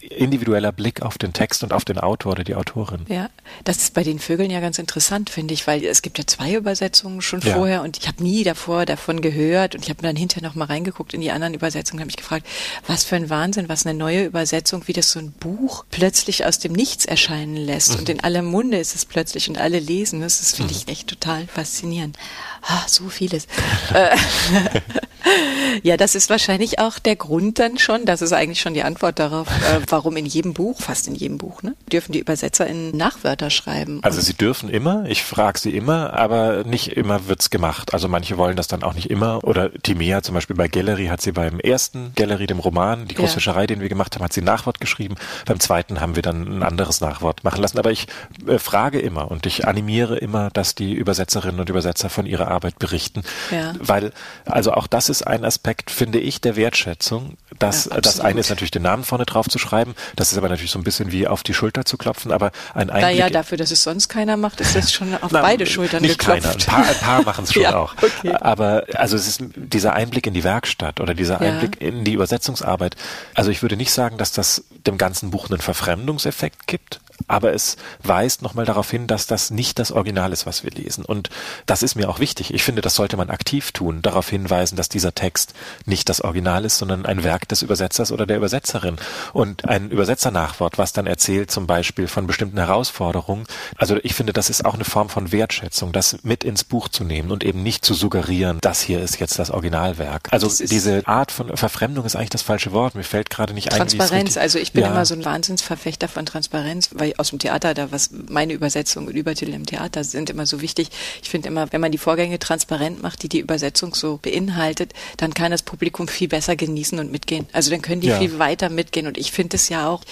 individueller 0.00 0.72
Blick 0.72 1.02
auf 1.02 1.18
den 1.18 1.32
Text 1.32 1.62
und 1.62 1.72
auf 1.72 1.84
den 1.84 1.98
Autor 1.98 2.32
oder 2.32 2.44
die 2.44 2.54
Autorin. 2.54 3.04
Ja, 3.08 3.28
das 3.64 3.78
ist 3.78 3.94
bei 3.94 4.02
den 4.02 4.18
Vögeln 4.18 4.50
ja 4.50 4.60
ganz 4.60 4.78
interessant, 4.78 5.28
finde 5.30 5.52
ich, 5.52 5.66
weil 5.66 5.84
es 5.84 6.02
gibt 6.02 6.18
ja 6.18 6.26
zwei 6.26 6.54
Übersetzungen 6.54 7.20
schon 7.20 7.40
ja. 7.40 7.54
vorher 7.54 7.82
und 7.82 7.98
ich 7.98 8.08
habe 8.08 8.22
nie 8.22 8.42
davor 8.42 8.86
davon 8.86 9.20
gehört 9.20 9.74
und 9.74 9.82
ich 9.84 9.90
habe 9.90 10.02
dann 10.02 10.16
hinterher 10.16 10.48
noch 10.48 10.54
mal 10.54 10.64
reingeguckt 10.64 11.12
in 11.12 11.20
die 11.20 11.30
anderen 11.30 11.54
Übersetzungen, 11.54 12.00
habe 12.00 12.06
mich 12.06 12.16
gefragt, 12.16 12.46
was 12.86 13.04
für 13.04 13.16
ein 13.16 13.28
Wahnsinn, 13.28 13.68
was 13.68 13.86
eine 13.86 13.98
neue 13.98 14.24
Übersetzung, 14.24 14.86
wie 14.86 14.94
das 14.94 15.10
so 15.10 15.18
ein 15.18 15.32
Buch 15.32 15.84
plötzlich 15.90 16.46
aus 16.46 16.58
dem 16.58 16.72
Nichts 16.72 17.04
erscheinen 17.04 17.56
lässt 17.56 17.92
mhm. 17.92 17.98
und 17.98 18.08
in 18.08 18.20
aller 18.20 18.42
Munde 18.42 18.78
ist 18.78 18.94
es 18.94 19.04
plötzlich 19.04 19.48
und 19.48 19.58
alle 19.58 19.78
lesen. 19.78 20.20
Das, 20.20 20.38
das 20.40 20.52
finde 20.52 20.72
mhm. 20.72 20.80
ich 20.80 20.88
echt 20.88 21.08
total 21.08 21.46
faszinierend. 21.46 22.16
Ah, 22.62 22.84
so 22.86 23.08
vieles. 23.08 23.46
Ja, 25.82 25.96
das 25.96 26.14
ist 26.14 26.30
wahrscheinlich 26.30 26.78
auch 26.78 26.98
der 26.98 27.16
Grund 27.16 27.58
dann 27.58 27.78
schon, 27.78 28.04
das 28.04 28.22
ist 28.22 28.32
eigentlich 28.32 28.60
schon 28.60 28.74
die 28.74 28.82
Antwort 28.82 29.18
darauf, 29.18 29.48
äh, 29.48 29.80
warum 29.88 30.16
in 30.16 30.26
jedem 30.26 30.54
Buch, 30.54 30.80
fast 30.80 31.08
in 31.08 31.14
jedem 31.14 31.38
Buch, 31.38 31.62
ne, 31.62 31.74
dürfen 31.90 32.12
die 32.12 32.18
Übersetzer 32.18 32.66
in 32.66 32.96
Nachwörter 32.96 33.50
schreiben. 33.50 34.00
Also 34.02 34.20
sie 34.20 34.34
dürfen 34.34 34.68
immer, 34.68 35.04
ich 35.08 35.22
frage 35.22 35.58
sie 35.58 35.70
immer, 35.70 36.12
aber 36.14 36.64
nicht 36.64 36.96
immer 36.96 37.28
wird's 37.28 37.50
gemacht. 37.50 37.94
Also 37.94 38.08
manche 38.08 38.36
wollen 38.36 38.56
das 38.56 38.68
dann 38.68 38.82
auch 38.82 38.94
nicht 38.94 39.10
immer. 39.10 39.44
Oder 39.44 39.72
Timea 39.72 40.22
zum 40.22 40.34
Beispiel 40.34 40.56
bei 40.56 40.68
Gallery 40.68 41.06
hat 41.06 41.20
sie 41.20 41.32
beim 41.32 41.60
ersten 41.60 42.12
Gallery, 42.14 42.46
dem 42.46 42.58
Roman, 42.58 43.06
die 43.06 43.14
Großfischerei, 43.14 43.62
ja. 43.62 43.66
den 43.66 43.80
wir 43.80 43.88
gemacht 43.88 44.14
haben, 44.14 44.24
hat 44.24 44.32
sie 44.32 44.40
ein 44.40 44.44
Nachwort 44.44 44.80
geschrieben. 44.80 45.16
Beim 45.46 45.60
zweiten 45.60 46.00
haben 46.00 46.16
wir 46.16 46.22
dann 46.22 46.58
ein 46.58 46.62
anderes 46.62 47.00
Nachwort 47.00 47.44
machen 47.44 47.62
lassen. 47.62 47.78
Aber 47.78 47.90
ich 47.90 48.06
äh, 48.46 48.58
frage 48.58 49.00
immer 49.00 49.30
und 49.30 49.46
ich 49.46 49.66
animiere 49.66 50.18
immer, 50.18 50.50
dass 50.50 50.74
die 50.74 50.94
Übersetzerinnen 50.94 51.60
und 51.60 51.68
Übersetzer 51.68 52.10
von 52.10 52.26
ihrer 52.26 52.48
Arbeit 52.48 52.78
berichten. 52.78 53.22
Ja. 53.50 53.74
Weil, 53.78 54.12
also 54.44 54.72
auch 54.72 54.86
das 54.86 55.08
ist 55.08 55.26
ein 55.26 55.44
Aspekt, 55.44 55.59
finde 55.86 56.18
ich, 56.18 56.40
der 56.40 56.56
Wertschätzung. 56.56 57.36
Dass, 57.58 57.86
ja, 57.86 58.00
das 58.00 58.20
eine 58.20 58.40
ist 58.40 58.48
natürlich 58.48 58.70
den 58.70 58.82
Namen 58.82 59.04
vorne 59.04 59.26
drauf 59.26 59.48
zu 59.48 59.58
schreiben. 59.58 59.94
Das 60.16 60.32
ist 60.32 60.38
aber 60.38 60.48
natürlich 60.48 60.70
so 60.70 60.78
ein 60.78 60.84
bisschen 60.84 61.12
wie 61.12 61.26
auf 61.26 61.42
die 61.42 61.52
Schulter 61.52 61.84
zu 61.84 61.98
klopfen. 61.98 62.32
Aber 62.32 62.52
ein 62.74 62.88
Einblick. 62.88 63.02
Naja, 63.02 63.30
dafür, 63.30 63.58
dass 63.58 63.70
es 63.70 63.82
sonst 63.82 64.08
keiner 64.08 64.36
macht, 64.36 64.60
ist 64.60 64.74
das 64.74 64.92
schon 64.92 65.14
auf 65.20 65.30
Na, 65.32 65.42
beide 65.42 65.66
Schultern 65.66 66.02
nicht 66.02 66.18
geklopft. 66.18 66.42
Keiner. 66.42 66.54
Ein 66.54 66.84
paar, 66.84 66.88
ein 66.88 67.00
paar 67.00 67.22
machen 67.22 67.44
es 67.44 67.52
schon 67.54 67.62
ja, 67.62 67.76
auch. 67.76 67.94
Okay. 68.00 68.32
Aber 68.40 68.84
also 68.94 69.16
es 69.16 69.28
ist 69.28 69.42
dieser 69.54 69.92
Einblick 69.92 70.26
in 70.26 70.34
die 70.34 70.44
Werkstatt 70.44 71.00
oder 71.00 71.14
dieser 71.14 71.40
Einblick 71.40 71.80
in 71.80 72.04
die 72.04 72.14
Übersetzungsarbeit. 72.14 72.96
Also 73.34 73.50
ich 73.50 73.62
würde 73.62 73.76
nicht 73.76 73.92
sagen, 73.92 74.16
dass 74.16 74.32
das 74.32 74.64
dem 74.86 74.96
ganzen 74.96 75.30
Buch 75.30 75.50
einen 75.50 75.60
Verfremdungseffekt 75.60 76.66
gibt 76.66 77.00
aber 77.28 77.52
es 77.52 77.76
weist 78.02 78.42
nochmal 78.42 78.64
darauf 78.64 78.90
hin, 78.90 79.06
dass 79.06 79.26
das 79.26 79.50
nicht 79.50 79.78
das 79.78 79.92
Original 79.92 80.32
ist, 80.32 80.46
was 80.46 80.64
wir 80.64 80.70
lesen. 80.70 81.04
Und 81.04 81.30
das 81.66 81.82
ist 81.82 81.94
mir 81.94 82.08
auch 82.08 82.18
wichtig. 82.18 82.52
Ich 82.54 82.62
finde, 82.62 82.82
das 82.82 82.94
sollte 82.94 83.16
man 83.16 83.30
aktiv 83.30 83.72
tun, 83.72 84.02
darauf 84.02 84.28
hinweisen, 84.28 84.76
dass 84.76 84.88
dieser 84.88 85.14
Text 85.14 85.54
nicht 85.86 86.08
das 86.08 86.20
Original 86.20 86.64
ist, 86.64 86.78
sondern 86.78 87.06
ein 87.06 87.24
Werk 87.24 87.48
des 87.48 87.62
Übersetzers 87.62 88.12
oder 88.12 88.26
der 88.26 88.36
Übersetzerin. 88.36 88.96
Und 89.32 89.66
ein 89.66 89.90
Übersetzernachwort, 89.90 90.78
was 90.78 90.92
dann 90.92 91.06
erzählt 91.06 91.50
zum 91.50 91.66
Beispiel 91.66 92.08
von 92.08 92.26
bestimmten 92.26 92.58
Herausforderungen. 92.58 93.46
Also 93.76 93.96
ich 94.02 94.14
finde, 94.14 94.32
das 94.32 94.50
ist 94.50 94.64
auch 94.64 94.74
eine 94.74 94.84
Form 94.84 95.08
von 95.08 95.32
Wertschätzung, 95.32 95.92
das 95.92 96.18
mit 96.22 96.44
ins 96.44 96.64
Buch 96.64 96.88
zu 96.88 97.04
nehmen 97.04 97.30
und 97.30 97.44
eben 97.44 97.62
nicht 97.62 97.84
zu 97.84 97.94
suggerieren, 97.94 98.58
das 98.60 98.80
hier 98.80 99.00
ist 99.00 99.20
jetzt 99.20 99.38
das 99.38 99.50
Originalwerk. 99.50 100.28
Also 100.30 100.48
diese 100.66 101.06
Art 101.06 101.32
von 101.32 101.56
Verfremdung 101.56 102.04
ist 102.04 102.16
eigentlich 102.16 102.30
das 102.30 102.42
falsche 102.42 102.72
Wort. 102.72 102.94
Mir 102.94 103.04
fällt 103.04 103.30
gerade 103.30 103.54
nicht 103.54 103.72
ein. 103.72 103.78
Transparenz. 103.78 104.36
Also 104.36 104.58
ich 104.58 104.72
bin 104.72 104.82
ja. 104.82 104.90
immer 104.90 105.06
so 105.06 105.14
ein 105.14 105.24
Wahnsinnsverfechter 105.24 106.08
von 106.08 106.26
Transparenz, 106.26 106.90
weil 106.94 107.09
aus 107.18 107.30
dem 107.30 107.38
Theater, 107.38 107.74
da 107.74 107.92
was 107.92 108.10
meine 108.28 108.52
Übersetzung 108.52 109.06
und 109.06 109.14
Übertitel 109.14 109.52
im 109.52 109.66
Theater 109.66 110.04
sind 110.04 110.30
immer 110.30 110.46
so 110.46 110.60
wichtig. 110.60 110.88
Ich 111.22 111.30
finde 111.30 111.48
immer, 111.48 111.72
wenn 111.72 111.80
man 111.80 111.92
die 111.92 111.98
Vorgänge 111.98 112.38
transparent 112.38 113.02
macht, 113.02 113.22
die 113.22 113.28
die 113.28 113.40
Übersetzung 113.40 113.94
so 113.94 114.18
beinhaltet, 114.20 114.92
dann 115.16 115.34
kann 115.34 115.50
das 115.50 115.62
Publikum 115.62 116.08
viel 116.08 116.28
besser 116.28 116.56
genießen 116.56 116.98
und 116.98 117.10
mitgehen. 117.10 117.46
Also 117.52 117.70
dann 117.70 117.82
können 117.82 118.00
die 118.00 118.08
ja. 118.08 118.18
viel 118.18 118.38
weiter 118.38 118.68
mitgehen. 118.68 119.06
Und 119.06 119.18
ich 119.18 119.32
finde 119.32 119.56
es 119.56 119.68
ja 119.68 119.88
auch, 119.88 120.02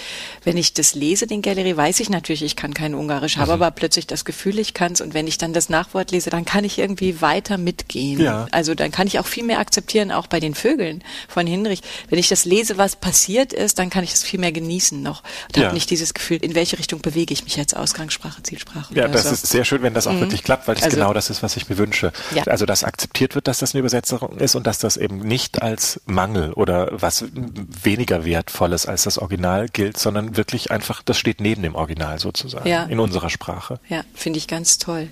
wenn 0.45 0.57
ich 0.57 0.75
das 0.75 0.95
lese, 0.95 1.27
den 1.27 1.43
Galerie, 1.43 1.77
weiß 1.77 2.01
ich 2.01 2.11
natürlich, 2.11 2.43
ich 2.43 2.57
kann 2.57 2.75
kein 2.75 2.95
Ungarisch, 2.95 3.37
mhm. 3.37 3.43
habe 3.43 3.53
aber 3.55 3.71
plötzlich 3.71 4.07
das 4.07 4.25
Gefühl, 4.25 4.59
ich 4.59 4.75
kann 4.75 4.93
es. 4.93 5.01
Und 5.01 5.15
wenn 5.15 5.27
ich 5.27 5.39
dann 5.39 5.53
das 5.53 5.69
Nachwort 5.69 6.11
lese, 6.11 6.31
dann 6.31 6.45
kann 6.45 6.65
ich 6.65 6.79
irgendwie 6.79 7.21
weiter 7.21 7.59
mitgehen. 7.59 8.21
Ja. 8.21 8.47
Also 8.51 8.75
dann 8.75 8.91
kann 8.91 9.07
ich 9.07 9.19
auch 9.19 9.27
viel 9.27 9.45
mehr 9.45 9.59
akzeptieren, 9.59 10.11
auch 10.11 10.27
bei 10.27 10.41
den 10.41 10.55
Vögeln 10.55 11.03
von 11.29 11.47
Hinrich. 11.47 11.81
Wenn 12.09 12.19
ich 12.19 12.29
das 12.29 12.45
lese, 12.45 12.79
was 12.79 12.97
passiert 12.97 13.53
ist, 13.53 13.79
dann 13.79 13.91
kann 13.91 14.05
ich 14.05 14.13
es 14.13 14.25
viel 14.25 14.41
mehr 14.41 14.53
genießen 14.53 15.03
noch. 15.03 15.23
Und 15.49 15.57
ja. 15.57 15.65
habe 15.65 15.75
nicht 15.75 15.91
dieses 15.91 16.15
Gefühl, 16.15 16.39
in 16.39 16.55
welche 16.55 16.79
Richtung 16.79 16.88
Richtung 16.89 17.03
bewege 17.03 17.35
ich 17.35 17.45
mich 17.45 17.55
jetzt, 17.57 17.77
Ausgangssprache, 17.77 18.43
Zielsprache. 18.43 18.95
Ja, 18.95 19.09
das 19.09 19.25
so. 19.25 19.33
ist 19.33 19.47
sehr 19.47 19.67
schön, 19.67 19.83
wenn 19.83 19.93
das 19.93 20.07
auch 20.07 20.15
mhm. 20.15 20.21
wirklich 20.21 20.43
klappt, 20.43 20.69
weil 20.69 20.75
das 20.75 20.85
also, 20.85 20.97
genau 20.97 21.13
das 21.13 21.29
ist, 21.29 21.43
was 21.43 21.55
ich 21.59 21.69
mir 21.69 21.77
wünsche. 21.77 22.13
Ja. 22.35 22.45
Also, 22.45 22.65
dass 22.65 22.83
akzeptiert 22.83 23.35
wird, 23.35 23.47
dass 23.47 23.59
das 23.59 23.75
eine 23.75 23.81
Übersetzung 23.81 24.39
ist 24.39 24.55
und 24.55 24.67
dass 24.67 24.79
das 24.79 24.97
eben 24.97 25.19
nicht 25.19 25.61
als 25.61 26.01
Mangel 26.07 26.55
oder 26.55 26.89
was 26.91 27.27
weniger 27.35 28.25
wertvolles 28.25 28.87
als 28.87 29.03
das 29.03 29.19
Original 29.19 29.69
gilt, 29.69 29.99
sondern 29.99 30.39
wirklich 30.39 30.71
einfach, 30.71 31.03
das 31.03 31.19
steht 31.19 31.43
neben 31.43 31.63
dem 31.63 31.75
Original 31.75 32.19
sozusagen 32.19 32.67
ja. 32.67 32.85
in 32.85 33.01
unserer 33.01 33.29
Sprache. 33.29 33.81
Ja, 33.91 34.01
finde 34.15 34.39
ich 34.39 34.49
ganz 34.49 34.79
toll. 34.79 35.11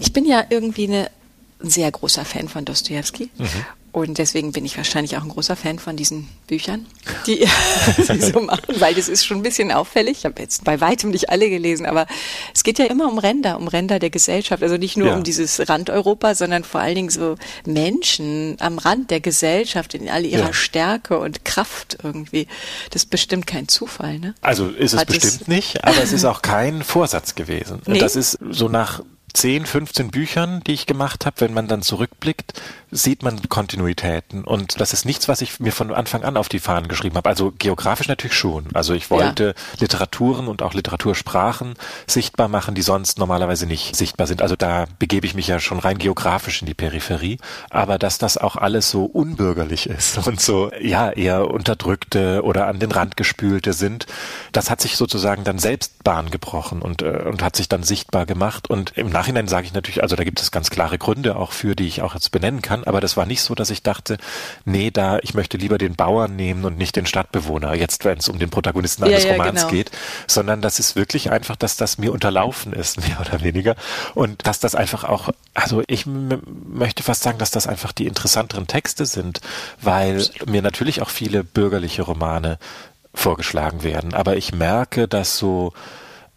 Ich 0.00 0.14
bin 0.14 0.24
ja 0.24 0.42
irgendwie 0.48 0.84
eine, 0.84 1.10
ein 1.62 1.68
sehr 1.68 1.90
großer 1.90 2.24
Fan 2.24 2.48
von 2.48 2.64
Dostoevsky. 2.64 3.28
Mhm. 3.36 3.66
Und 3.94 4.18
deswegen 4.18 4.50
bin 4.50 4.64
ich 4.64 4.76
wahrscheinlich 4.76 5.16
auch 5.16 5.22
ein 5.22 5.28
großer 5.28 5.54
Fan 5.54 5.78
von 5.78 5.94
diesen 5.94 6.28
Büchern, 6.48 6.84
die 7.28 7.46
sie 7.96 8.20
so 8.20 8.40
machen, 8.40 8.74
weil 8.80 8.92
das 8.92 9.08
ist 9.08 9.24
schon 9.24 9.36
ein 9.36 9.42
bisschen 9.44 9.70
auffällig. 9.70 10.18
Ich 10.18 10.24
habe 10.24 10.42
jetzt 10.42 10.64
bei 10.64 10.80
weitem 10.80 11.10
nicht 11.10 11.30
alle 11.30 11.48
gelesen, 11.48 11.86
aber 11.86 12.08
es 12.52 12.64
geht 12.64 12.80
ja 12.80 12.86
immer 12.86 13.06
um 13.06 13.18
Ränder, 13.18 13.56
um 13.56 13.68
Ränder 13.68 14.00
der 14.00 14.10
Gesellschaft. 14.10 14.64
Also 14.64 14.78
nicht 14.78 14.96
nur 14.96 15.10
ja. 15.10 15.14
um 15.14 15.22
dieses 15.22 15.68
Rand 15.68 15.90
Europa, 15.90 16.34
sondern 16.34 16.64
vor 16.64 16.80
allen 16.80 16.96
Dingen 16.96 17.08
so 17.08 17.36
Menschen 17.66 18.56
am 18.58 18.78
Rand 18.78 19.12
der 19.12 19.20
Gesellschaft 19.20 19.94
in 19.94 20.08
all 20.08 20.26
ihrer 20.26 20.46
ja. 20.46 20.52
Stärke 20.52 21.20
und 21.20 21.44
Kraft 21.44 21.98
irgendwie. 22.02 22.48
Das 22.90 23.04
ist 23.04 23.10
bestimmt 23.10 23.46
kein 23.46 23.68
Zufall, 23.68 24.18
ne? 24.18 24.34
Also 24.40 24.70
ist 24.70 24.94
es 24.94 24.98
Hat 24.98 25.06
bestimmt 25.06 25.42
es 25.42 25.46
nicht, 25.46 25.84
aber 25.84 26.02
es 26.02 26.12
ist 26.12 26.24
auch 26.24 26.42
kein 26.42 26.82
Vorsatz 26.82 27.36
gewesen. 27.36 27.80
Nee. 27.86 28.00
Das 28.00 28.16
ist 28.16 28.40
so 28.50 28.68
nach 28.68 29.02
10, 29.34 29.66
15 29.66 30.10
Büchern, 30.10 30.62
die 30.64 30.72
ich 30.72 30.86
gemacht 30.86 31.26
habe, 31.26 31.40
wenn 31.40 31.52
man 31.52 31.66
dann 31.66 31.82
zurückblickt, 31.82 32.54
sieht 32.92 33.24
man 33.24 33.48
Kontinuitäten. 33.48 34.44
Und 34.44 34.80
das 34.80 34.92
ist 34.92 35.04
nichts, 35.04 35.26
was 35.26 35.42
ich 35.42 35.58
mir 35.58 35.72
von 35.72 35.92
Anfang 35.92 36.22
an 36.22 36.36
auf 36.36 36.48
die 36.48 36.60
Fahnen 36.60 36.86
geschrieben 36.86 37.16
habe. 37.16 37.28
Also 37.28 37.52
geografisch 37.58 38.06
natürlich 38.06 38.36
schon. 38.36 38.66
Also 38.74 38.94
ich 38.94 39.10
wollte 39.10 39.46
ja. 39.46 39.80
Literaturen 39.80 40.46
und 40.46 40.62
auch 40.62 40.72
Literatursprachen 40.72 41.74
sichtbar 42.06 42.46
machen, 42.46 42.76
die 42.76 42.82
sonst 42.82 43.18
normalerweise 43.18 43.66
nicht 43.66 43.96
sichtbar 43.96 44.28
sind. 44.28 44.40
Also 44.40 44.54
da 44.54 44.86
begebe 45.00 45.26
ich 45.26 45.34
mich 45.34 45.48
ja 45.48 45.58
schon 45.58 45.80
rein 45.80 45.98
geografisch 45.98 46.62
in 46.62 46.66
die 46.66 46.74
Peripherie. 46.74 47.38
Aber 47.70 47.98
dass 47.98 48.18
das 48.18 48.38
auch 48.38 48.54
alles 48.54 48.88
so 48.88 49.04
unbürgerlich 49.04 49.88
ist 49.88 50.18
und 50.28 50.40
so, 50.40 50.70
ja, 50.80 51.10
eher 51.10 51.50
unterdrückte 51.50 52.42
oder 52.44 52.68
an 52.68 52.78
den 52.78 52.92
Rand 52.92 53.16
gespülte 53.16 53.72
sind, 53.72 54.06
das 54.52 54.70
hat 54.70 54.80
sich 54.80 54.96
sozusagen 54.96 55.42
dann 55.42 55.58
selbst 55.58 56.04
Bahn 56.04 56.30
gebrochen 56.30 56.80
und, 56.80 57.02
äh, 57.02 57.24
und 57.26 57.42
hat 57.42 57.56
sich 57.56 57.68
dann 57.68 57.82
sichtbar 57.82 58.26
gemacht. 58.26 58.70
Und 58.70 58.96
im 58.96 59.10
Nachhinein 59.10 59.23
sage 59.46 59.66
ich 59.66 59.72
natürlich, 59.72 60.02
also 60.02 60.16
da 60.16 60.24
gibt 60.24 60.40
es 60.40 60.50
ganz 60.50 60.70
klare 60.70 60.98
Gründe 60.98 61.36
auch 61.36 61.52
für, 61.52 61.74
die 61.74 61.86
ich 61.86 62.02
auch 62.02 62.14
jetzt 62.14 62.30
benennen 62.30 62.62
kann, 62.62 62.84
aber 62.84 63.00
das 63.00 63.16
war 63.16 63.26
nicht 63.26 63.42
so, 63.42 63.54
dass 63.54 63.70
ich 63.70 63.82
dachte, 63.82 64.18
nee, 64.64 64.90
da, 64.90 65.18
ich 65.22 65.34
möchte 65.34 65.56
lieber 65.56 65.78
den 65.78 65.94
Bauern 65.94 66.36
nehmen 66.36 66.64
und 66.64 66.78
nicht 66.78 66.96
den 66.96 67.06
Stadtbewohner, 67.06 67.74
jetzt 67.74 68.04
wenn 68.04 68.18
es 68.18 68.28
um 68.28 68.38
den 68.38 68.50
Protagonisten 68.50 69.04
eines 69.04 69.24
ja, 69.24 69.30
ja, 69.30 69.36
Romans 69.36 69.62
genau. 69.62 69.72
geht, 69.72 69.90
sondern 70.26 70.60
das 70.60 70.78
ist 70.78 70.96
wirklich 70.96 71.30
einfach, 71.30 71.56
dass 71.56 71.76
das 71.76 71.98
mir 71.98 72.12
unterlaufen 72.12 72.72
ist, 72.72 73.00
mehr 73.08 73.20
oder 73.20 73.42
weniger. 73.42 73.76
Und 74.14 74.46
dass 74.46 74.60
das 74.60 74.74
einfach 74.74 75.04
auch, 75.04 75.30
also 75.54 75.82
ich 75.86 76.06
möchte 76.06 77.02
fast 77.02 77.22
sagen, 77.22 77.38
dass 77.38 77.50
das 77.50 77.66
einfach 77.66 77.92
die 77.92 78.06
interessanteren 78.06 78.66
Texte 78.66 79.06
sind, 79.06 79.40
weil 79.80 80.16
Absolut. 80.16 80.50
mir 80.50 80.62
natürlich 80.62 81.02
auch 81.02 81.10
viele 81.10 81.44
bürgerliche 81.44 82.02
Romane 82.02 82.58
vorgeschlagen 83.14 83.82
werden. 83.82 84.12
Aber 84.14 84.36
ich 84.36 84.52
merke, 84.52 85.08
dass 85.08 85.38
so 85.38 85.72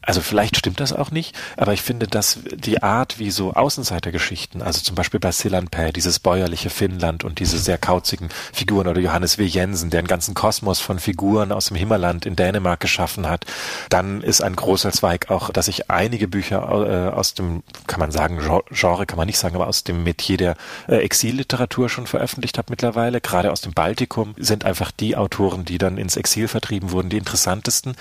also 0.07 0.21
vielleicht 0.21 0.55
stimmt 0.55 0.79
das 0.79 0.93
auch 0.93 1.11
nicht, 1.11 1.35
aber 1.57 1.73
ich 1.73 1.81
finde, 1.81 2.07
dass 2.07 2.39
die 2.55 2.81
Art, 2.81 3.19
wie 3.19 3.29
so 3.29 3.53
Außenseitergeschichten, 3.53 4.61
also 4.61 4.79
zum 4.79 4.95
Beispiel 4.95 5.19
bei 5.19 5.33
Sillanpää, 5.33 5.91
dieses 5.91 6.19
bäuerliche 6.19 6.69
Finnland 6.69 7.25
und 7.25 7.39
diese 7.39 7.59
sehr 7.59 7.77
kauzigen 7.77 8.29
Figuren 8.53 8.87
oder 8.87 9.01
Johannes 9.01 9.37
W. 9.37 9.43
Jensen, 9.43 9.89
der 9.89 9.99
einen 9.99 10.07
ganzen 10.07 10.33
Kosmos 10.33 10.79
von 10.79 10.99
Figuren 10.99 11.51
aus 11.51 11.65
dem 11.65 11.75
Himmerland 11.75 12.25
in 12.25 12.37
Dänemark 12.37 12.79
geschaffen 12.79 13.27
hat, 13.27 13.45
dann 13.89 14.21
ist 14.21 14.41
ein 14.41 14.55
großer 14.55 14.93
Zweig 14.93 15.29
auch, 15.29 15.49
dass 15.49 15.67
ich 15.67 15.91
einige 15.91 16.29
Bücher 16.29 16.61
äh, 16.61 17.13
aus 17.13 17.33
dem, 17.33 17.63
kann 17.87 17.99
man 17.99 18.11
sagen, 18.11 18.39
Genre 18.71 19.05
kann 19.05 19.17
man 19.17 19.27
nicht 19.27 19.39
sagen, 19.39 19.55
aber 19.55 19.67
aus 19.67 19.83
dem 19.83 20.05
Metier 20.05 20.37
der 20.37 20.55
äh, 20.87 21.03
Exilliteratur 21.03 21.89
schon 21.89 22.07
veröffentlicht 22.07 22.57
habe 22.57 22.67
mittlerweile, 22.69 23.19
gerade 23.19 23.51
aus 23.51 23.59
dem 23.59 23.73
Baltikum, 23.73 24.35
sind 24.37 24.63
einfach 24.63 24.91
die 24.91 25.17
Autoren, 25.17 25.65
die 25.65 25.77
dann 25.77 25.97
ins 25.97 26.15
Exil 26.15 26.47
vertrieben 26.47 26.91
wurden, 26.91 27.09
die 27.09 27.17
interessantesten. 27.17 27.97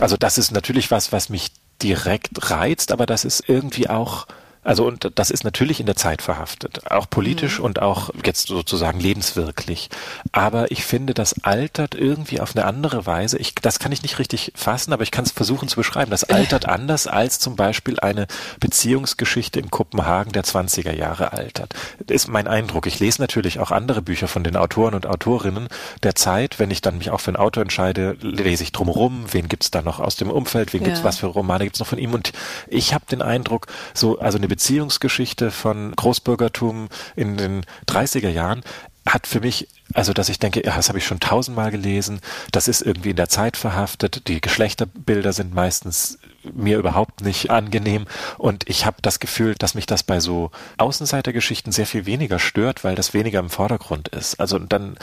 Also 0.00 0.16
das 0.16 0.38
ist 0.38 0.52
natürlich 0.52 0.90
was, 0.90 1.12
was 1.12 1.28
mich 1.28 1.49
direkt 1.82 2.50
reizt, 2.50 2.92
aber 2.92 3.06
das 3.06 3.24
ist 3.24 3.48
irgendwie 3.48 3.88
auch 3.88 4.26
also 4.62 4.86
und 4.86 5.10
das 5.14 5.30
ist 5.30 5.42
natürlich 5.42 5.80
in 5.80 5.86
der 5.86 5.96
Zeit 5.96 6.20
verhaftet, 6.20 6.90
auch 6.90 7.08
politisch 7.08 7.58
mhm. 7.58 7.64
und 7.64 7.82
auch 7.82 8.10
jetzt 8.24 8.48
sozusagen 8.48 9.00
lebenswirklich. 9.00 9.88
Aber 10.32 10.70
ich 10.70 10.84
finde, 10.84 11.14
das 11.14 11.42
altert 11.44 11.94
irgendwie 11.94 12.40
auf 12.40 12.54
eine 12.54 12.66
andere 12.66 13.06
Weise. 13.06 13.38
Ich, 13.38 13.54
das 13.54 13.78
kann 13.78 13.92
ich 13.92 14.02
nicht 14.02 14.18
richtig 14.18 14.52
fassen, 14.54 14.92
aber 14.92 15.02
ich 15.02 15.10
kann 15.10 15.24
es 15.24 15.32
versuchen 15.32 15.68
zu 15.68 15.76
beschreiben. 15.76 16.10
Das 16.10 16.24
altert 16.24 16.66
anders 16.68 17.06
als 17.06 17.38
zum 17.38 17.56
Beispiel 17.56 17.98
eine 18.00 18.26
Beziehungsgeschichte 18.58 19.58
in 19.58 19.70
Kopenhagen 19.70 20.32
der 20.32 20.44
20er 20.44 20.92
Jahre 20.92 21.32
altert. 21.32 21.74
Das 22.06 22.14
ist 22.14 22.28
mein 22.28 22.46
Eindruck. 22.46 22.86
Ich 22.86 23.00
lese 23.00 23.22
natürlich 23.22 23.60
auch 23.60 23.70
andere 23.70 24.02
Bücher 24.02 24.28
von 24.28 24.44
den 24.44 24.56
Autoren 24.56 24.94
und 24.94 25.06
Autorinnen 25.06 25.68
der 26.02 26.14
Zeit. 26.14 26.58
Wenn 26.58 26.70
ich 26.70 26.82
dann 26.82 26.98
mich 26.98 27.10
auch 27.10 27.20
für 27.20 27.30
einen 27.30 27.36
Autor 27.36 27.62
entscheide, 27.62 28.16
lese 28.20 28.62
ich 28.62 28.72
drumherum, 28.72 29.24
wen 29.32 29.48
gibt's 29.48 29.70
da 29.70 29.80
noch 29.80 30.00
aus 30.00 30.16
dem 30.16 30.30
Umfeld, 30.30 30.74
wen 30.74 30.82
ja. 30.82 30.88
gibt's 30.88 31.04
was 31.04 31.18
für 31.18 31.26
Romane 31.26 31.64
gibt's 31.64 31.80
noch 31.80 31.86
von 31.86 31.98
ihm. 31.98 32.12
Und 32.12 32.32
ich 32.68 32.92
habe 32.92 33.06
den 33.10 33.22
Eindruck, 33.22 33.66
so 33.94 34.18
also 34.18 34.36
eine 34.36 34.49
Beziehungsgeschichte 34.50 35.50
von 35.50 35.92
Großbürgertum 35.96 36.88
in 37.16 37.36
den 37.38 37.64
30er 37.86 38.28
Jahren 38.28 38.62
hat 39.06 39.26
für 39.26 39.40
mich, 39.40 39.68
also 39.94 40.12
dass 40.12 40.28
ich 40.28 40.38
denke, 40.38 40.60
das 40.60 40.88
habe 40.88 40.98
ich 40.98 41.06
schon 41.06 41.20
tausendmal 41.20 41.70
gelesen, 41.70 42.20
das 42.52 42.68
ist 42.68 42.82
irgendwie 42.82 43.10
in 43.10 43.16
der 43.16 43.28
Zeit 43.28 43.56
verhaftet, 43.56 44.28
die 44.28 44.40
Geschlechterbilder 44.40 45.32
sind 45.32 45.54
meistens 45.54 46.18
mir 46.42 46.78
überhaupt 46.78 47.22
nicht 47.22 47.50
angenehm. 47.50 48.06
Und 48.38 48.68
ich 48.68 48.86
habe 48.86 48.96
das 49.02 49.20
Gefühl, 49.20 49.54
dass 49.58 49.74
mich 49.74 49.86
das 49.86 50.02
bei 50.02 50.20
so 50.20 50.50
Außenseitergeschichten 50.78 51.72
sehr 51.72 51.86
viel 51.86 52.06
weniger 52.06 52.38
stört, 52.38 52.84
weil 52.84 52.94
das 52.94 53.14
weniger 53.14 53.40
im 53.40 53.50
Vordergrund 53.50 54.08
ist. 54.08 54.40
Also 54.40 54.58
dann 54.58 54.96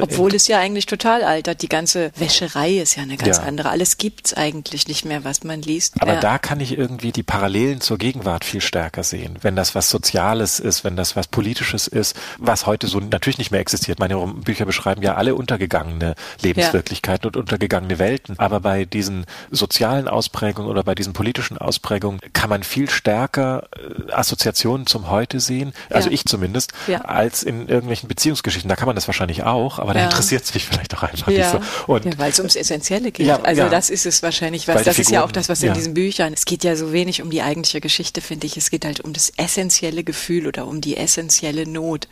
Obwohl 0.00 0.34
es 0.34 0.48
ja 0.48 0.58
eigentlich 0.58 0.86
total 0.86 1.22
altert. 1.22 1.62
Die 1.62 1.68
ganze 1.68 2.10
Wäscherei 2.16 2.78
ist 2.78 2.96
ja 2.96 3.02
eine 3.02 3.16
ganz 3.16 3.38
ja. 3.38 3.44
andere. 3.44 3.70
Alles 3.70 3.98
gibt's 3.98 4.34
eigentlich 4.34 4.88
nicht 4.88 5.04
mehr, 5.04 5.24
was 5.24 5.44
man 5.44 5.62
liest. 5.62 6.00
Aber 6.00 6.14
ja. 6.14 6.20
da 6.20 6.38
kann 6.38 6.60
ich 6.60 6.76
irgendwie 6.76 7.12
die 7.12 7.22
Parallelen 7.22 7.80
zur 7.80 7.98
Gegenwart 7.98 8.44
viel 8.44 8.60
stärker 8.60 9.04
sehen. 9.04 9.38
Wenn 9.42 9.56
das 9.56 9.74
was 9.74 9.90
Soziales 9.90 10.60
ist, 10.60 10.84
wenn 10.84 10.96
das 10.96 11.16
was 11.16 11.28
Politisches 11.28 11.86
ist, 11.86 12.16
was 12.38 12.66
heute 12.66 12.86
so 12.86 12.98
natürlich 12.98 13.38
nicht 13.38 13.50
mehr 13.50 13.60
existiert. 13.60 13.98
Meine 13.98 14.16
Bücher 14.26 14.64
beschreiben 14.64 15.02
ja 15.02 15.14
alle 15.14 15.34
untergegangene 15.34 16.14
Lebenswirklichkeiten 16.42 17.24
ja. 17.24 17.28
und 17.28 17.36
untergegangene 17.36 17.98
Welten. 17.98 18.38
Aber 18.38 18.60
bei 18.60 18.84
diesen 18.84 19.26
sozialen 19.50 20.08
Ausprägungen 20.08 20.70
oder 20.70 20.79
oder 20.80 20.84
bei 20.86 20.94
diesen 20.94 21.12
politischen 21.12 21.58
Ausprägungen 21.58 22.20
kann 22.32 22.48
man 22.48 22.62
viel 22.62 22.88
stärker 22.88 23.68
äh, 24.08 24.12
Assoziationen 24.12 24.86
zum 24.86 25.10
Heute 25.10 25.38
sehen, 25.38 25.72
also 25.90 26.08
ja. 26.08 26.14
ich 26.14 26.24
zumindest, 26.24 26.72
ja. 26.86 27.02
als 27.02 27.42
in 27.42 27.68
irgendwelchen 27.68 28.08
Beziehungsgeschichten. 28.08 28.68
Da 28.68 28.76
kann 28.76 28.86
man 28.86 28.94
das 28.94 29.06
wahrscheinlich 29.06 29.42
auch, 29.42 29.78
aber 29.78 29.92
da 29.92 30.04
interessiert 30.04 30.44
es 30.44 30.54
mich 30.54 30.66
vielleicht 30.66 30.96
auch 30.96 31.02
einfach 31.02 31.26
nicht 31.26 31.44
so. 31.44 31.60
Und 31.86 32.18
weil 32.18 32.30
es 32.30 32.38
ums 32.38 32.56
Essentielle 32.56 33.12
geht. 33.12 33.28
also 33.30 33.68
das 33.68 33.90
ist 33.90 34.06
es 34.06 34.22
wahrscheinlich, 34.22 34.66
was 34.68 34.84
das 34.84 34.96
Figuren, 34.96 35.00
ist 35.00 35.10
ja 35.10 35.24
auch 35.24 35.32
das, 35.32 35.48
was 35.48 35.62
in 35.62 35.74
diesen 35.74 35.94
Büchern. 35.94 36.32
Es 36.32 36.44
geht 36.44 36.64
ja 36.64 36.74
so 36.76 36.92
wenig 36.92 37.22
um 37.22 37.30
die 37.30 37.42
eigentliche 37.42 37.80
Geschichte, 37.80 38.20
finde 38.22 38.46
ich. 38.46 38.56
Es 38.56 38.70
geht 38.70 38.84
halt 38.84 39.00
um 39.00 39.12
das 39.12 39.32
essentielle 39.36 40.02
Gefühl 40.02 40.46
oder 40.46 40.66
um 40.66 40.80
die 40.80 40.96
essentielle 40.96 41.66
Not. 41.66 42.08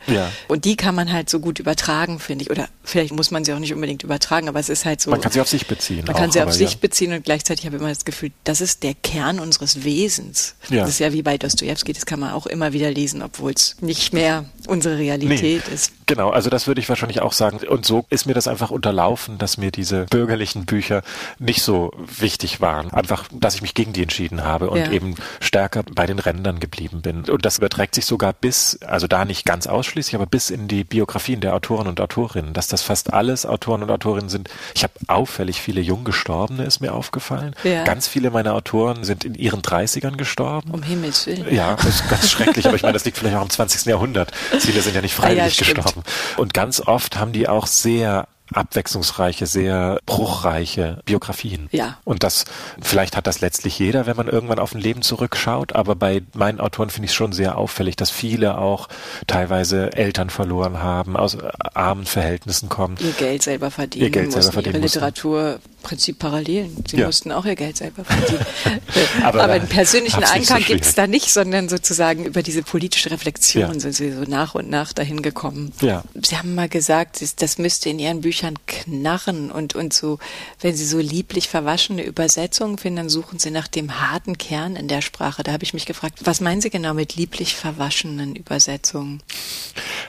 Und 0.47 0.65
die 0.65 0.75
kann 0.75 0.93
man 0.93 1.11
halt 1.11 1.29
so 1.29 1.39
gut 1.39 1.59
übertragen, 1.59 2.19
finde 2.19 2.43
ich. 2.43 2.51
Oder 2.51 2.69
vielleicht 2.83 3.13
muss 3.13 3.31
man 3.31 3.43
sie 3.43 3.53
auch 3.53 3.59
nicht 3.59 3.73
unbedingt 3.73 4.03
übertragen, 4.03 4.47
aber 4.47 4.59
es 4.59 4.69
ist 4.69 4.85
halt 4.85 5.01
so. 5.01 5.09
Man 5.09 5.21
kann 5.21 5.31
sie 5.31 5.41
auf 5.41 5.47
sich 5.47 5.65
beziehen. 5.65 6.05
Man 6.05 6.15
auch, 6.15 6.19
kann 6.19 6.31
sie 6.31 6.41
auf 6.41 6.53
sich 6.53 6.79
beziehen 6.79 7.13
und 7.13 7.25
gleichzeitig 7.25 7.65
habe 7.65 7.75
ich 7.75 7.81
immer 7.81 7.89
das 7.89 8.05
Gefühl, 8.05 8.31
das 8.43 8.58
das 8.61 8.71
ist 8.71 8.83
der 8.83 8.93
Kern 8.93 9.39
unseres 9.39 9.83
Wesens. 9.83 10.55
Ja. 10.69 10.81
Das 10.81 10.89
ist 10.89 10.99
ja 10.99 11.13
wie 11.13 11.21
bei 11.21 11.37
Dostoevsky, 11.37 11.93
das 11.93 12.05
kann 12.05 12.19
man 12.19 12.31
auch 12.31 12.45
immer 12.45 12.73
wieder 12.73 12.91
lesen, 12.91 13.21
obwohl 13.21 13.53
es 13.53 13.77
nicht 13.81 14.13
mehr 14.13 14.45
unsere 14.67 14.97
Realität 14.97 15.63
nee. 15.67 15.73
ist. 15.73 15.93
Genau, 16.05 16.31
also 16.31 16.49
das 16.49 16.65
würde 16.65 16.81
ich 16.81 16.89
wahrscheinlich 16.89 17.21
auch 17.21 17.33
sagen. 17.33 17.59
Und 17.67 17.85
so 17.85 18.05
ist 18.09 18.25
mir 18.25 18.33
das 18.33 18.47
einfach 18.47 18.71
unterlaufen, 18.71 19.37
dass 19.37 19.57
mir 19.57 19.71
diese 19.71 20.05
bürgerlichen 20.05 20.65
Bücher 20.65 21.03
nicht 21.37 21.61
so 21.61 21.91
wichtig 22.17 22.61
waren. 22.61 22.91
Einfach, 22.91 23.25
dass 23.31 23.55
ich 23.55 23.61
mich 23.61 23.75
gegen 23.75 23.93
die 23.93 24.01
entschieden 24.01 24.43
habe 24.43 24.71
und 24.71 24.79
ja. 24.79 24.91
eben 24.91 25.15
stärker 25.39 25.83
bei 25.83 26.07
den 26.07 26.17
Rändern 26.17 26.59
geblieben 26.59 27.01
bin. 27.01 27.29
Und 27.29 27.45
das 27.45 27.59
überträgt 27.59 27.93
sich 27.93 28.05
sogar 28.05 28.33
bis, 28.33 28.79
also 28.81 29.05
da 29.05 29.23
nicht 29.23 29.45
ganz 29.45 29.67
ausschließlich, 29.67 30.15
aber 30.15 30.25
bis 30.25 30.49
in 30.49 30.67
die 30.67 30.83
Biografien 30.83 31.41
der 31.41 31.53
Autoren 31.53 31.87
und 31.87 32.01
Autorinnen, 32.01 32.53
dass 32.53 32.67
das 32.67 32.81
fast 32.81 33.13
alles 33.13 33.45
Autoren 33.45 33.83
und 33.83 33.91
Autorinnen 33.91 34.29
sind. 34.29 34.49
Ich 34.73 34.83
habe 34.83 34.93
auffällig 35.07 35.61
viele 35.61 35.81
jung 35.81 36.03
Gestorbene, 36.03 36.63
ist 36.63 36.79
mir 36.79 36.93
aufgefallen. 36.93 37.53
Ja. 37.63 37.83
Ganz 37.83 38.07
viele 38.07 38.31
meiner 38.31 38.48
Autoren 38.53 39.03
sind 39.03 39.25
in 39.25 39.35
ihren 39.35 39.61
30ern 39.61 40.17
gestorben. 40.17 40.71
Um 40.71 40.83
Himmels 40.83 41.27
Willen. 41.27 41.53
Ja, 41.53 41.75
das 41.75 42.01
ist 42.01 42.09
ganz 42.09 42.29
schrecklich, 42.29 42.65
aber 42.65 42.75
ich 42.75 42.83
meine, 42.83 42.93
das 42.93 43.05
liegt 43.05 43.17
vielleicht 43.17 43.35
auch 43.35 43.43
im 43.43 43.49
20. 43.49 43.85
Jahrhundert. 43.85 44.31
Viele 44.59 44.81
sind 44.81 44.95
ja 44.95 45.01
nicht 45.01 45.15
freiwillig 45.15 45.61
ah, 45.61 45.65
ja, 45.65 45.73
gestorben. 45.73 46.03
Und 46.37 46.53
ganz 46.53 46.81
oft 46.81 47.17
haben 47.17 47.31
die 47.31 47.47
auch 47.47 47.67
sehr 47.67 48.27
abwechslungsreiche, 48.53 49.45
sehr 49.45 49.99
bruchreiche 50.05 50.99
Biografien. 51.05 51.67
Ja. 51.71 51.97
Und 52.03 52.23
das, 52.23 52.45
vielleicht 52.81 53.15
hat 53.15 53.27
das 53.27 53.41
letztlich 53.41 53.77
jeder, 53.77 54.05
wenn 54.05 54.17
man 54.17 54.27
irgendwann 54.27 54.59
auf 54.59 54.73
ein 54.73 54.81
Leben 54.81 55.01
zurückschaut, 55.01 55.73
aber 55.73 55.95
bei 55.95 56.23
meinen 56.33 56.59
Autoren 56.59 56.89
finde 56.89 57.05
ich 57.05 57.11
es 57.11 57.15
schon 57.15 57.31
sehr 57.31 57.57
auffällig, 57.57 57.95
dass 57.95 58.09
viele 58.09 58.57
auch 58.57 58.89
teilweise 59.27 59.93
Eltern 59.93 60.29
verloren 60.29 60.79
haben, 60.79 61.15
aus 61.15 61.37
armen 61.73 62.05
Verhältnissen 62.05 62.69
kommen. 62.69 62.95
Ihr 62.99 63.11
Geld 63.11 63.43
selber 63.43 63.71
verdienen, 63.71 64.05
ihr 64.05 64.11
Geld 64.11 64.31
selber 64.31 64.51
verdienen 64.51 64.75
ihre 64.75 64.83
Literatur 64.83 65.59
Prinzip 65.81 66.19
Parallelen. 66.19 66.83
Sie 66.89 66.97
ja. 66.97 67.05
mussten 67.05 67.31
auch 67.31 67.45
ihr 67.45 67.55
Geld 67.55 67.77
selber 67.77 68.03
verdienen. 68.03 68.45
aber, 69.23 69.43
aber 69.43 69.53
einen 69.53 69.67
persönlichen 69.67 70.23
Eingang 70.23 70.61
so 70.61 70.65
gibt 70.65 70.85
es 70.85 70.95
da 70.95 71.07
nicht, 71.07 71.31
sondern 71.31 71.69
sozusagen 71.69 72.25
über 72.25 72.43
diese 72.43 72.63
politische 72.63 73.11
Reflexion 73.11 73.73
ja. 73.73 73.79
sind 73.79 73.93
sie 73.93 74.11
so 74.11 74.21
nach 74.23 74.55
und 74.55 74.69
nach 74.69 74.93
dahin 74.93 75.21
gekommen. 75.21 75.71
Ja. 75.81 76.03
Sie 76.21 76.37
haben 76.37 76.55
mal 76.55 76.69
gesagt, 76.69 77.23
das 77.41 77.57
müsste 77.57 77.89
in 77.89 77.99
ihren 77.99 78.21
Büchern 78.21 78.55
knarren 78.67 79.51
und, 79.51 79.75
und 79.75 79.93
so, 79.93 80.19
wenn 80.61 80.75
sie 80.75 80.85
so 80.85 80.99
lieblich 80.99 81.49
verwaschene 81.49 82.03
Übersetzungen 82.03 82.77
finden, 82.77 82.97
dann 82.97 83.09
suchen 83.09 83.39
sie 83.39 83.51
nach 83.51 83.67
dem 83.67 84.01
harten 84.01 84.37
Kern 84.37 84.75
in 84.75 84.87
der 84.87 85.01
Sprache. 85.01 85.43
Da 85.43 85.51
habe 85.51 85.63
ich 85.63 85.73
mich 85.73 85.85
gefragt, 85.85 86.19
was 86.23 86.41
meinen 86.41 86.61
Sie 86.61 86.69
genau 86.69 86.93
mit 86.93 87.15
lieblich 87.15 87.55
verwaschenen 87.55 88.35
Übersetzungen? 88.35 89.21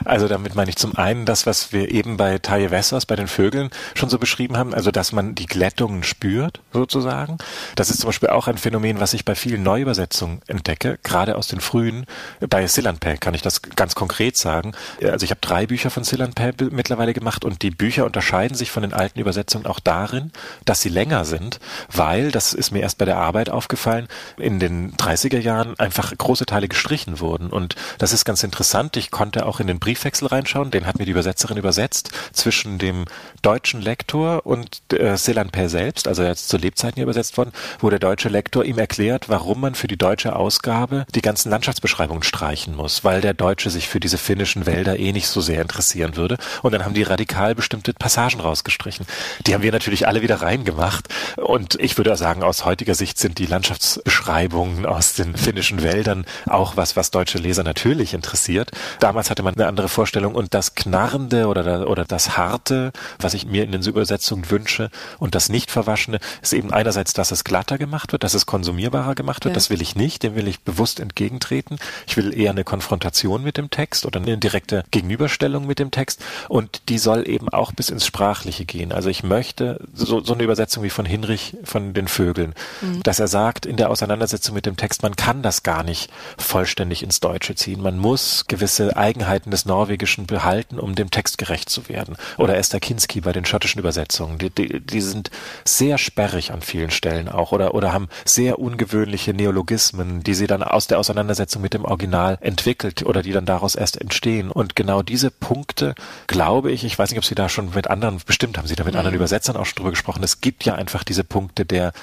Also 0.05 0.27
damit 0.27 0.55
meine 0.55 0.69
ich 0.69 0.75
zum 0.75 0.95
einen 0.95 1.25
das, 1.25 1.45
was 1.45 1.71
wir 1.71 1.91
eben 1.91 2.17
bei 2.17 2.37
Taye 2.37 2.71
Wessers, 2.71 3.05
bei 3.05 3.15
den 3.15 3.27
Vögeln 3.27 3.69
schon 3.95 4.09
so 4.09 4.17
beschrieben 4.17 4.57
haben, 4.57 4.73
also 4.73 4.91
dass 4.91 5.11
man 5.11 5.35
die 5.35 5.45
Glättungen 5.45 6.03
spürt, 6.03 6.59
sozusagen. 6.73 7.37
Das 7.75 7.89
ist 7.89 8.01
zum 8.01 8.07
Beispiel 8.07 8.29
auch 8.29 8.47
ein 8.47 8.57
Phänomen, 8.57 8.99
was 8.99 9.13
ich 9.13 9.25
bei 9.25 9.35
vielen 9.35 9.63
Neuübersetzungen 9.63 10.41
entdecke, 10.47 10.99
gerade 11.03 11.35
aus 11.35 11.47
den 11.47 11.61
frühen. 11.61 12.05
Bei 12.39 12.65
Sillanpää 12.67 13.17
kann 13.17 13.33
ich 13.33 13.41
das 13.41 13.61
ganz 13.61 13.95
konkret 13.95 14.37
sagen. 14.37 14.73
Also 15.03 15.23
ich 15.23 15.31
habe 15.31 15.41
drei 15.41 15.65
Bücher 15.67 15.89
von 15.89 16.03
Sillanpää 16.03 16.53
mittlerweile 16.71 17.13
gemacht 17.13 17.45
und 17.45 17.61
die 17.61 17.71
Bücher 17.71 18.05
unterscheiden 18.05 18.55
sich 18.55 18.71
von 18.71 18.83
den 18.83 18.93
alten 18.93 19.19
Übersetzungen 19.19 19.65
auch 19.65 19.79
darin, 19.79 20.31
dass 20.65 20.81
sie 20.81 20.89
länger 20.89 21.25
sind, 21.25 21.59
weil, 21.91 22.31
das 22.31 22.53
ist 22.53 22.71
mir 22.71 22.81
erst 22.81 22.97
bei 22.97 23.05
der 23.05 23.17
Arbeit 23.17 23.49
aufgefallen, 23.49 24.07
in 24.37 24.59
den 24.59 24.93
30er 24.93 25.39
Jahren 25.39 25.79
einfach 25.79 26.15
große 26.15 26.45
Teile 26.45 26.67
gestrichen 26.67 27.19
wurden. 27.19 27.49
Und 27.49 27.75
das 27.97 28.13
ist 28.13 28.25
ganz 28.25 28.43
interessant. 28.43 28.97
Ich 28.97 29.11
konnte 29.11 29.45
auch 29.45 29.59
in 29.59 29.67
den 29.67 29.79
Briefwechsel 29.91 30.29
reinschauen, 30.29 30.71
den 30.71 30.85
hat 30.85 30.99
mir 30.99 31.05
die 31.05 31.11
Übersetzerin 31.11 31.57
übersetzt, 31.57 32.11
zwischen 32.31 32.77
dem 32.77 33.03
deutschen 33.41 33.81
Lektor 33.81 34.45
und 34.45 34.81
äh, 34.93 35.17
Selan 35.17 35.49
Per 35.49 35.67
selbst, 35.67 36.07
also 36.07 36.23
jetzt 36.23 36.47
zu 36.47 36.55
Lebzeiten 36.55 37.03
übersetzt 37.03 37.37
worden, 37.37 37.51
wo 37.79 37.89
der 37.89 37.99
deutsche 37.99 38.29
Lektor 38.29 38.63
ihm 38.63 38.77
erklärt, 38.77 39.27
warum 39.27 39.59
man 39.59 39.75
für 39.75 39.87
die 39.87 39.97
deutsche 39.97 40.33
Ausgabe 40.33 41.05
die 41.13 41.21
ganzen 41.21 41.49
Landschaftsbeschreibungen 41.49 42.23
streichen 42.23 42.73
muss, 42.73 43.03
weil 43.03 43.19
der 43.19 43.33
Deutsche 43.33 43.69
sich 43.69 43.89
für 43.89 43.99
diese 43.99 44.17
finnischen 44.17 44.65
Wälder 44.65 44.97
eh 44.97 45.11
nicht 45.11 45.27
so 45.27 45.41
sehr 45.41 45.61
interessieren 45.61 46.15
würde. 46.15 46.37
Und 46.61 46.71
dann 46.71 46.85
haben 46.85 46.93
die 46.93 47.03
radikal 47.03 47.53
bestimmte 47.53 47.93
Passagen 47.93 48.39
rausgestrichen. 48.39 49.05
Die 49.45 49.53
haben 49.53 49.63
wir 49.63 49.73
natürlich 49.73 50.07
alle 50.07 50.21
wieder 50.21 50.41
reingemacht. 50.41 51.09
Und 51.35 51.75
ich 51.81 51.97
würde 51.97 52.15
sagen, 52.15 52.43
aus 52.43 52.63
heutiger 52.63 52.95
Sicht 52.95 53.19
sind 53.19 53.39
die 53.39 53.45
Landschaftsbeschreibungen 53.45 54.85
aus 54.85 55.15
den 55.15 55.35
finnischen 55.35 55.83
Wäldern 55.83 56.23
auch 56.47 56.77
was, 56.77 56.95
was 56.95 57.11
deutsche 57.11 57.39
Leser 57.39 57.63
natürlich 57.63 58.13
interessiert. 58.13 58.71
Damals 59.01 59.29
hatte 59.29 59.43
man 59.43 59.55
eine 59.55 59.67
andere 59.71 59.89
Vorstellung 59.89 60.35
und 60.35 60.53
das 60.53 60.75
Knarrende 60.75 61.47
oder, 61.47 61.87
oder 61.87 62.05
das 62.05 62.37
Harte, 62.37 62.91
was 63.19 63.33
ich 63.33 63.45
mir 63.45 63.63
in 63.63 63.71
den 63.71 63.81
Übersetzungen 63.81 64.51
wünsche 64.51 64.91
und 65.17 65.33
das 65.33 65.49
nicht 65.49 65.71
verwaschene, 65.71 66.19
ist 66.41 66.53
eben 66.53 66.71
einerseits, 66.71 67.13
dass 67.13 67.31
es 67.31 67.43
glatter 67.43 67.77
gemacht 67.77 68.11
wird, 68.11 68.23
dass 68.23 68.33
es 68.33 68.45
konsumierbarer 68.45 69.15
gemacht 69.15 69.45
wird. 69.45 69.53
Ja. 69.53 69.55
Das 69.55 69.69
will 69.69 69.81
ich 69.81 69.95
nicht, 69.95 70.23
dem 70.23 70.35
will 70.35 70.47
ich 70.47 70.61
bewusst 70.61 70.99
entgegentreten. 70.99 71.79
Ich 72.05 72.17
will 72.17 72.37
eher 72.37 72.51
eine 72.51 72.63
Konfrontation 72.63 73.43
mit 73.43 73.57
dem 73.57 73.69
Text 73.69 74.05
oder 74.05 74.19
eine 74.19 74.37
direkte 74.37 74.83
Gegenüberstellung 74.91 75.65
mit 75.65 75.79
dem 75.79 75.89
Text 75.91 76.21
und 76.49 76.89
die 76.89 76.97
soll 76.97 77.27
eben 77.27 77.49
auch 77.49 77.71
bis 77.71 77.89
ins 77.89 78.05
Sprachliche 78.05 78.65
gehen. 78.65 78.91
Also 78.91 79.09
ich 79.09 79.23
möchte 79.23 79.79
so, 79.93 80.21
so 80.21 80.33
eine 80.33 80.43
Übersetzung 80.43 80.83
wie 80.83 80.89
von 80.89 81.05
Hinrich 81.05 81.55
von 81.63 81.93
den 81.93 82.09
Vögeln, 82.09 82.53
mhm. 82.81 83.03
dass 83.03 83.19
er 83.19 83.27
sagt 83.27 83.65
in 83.65 83.77
der 83.77 83.89
Auseinandersetzung 83.89 84.53
mit 84.53 84.65
dem 84.65 84.75
Text, 84.75 85.01
man 85.01 85.15
kann 85.15 85.41
das 85.41 85.63
gar 85.63 85.83
nicht 85.83 86.11
vollständig 86.37 87.03
ins 87.03 87.21
Deutsche 87.21 87.55
ziehen. 87.55 87.81
Man 87.81 87.97
muss 87.97 88.45
gewisse 88.47 88.97
Eigenheiten 88.97 89.51
des 89.51 89.60
Norwegischen 89.65 90.25
behalten, 90.25 90.79
um 90.79 90.95
dem 90.95 91.11
Text 91.11 91.37
gerecht 91.37 91.69
zu 91.69 91.89
werden. 91.89 92.15
Oder 92.37 92.57
Esther 92.57 92.79
Kinski 92.79 93.21
bei 93.21 93.31
den 93.31 93.45
schottischen 93.45 93.79
Übersetzungen. 93.79 94.37
Die, 94.37 94.49
die, 94.49 94.79
die 94.79 95.01
sind 95.01 95.31
sehr 95.65 95.97
sperrig 95.97 96.51
an 96.51 96.61
vielen 96.61 96.91
Stellen 96.91 97.29
auch 97.29 97.51
oder, 97.51 97.73
oder 97.73 97.93
haben 97.93 98.09
sehr 98.25 98.59
ungewöhnliche 98.59 99.33
Neologismen, 99.33 100.23
die 100.23 100.33
sie 100.33 100.47
dann 100.47 100.63
aus 100.63 100.87
der 100.87 100.99
Auseinandersetzung 100.99 101.61
mit 101.61 101.73
dem 101.73 101.85
Original 101.85 102.37
entwickelt 102.41 103.03
oder 103.03 103.21
die 103.21 103.31
dann 103.31 103.45
daraus 103.45 103.75
erst 103.75 103.99
entstehen. 103.99 104.51
Und 104.51 104.75
genau 104.75 105.01
diese 105.01 105.31
Punkte, 105.31 105.95
glaube 106.27 106.71
ich, 106.71 106.83
ich 106.83 106.97
weiß 106.97 107.11
nicht, 107.11 107.19
ob 107.19 107.25
Sie 107.25 107.35
da 107.35 107.49
schon 107.49 107.73
mit 107.73 107.87
anderen, 107.87 108.19
bestimmt 108.25 108.57
haben 108.57 108.67
Sie 108.67 108.75
da 108.75 108.83
mit 108.83 108.93
mhm. 108.93 108.99
anderen 108.99 109.15
Übersetzern 109.15 109.55
auch 109.57 109.65
schon 109.65 109.75
drüber 109.75 109.91
gesprochen, 109.91 110.23
es 110.23 110.41
gibt 110.41 110.65
ja 110.65 110.75
einfach 110.75 111.03
diese 111.03 111.23
Punkte 111.23 111.65
der 111.65 111.93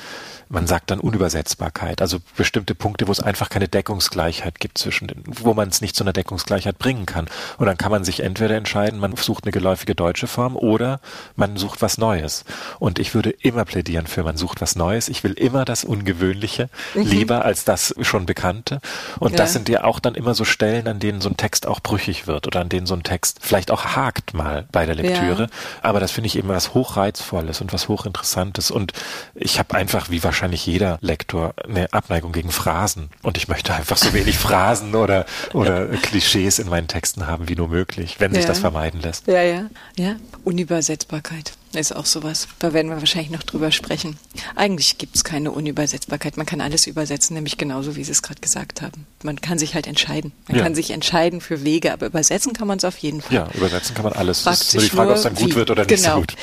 man 0.48 0.66
sagt 0.66 0.90
dann 0.90 1.00
Unübersetzbarkeit, 1.00 2.00
also 2.00 2.18
bestimmte 2.36 2.74
Punkte, 2.74 3.06
wo 3.06 3.12
es 3.12 3.20
einfach 3.20 3.48
keine 3.48 3.68
Deckungsgleichheit 3.68 4.60
gibt 4.60 4.78
zwischen 4.78 5.08
den, 5.08 5.22
wo 5.26 5.54
man 5.54 5.68
es 5.68 5.80
nicht 5.80 5.94
zu 5.94 6.04
einer 6.04 6.12
Deckungsgleichheit 6.12 6.78
bringen 6.78 7.06
kann. 7.06 7.28
Und 7.56 7.66
dann 7.66 7.78
kann 7.78 7.90
man 7.90 8.04
sich 8.04 8.20
entweder 8.20 8.56
entscheiden, 8.56 8.98
man 8.98 9.16
sucht 9.16 9.44
eine 9.44 9.52
geläufige 9.52 9.94
deutsche 9.94 10.26
Form 10.26 10.56
oder 10.56 11.00
man 11.36 11.56
sucht 11.56 11.82
was 11.82 11.98
Neues. 11.98 12.44
Und 12.78 12.98
ich 12.98 13.14
würde 13.14 13.30
immer 13.30 13.64
plädieren 13.64 14.06
für, 14.06 14.24
man 14.24 14.36
sucht 14.36 14.60
was 14.60 14.76
Neues. 14.76 15.08
Ich 15.08 15.24
will 15.24 15.32
immer 15.32 15.64
das 15.64 15.84
Ungewöhnliche 15.84 16.68
mhm. 16.94 17.02
lieber 17.02 17.44
als 17.44 17.64
das 17.64 17.94
schon 18.02 18.26
Bekannte. 18.26 18.80
Und 19.18 19.32
ja. 19.32 19.36
das 19.36 19.52
sind 19.52 19.68
ja 19.68 19.84
auch 19.84 20.00
dann 20.00 20.14
immer 20.14 20.34
so 20.34 20.44
Stellen, 20.44 20.88
an 20.88 20.98
denen 20.98 21.20
so 21.20 21.28
ein 21.28 21.36
Text 21.36 21.66
auch 21.66 21.80
brüchig 21.80 22.26
wird 22.26 22.46
oder 22.46 22.60
an 22.60 22.68
denen 22.68 22.86
so 22.86 22.94
ein 22.94 23.02
Text 23.02 23.38
vielleicht 23.40 23.70
auch 23.70 23.84
hakt 23.84 24.34
mal 24.34 24.66
bei 24.72 24.86
der 24.86 24.94
Lektüre. 24.94 25.42
Ja. 25.42 25.48
Aber 25.82 26.00
das 26.00 26.10
finde 26.10 26.26
ich 26.26 26.36
eben 26.36 26.48
was 26.48 26.74
hochreizvolles 26.74 27.60
und 27.60 27.72
was 27.72 27.88
hochinteressantes. 27.88 28.70
Und 28.70 28.92
ich 29.34 29.58
habe 29.58 29.74
einfach, 29.74 30.10
wie 30.10 30.22
wahrscheinlich 30.24 30.48
wahrscheinlich 30.48 30.66
jeder 30.66 30.98
Lektor 31.00 31.54
eine 31.62 31.92
Abneigung 31.92 32.32
gegen 32.32 32.50
Phrasen. 32.50 33.10
Und 33.22 33.36
ich 33.36 33.48
möchte 33.48 33.74
einfach 33.74 33.96
so 33.96 34.12
wenig 34.12 34.38
Phrasen 34.38 34.94
oder, 34.94 35.26
oder 35.52 35.86
Klischees 35.88 36.58
in 36.58 36.68
meinen 36.68 36.88
Texten 36.88 37.26
haben 37.26 37.37
wie 37.46 37.54
nur 37.54 37.68
möglich, 37.68 38.16
wenn 38.18 38.34
sich 38.34 38.46
das 38.46 38.58
vermeiden 38.58 39.00
lässt. 39.00 39.26
Ja, 39.26 39.42
ja, 39.42 39.70
ja. 39.96 40.16
Unübersetzbarkeit 40.44 41.52
ist 41.74 41.94
auch 41.94 42.06
sowas. 42.06 42.48
Da 42.58 42.72
werden 42.72 42.90
wir 42.90 42.98
wahrscheinlich 42.98 43.30
noch 43.30 43.42
drüber 43.42 43.70
sprechen. 43.70 44.16
Eigentlich 44.56 44.98
gibt 44.98 45.16
es 45.16 45.24
keine 45.24 45.50
Unübersetzbarkeit. 45.52 46.36
Man 46.36 46.46
kann 46.46 46.60
alles 46.60 46.86
übersetzen, 46.86 47.34
nämlich 47.34 47.58
genauso, 47.58 47.94
wie 47.96 48.04
Sie 48.04 48.12
es 48.12 48.22
gerade 48.22 48.40
gesagt 48.40 48.82
haben. 48.82 49.06
Man 49.22 49.40
kann 49.40 49.58
sich 49.58 49.74
halt 49.74 49.86
entscheiden. 49.86 50.32
Man 50.48 50.56
ja. 50.56 50.62
kann 50.62 50.74
sich 50.74 50.90
entscheiden 50.90 51.40
für 51.40 51.64
Wege, 51.64 51.92
aber 51.92 52.06
übersetzen 52.06 52.54
kann 52.54 52.66
man 52.66 52.78
es 52.78 52.84
auf 52.84 52.96
jeden 52.98 53.20
Fall. 53.20 53.34
Ja, 53.36 53.48
übersetzen 53.54 53.94
kann 53.94 54.04
man 54.04 54.14
alles. 54.14 54.40
Fragt 54.40 54.62
ist 54.62 54.74
nur 54.74 54.82
die 54.82 54.88
Frage, 54.88 55.10
ob 55.10 55.16
es 55.16 55.22
dann 55.22 55.34
gut 55.34 55.50
wie. 55.50 55.54
wird 55.56 55.70
oder 55.70 55.84
nicht 55.84 56.02
genau. 56.02 56.14
so 56.14 56.20
gut. 56.20 56.34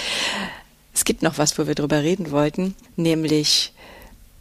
Es 0.94 1.04
gibt 1.04 1.24
noch 1.24 1.38
was, 1.38 1.58
wo 1.58 1.68
wir 1.68 1.76
drüber 1.76 2.04
reden 2.04 2.32
wollten, 2.32 2.76
nämlich 2.96 3.74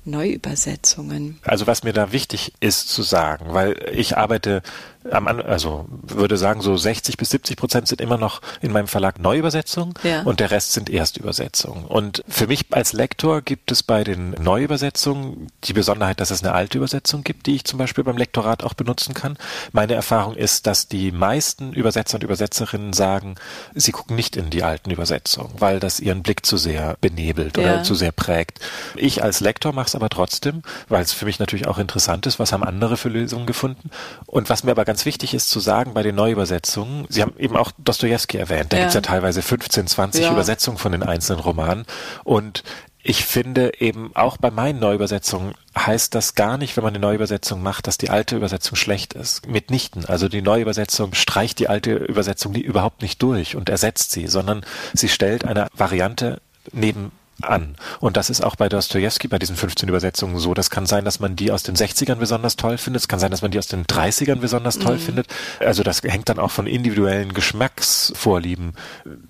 Neuübersetzungen. 0.05 1.39
Also 1.43 1.67
was 1.67 1.83
mir 1.83 1.93
da 1.93 2.13
wichtig 2.13 2.53
ist 2.61 2.89
zu 2.89 3.03
sagen, 3.03 3.47
weil 3.49 3.77
ich 3.93 4.17
arbeite 4.17 4.63
also 5.11 5.87
würde 6.03 6.37
sagen, 6.37 6.61
so 6.61 6.77
60 6.77 7.17
bis 7.17 7.31
70 7.31 7.57
Prozent 7.57 7.89
sind 7.89 8.01
immer 8.01 8.17
noch 8.17 8.41
in 8.61 8.73
meinem 8.73 8.87
Verlag 8.87 9.19
Neuübersetzungen 9.19 9.95
ja. 10.03 10.23
und 10.23 10.41
der 10.41 10.51
Rest 10.51 10.73
sind 10.73 10.89
Erstübersetzungen. 10.91 11.85
Und 11.85 12.25
für 12.29 12.47
mich 12.47 12.67
als 12.71 12.93
Lektor 12.93 13.43
gibt 13.43 13.71
es 13.71 13.83
bei 13.83 14.05
den 14.05 14.31
Neuübersetzungen 14.41 15.49
die 15.65 15.73
Besonderheit, 15.73 16.21
dass 16.21 16.31
es 16.31 16.43
eine 16.43 16.53
alte 16.53 16.79
Übersetzung 16.79 17.25
gibt, 17.25 17.47
die 17.47 17.57
ich 17.57 17.65
zum 17.65 17.79
Beispiel 17.79 18.05
beim 18.05 18.17
Lektorat 18.17 18.65
auch 18.65 18.75
benutzen 18.75 19.15
kann. 19.15 19.37
Meine 19.73 19.95
Erfahrung 19.95 20.35
ist, 20.35 20.67
dass 20.67 20.89
die 20.89 21.13
meisten 21.13 21.73
Übersetzer 21.73 22.17
und 22.17 22.25
Übersetzerinnen 22.25 22.93
sagen, 22.93 23.37
sie 23.75 23.93
gucken 23.93 24.17
nicht 24.17 24.37
in 24.37 24.51
die 24.51 24.63
alten 24.63 24.91
Übersetzungen, 24.91 25.53
weil 25.59 25.81
das 25.81 26.01
ihren 26.01 26.23
Blick 26.23 26.47
zu 26.47 26.57
sehr 26.57 26.97
benebelt 27.01 27.59
oder 27.59 27.83
zu 27.83 27.95
sehr 27.95 28.13
prägt. 28.13 28.61
Ich 28.97 29.23
als 29.23 29.41
Lektor 29.41 29.73
mache 29.73 29.87
es 29.87 29.95
aber 29.95 30.09
trotzdem, 30.09 30.63
weil 30.89 31.03
es 31.03 31.13
für 31.13 31.25
mich 31.27 31.39
natürlich 31.39 31.67
auch 31.67 31.79
interessant 31.79 32.27
ist, 32.27 32.39
was 32.39 32.53
haben 32.53 32.65
andere 32.65 32.97
für 32.97 33.09
Lösungen 33.09 33.47
gefunden. 33.47 33.91
Und 34.27 34.51
was 34.51 34.65
mir 34.65 34.71
aber 34.71 34.85
ganz 34.85 34.94
ganz 34.95 35.07
wichtig 35.07 35.35
ist 35.35 35.51
zu 35.51 35.59
sagen 35.59 35.93
bei 35.93 36.05
den 36.05 36.15
Neuübersetzungen, 36.15 37.07
Sie 37.09 37.21
haben 37.21 37.35
eben 37.37 37.57
auch 37.57 37.73
Dostoevsky 37.79 38.37
erwähnt, 38.37 38.73
da 38.73 38.77
ja. 38.77 38.85
gibt 38.85 38.91
es 38.91 38.95
ja 38.95 39.01
teilweise 39.01 39.43
15, 39.43 39.89
20 39.89 40.23
ja. 40.23 40.31
Übersetzungen 40.31 40.79
von 40.79 40.93
den 40.93 41.03
einzelnen 41.03 41.41
Romanen 41.41 41.85
und 42.23 42.63
ich 43.03 43.25
finde 43.25 43.73
eben 43.81 44.13
auch 44.15 44.37
bei 44.37 44.53
meinen 44.53 44.79
Neuübersetzungen 44.79 45.55
heißt 45.77 46.15
das 46.15 46.37
gar 46.37 46.59
nicht, 46.59 46.77
wenn 46.77 46.85
man 46.85 46.95
eine 46.95 47.05
Neuübersetzung 47.05 47.61
macht, 47.61 47.89
dass 47.89 47.99
die 47.99 48.09
alte 48.09 48.37
Übersetzung 48.37 48.77
schlecht 48.77 49.15
ist. 49.15 49.49
Mitnichten. 49.49 50.05
Also 50.05 50.29
die 50.29 50.43
Neuübersetzung 50.43 51.13
streicht 51.13 51.59
die 51.59 51.69
alte 51.69 51.97
Übersetzung 51.97 52.53
nie, 52.53 52.61
überhaupt 52.61 53.03
nicht 53.03 53.21
durch 53.21 53.57
und 53.57 53.69
ersetzt 53.69 54.13
sie, 54.13 54.29
sondern 54.29 54.65
sie 54.95 55.09
stellt 55.09 55.45
eine 55.45 55.67
Variante 55.75 56.41
neben 56.73 57.11
an. 57.43 57.77
Und 58.01 58.17
das 58.17 58.31
ist 58.31 58.43
auch 58.43 58.57
bei 58.57 58.69
Dostoevsky, 58.69 59.29
bei 59.29 59.39
diesen 59.39 59.57
15 59.57 59.89
Übersetzungen 59.89 60.39
so. 60.39 60.55
Das 60.55 60.71
kann 60.71 60.87
sein, 60.87 61.05
dass 61.05 61.21
man 61.21 61.37
die 61.37 61.51
aus 61.51 61.63
den 61.63 61.77
60ern 61.77 62.17
besonders 62.17 62.57
toll 62.57 62.79
findet. 62.79 63.03
Es 63.03 63.09
kann 63.09 63.19
sein, 63.19 63.31
dass 63.31 63.43
man 63.43 63.51
die 63.51 63.59
aus 63.59 63.67
den 63.67 63.85
30ern 63.85 64.37
besonders 64.37 64.79
toll 64.79 64.97
mhm. 64.97 65.01
findet. 65.01 65.27
Also 65.61 65.83
das 65.83 66.03
hängt 66.03 66.29
dann 66.29 66.39
auch 66.39 66.51
von 66.51 66.67
individuellen 66.67 67.35
Geschmacksvorlieben 67.35 68.75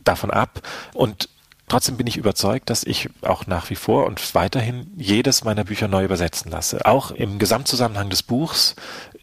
davon 0.04 0.30
ab. 0.30 0.60
Und 0.92 1.28
Trotzdem 1.66 1.96
bin 1.96 2.06
ich 2.06 2.18
überzeugt, 2.18 2.68
dass 2.68 2.84
ich 2.84 3.08
auch 3.22 3.46
nach 3.46 3.70
wie 3.70 3.74
vor 3.74 4.04
und 4.04 4.34
weiterhin 4.34 4.92
jedes 4.96 5.44
meiner 5.44 5.64
Bücher 5.64 5.88
neu 5.88 6.04
übersetzen 6.04 6.50
lasse. 6.50 6.84
Auch 6.84 7.10
im 7.10 7.38
Gesamtzusammenhang 7.38 8.10
des 8.10 8.22
Buchs 8.22 8.76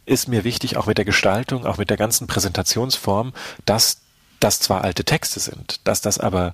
ist 0.08 0.28
mir 0.28 0.44
wichtig, 0.44 0.76
auch 0.76 0.88
mit 0.88 0.98
der 0.98 1.06
Gestaltung, 1.06 1.68
auch 1.68 1.78
mit 1.78 1.92
der 1.92 1.98
ganzen 1.98 2.26
Präsentationsform, 2.26 3.34
dass 3.66 4.02
das 4.40 4.60
zwar 4.60 4.84
alte 4.84 5.04
Texte 5.04 5.40
sind, 5.40 5.82
dass 5.88 6.02
das 6.02 6.18
aber 6.18 6.54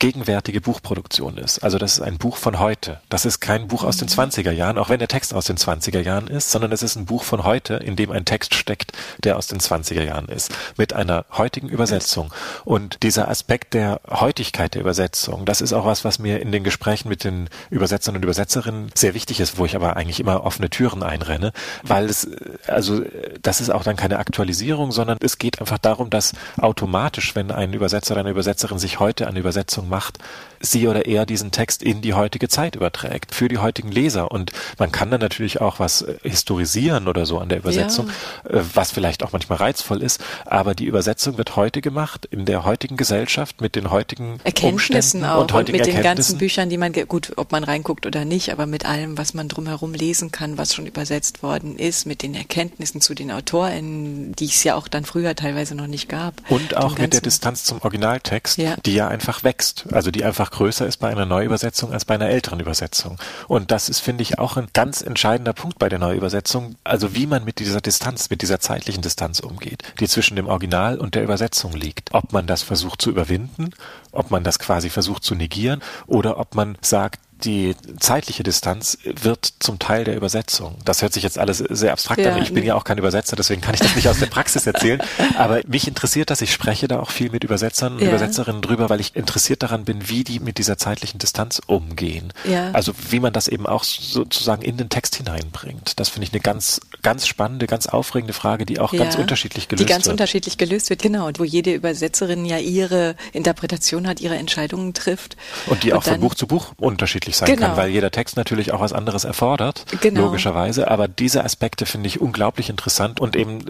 gegenwärtige 0.00 0.60
Buchproduktion 0.62 1.36
ist. 1.36 1.60
Also 1.60 1.78
das 1.78 1.92
ist 1.92 2.00
ein 2.00 2.16
Buch 2.16 2.38
von 2.38 2.58
heute. 2.58 3.00
Das 3.10 3.26
ist 3.26 3.38
kein 3.40 3.68
Buch 3.68 3.84
aus 3.84 3.98
den 3.98 4.08
20er 4.08 4.50
mhm. 4.50 4.56
Jahren, 4.56 4.78
auch 4.78 4.88
wenn 4.88 4.98
der 4.98 5.08
Text 5.08 5.34
aus 5.34 5.44
den 5.44 5.58
20er 5.58 6.00
Jahren 6.00 6.26
ist, 6.26 6.50
sondern 6.50 6.72
es 6.72 6.82
ist 6.82 6.96
ein 6.96 7.04
Buch 7.04 7.22
von 7.22 7.44
heute, 7.44 7.74
in 7.74 7.96
dem 7.96 8.10
ein 8.10 8.24
Text 8.24 8.54
steckt, 8.54 8.92
der 9.22 9.36
aus 9.36 9.46
den 9.46 9.60
20er 9.60 10.02
Jahren 10.02 10.28
ist, 10.28 10.52
mit 10.76 10.94
einer 10.94 11.26
heutigen 11.30 11.68
Übersetzung. 11.68 12.32
Und 12.64 13.02
dieser 13.02 13.28
Aspekt 13.28 13.74
der 13.74 14.00
Heutigkeit 14.08 14.74
der 14.74 14.80
Übersetzung, 14.80 15.44
das 15.44 15.60
ist 15.60 15.74
auch 15.74 15.84
was, 15.84 16.02
was 16.02 16.18
mir 16.18 16.40
in 16.40 16.50
den 16.50 16.64
Gesprächen 16.64 17.10
mit 17.10 17.22
den 17.22 17.50
Übersetzern 17.68 18.16
und 18.16 18.22
Übersetzerinnen 18.22 18.90
sehr 18.94 19.12
wichtig 19.12 19.38
ist, 19.38 19.58
wo 19.58 19.66
ich 19.66 19.76
aber 19.76 19.98
eigentlich 19.98 20.18
immer 20.18 20.44
offene 20.44 20.70
Türen 20.70 21.02
einrenne, 21.02 21.52
weil 21.82 22.06
es, 22.06 22.26
also 22.66 23.02
das 23.42 23.60
ist 23.60 23.68
auch 23.68 23.84
dann 23.84 23.96
keine 23.96 24.18
Aktualisierung, 24.18 24.92
sondern 24.92 25.18
es 25.20 25.36
geht 25.36 25.60
einfach 25.60 25.78
darum, 25.78 26.08
dass 26.08 26.32
automatisch, 26.56 27.36
wenn 27.36 27.50
ein 27.50 27.74
Übersetzer 27.74 28.14
oder 28.14 28.20
eine 28.20 28.30
Übersetzerin 28.30 28.78
sich 28.78 28.98
heute 28.98 29.28
eine 29.28 29.38
Übersetzung 29.38 29.89
macht, 29.90 30.18
sie 30.60 30.86
oder 30.86 31.06
er 31.06 31.26
diesen 31.26 31.50
Text 31.50 31.82
in 31.82 32.02
die 32.02 32.14
heutige 32.14 32.48
Zeit 32.48 32.76
überträgt, 32.76 33.34
für 33.34 33.48
die 33.48 33.58
heutigen 33.58 33.90
Leser. 33.90 34.30
Und 34.30 34.52
man 34.78 34.92
kann 34.92 35.10
dann 35.10 35.20
natürlich 35.20 35.60
auch 35.60 35.78
was 35.78 36.02
äh, 36.02 36.16
historisieren 36.22 37.08
oder 37.08 37.26
so 37.26 37.38
an 37.38 37.48
der 37.48 37.58
Übersetzung, 37.58 38.10
ja. 38.44 38.58
Äh, 38.58 38.62
was 38.74 38.92
vielleicht 38.92 39.22
auch 39.22 39.32
manchmal 39.32 39.58
reizvoll 39.58 40.02
ist, 40.02 40.22
aber 40.44 40.74
die 40.74 40.84
Übersetzung 40.84 41.38
wird 41.38 41.56
heute 41.56 41.80
gemacht, 41.80 42.26
in 42.30 42.44
der 42.44 42.64
heutigen 42.64 42.96
Gesellschaft, 42.96 43.60
mit 43.60 43.74
den 43.74 43.90
heutigen 43.90 44.38
Erkenntnissen 44.44 45.24
auch 45.24 45.42
und, 45.42 45.52
und 45.52 45.72
mit 45.72 45.86
den 45.86 46.02
ganzen 46.02 46.38
Büchern, 46.38 46.68
die 46.68 46.76
man, 46.76 46.92
gut, 46.92 47.32
ob 47.36 47.52
man 47.52 47.64
reinguckt 47.64 48.06
oder 48.06 48.24
nicht, 48.24 48.52
aber 48.52 48.66
mit 48.66 48.84
allem, 48.84 49.16
was 49.16 49.32
man 49.34 49.48
drumherum 49.48 49.94
lesen 49.94 50.30
kann, 50.30 50.58
was 50.58 50.74
schon 50.74 50.86
übersetzt 50.86 51.42
worden 51.42 51.78
ist, 51.78 52.06
mit 52.06 52.22
den 52.22 52.34
Erkenntnissen 52.34 53.00
zu 53.00 53.14
den 53.14 53.30
AutorInnen, 53.30 54.34
die 54.36 54.46
es 54.46 54.62
ja 54.62 54.74
auch 54.74 54.88
dann 54.88 55.04
früher 55.04 55.34
teilweise 55.34 55.74
noch 55.74 55.86
nicht 55.86 56.08
gab. 56.08 56.34
Und 56.50 56.76
auch 56.76 56.98
mit 56.98 57.14
der 57.14 57.20
Distanz 57.22 57.64
zum 57.64 57.80
Originaltext, 57.80 58.58
ja. 58.58 58.76
die 58.84 58.94
ja 58.94 59.08
einfach 59.08 59.42
wächst, 59.44 59.86
also 59.92 60.10
die 60.10 60.24
einfach 60.24 60.49
größer 60.50 60.86
ist 60.86 60.98
bei 60.98 61.08
einer 61.08 61.26
Neuübersetzung 61.26 61.92
als 61.92 62.04
bei 62.04 62.14
einer 62.14 62.28
älteren 62.28 62.60
Übersetzung. 62.60 63.18
Und 63.48 63.70
das 63.70 63.88
ist, 63.88 64.00
finde 64.00 64.22
ich, 64.22 64.38
auch 64.38 64.56
ein 64.56 64.68
ganz 64.72 65.00
entscheidender 65.02 65.52
Punkt 65.52 65.78
bei 65.78 65.88
der 65.88 65.98
Neuübersetzung, 65.98 66.76
also 66.84 67.14
wie 67.14 67.26
man 67.26 67.44
mit 67.44 67.58
dieser 67.58 67.80
Distanz, 67.80 68.30
mit 68.30 68.42
dieser 68.42 68.60
zeitlichen 68.60 69.02
Distanz 69.02 69.40
umgeht, 69.40 69.82
die 70.00 70.08
zwischen 70.08 70.36
dem 70.36 70.46
Original 70.46 70.98
und 70.98 71.14
der 71.14 71.22
Übersetzung 71.22 71.72
liegt. 71.72 72.12
Ob 72.12 72.32
man 72.32 72.46
das 72.46 72.62
versucht 72.62 73.00
zu 73.02 73.10
überwinden, 73.10 73.70
ob 74.12 74.30
man 74.30 74.44
das 74.44 74.58
quasi 74.58 74.90
versucht 74.90 75.24
zu 75.24 75.34
negieren 75.34 75.82
oder 76.06 76.38
ob 76.38 76.54
man 76.54 76.76
sagt, 76.80 77.20
die 77.44 77.74
zeitliche 77.98 78.42
Distanz 78.42 78.98
wird 79.04 79.52
zum 79.58 79.78
Teil 79.78 80.04
der 80.04 80.16
Übersetzung. 80.16 80.76
Das 80.84 81.02
hört 81.02 81.12
sich 81.12 81.22
jetzt 81.22 81.38
alles 81.38 81.58
sehr 81.58 81.92
abstrakt 81.92 82.20
ja, 82.20 82.32
an. 82.32 82.42
Ich 82.42 82.52
bin 82.52 82.64
ja 82.64 82.74
auch 82.74 82.84
kein 82.84 82.98
Übersetzer, 82.98 83.36
deswegen 83.36 83.60
kann 83.60 83.74
ich 83.74 83.80
das 83.80 83.96
nicht 83.96 84.08
aus 84.08 84.18
der 84.18 84.26
Praxis 84.26 84.66
erzählen. 84.66 85.02
Aber 85.36 85.60
mich 85.66 85.88
interessiert 85.88 86.30
das. 86.30 86.40
Ich 86.40 86.52
spreche 86.52 86.88
da 86.88 87.00
auch 87.00 87.10
viel 87.10 87.30
mit 87.30 87.44
Übersetzern 87.44 87.94
und 87.94 88.02
ja. 88.02 88.08
Übersetzerinnen 88.08 88.62
drüber, 88.62 88.90
weil 88.90 89.00
ich 89.00 89.16
interessiert 89.16 89.62
daran 89.62 89.84
bin, 89.84 90.08
wie 90.08 90.24
die 90.24 90.40
mit 90.40 90.58
dieser 90.58 90.78
zeitlichen 90.78 91.18
Distanz 91.18 91.60
umgehen. 91.66 92.32
Ja. 92.48 92.70
Also 92.72 92.92
wie 93.10 93.20
man 93.20 93.32
das 93.32 93.48
eben 93.48 93.66
auch 93.66 93.84
sozusagen 93.84 94.62
in 94.62 94.76
den 94.76 94.88
Text 94.88 95.16
hineinbringt. 95.16 95.98
Das 95.98 96.08
finde 96.08 96.26
ich 96.26 96.32
eine 96.32 96.40
ganz, 96.40 96.80
ganz 97.02 97.26
spannende, 97.26 97.66
ganz 97.66 97.86
aufregende 97.86 98.32
Frage, 98.32 98.66
die 98.66 98.78
auch 98.78 98.92
ganz 98.92 99.16
unterschiedlich 99.16 99.68
gelöst 99.68 99.80
wird. 99.80 99.88
Die 99.88 99.92
ganz 99.92 100.06
wird. 100.06 100.14
unterschiedlich 100.14 100.58
gelöst 100.58 100.90
wird, 100.90 101.02
genau. 101.02 101.26
Und 101.26 101.38
wo 101.38 101.44
jede 101.44 101.72
Übersetzerin 101.74 102.44
ja 102.44 102.58
ihre 102.58 103.16
Interpretation 103.32 104.06
hat, 104.06 104.20
ihre 104.20 104.36
Entscheidungen 104.36 104.94
trifft. 104.94 105.36
Und 105.66 105.82
die 105.82 105.92
und 105.92 105.98
auch 105.98 106.02
von 106.02 106.20
Buch 106.20 106.34
zu 106.34 106.46
Buch 106.46 106.72
unterschiedlich 106.76 107.29
unterschiedlich 107.30 107.36
sein 107.36 107.56
genau. 107.56 107.68
kann, 107.68 107.76
weil 107.76 107.90
jeder 107.90 108.10
Text 108.10 108.36
natürlich 108.36 108.72
auch 108.72 108.80
was 108.80 108.92
anderes 108.92 109.24
erfordert, 109.24 109.84
genau. 110.00 110.22
logischerweise. 110.22 110.90
Aber 110.90 111.08
diese 111.08 111.44
Aspekte 111.44 111.86
finde 111.86 112.08
ich 112.08 112.20
unglaublich 112.20 112.70
interessant 112.70 113.20
und 113.20 113.36
eben, 113.36 113.60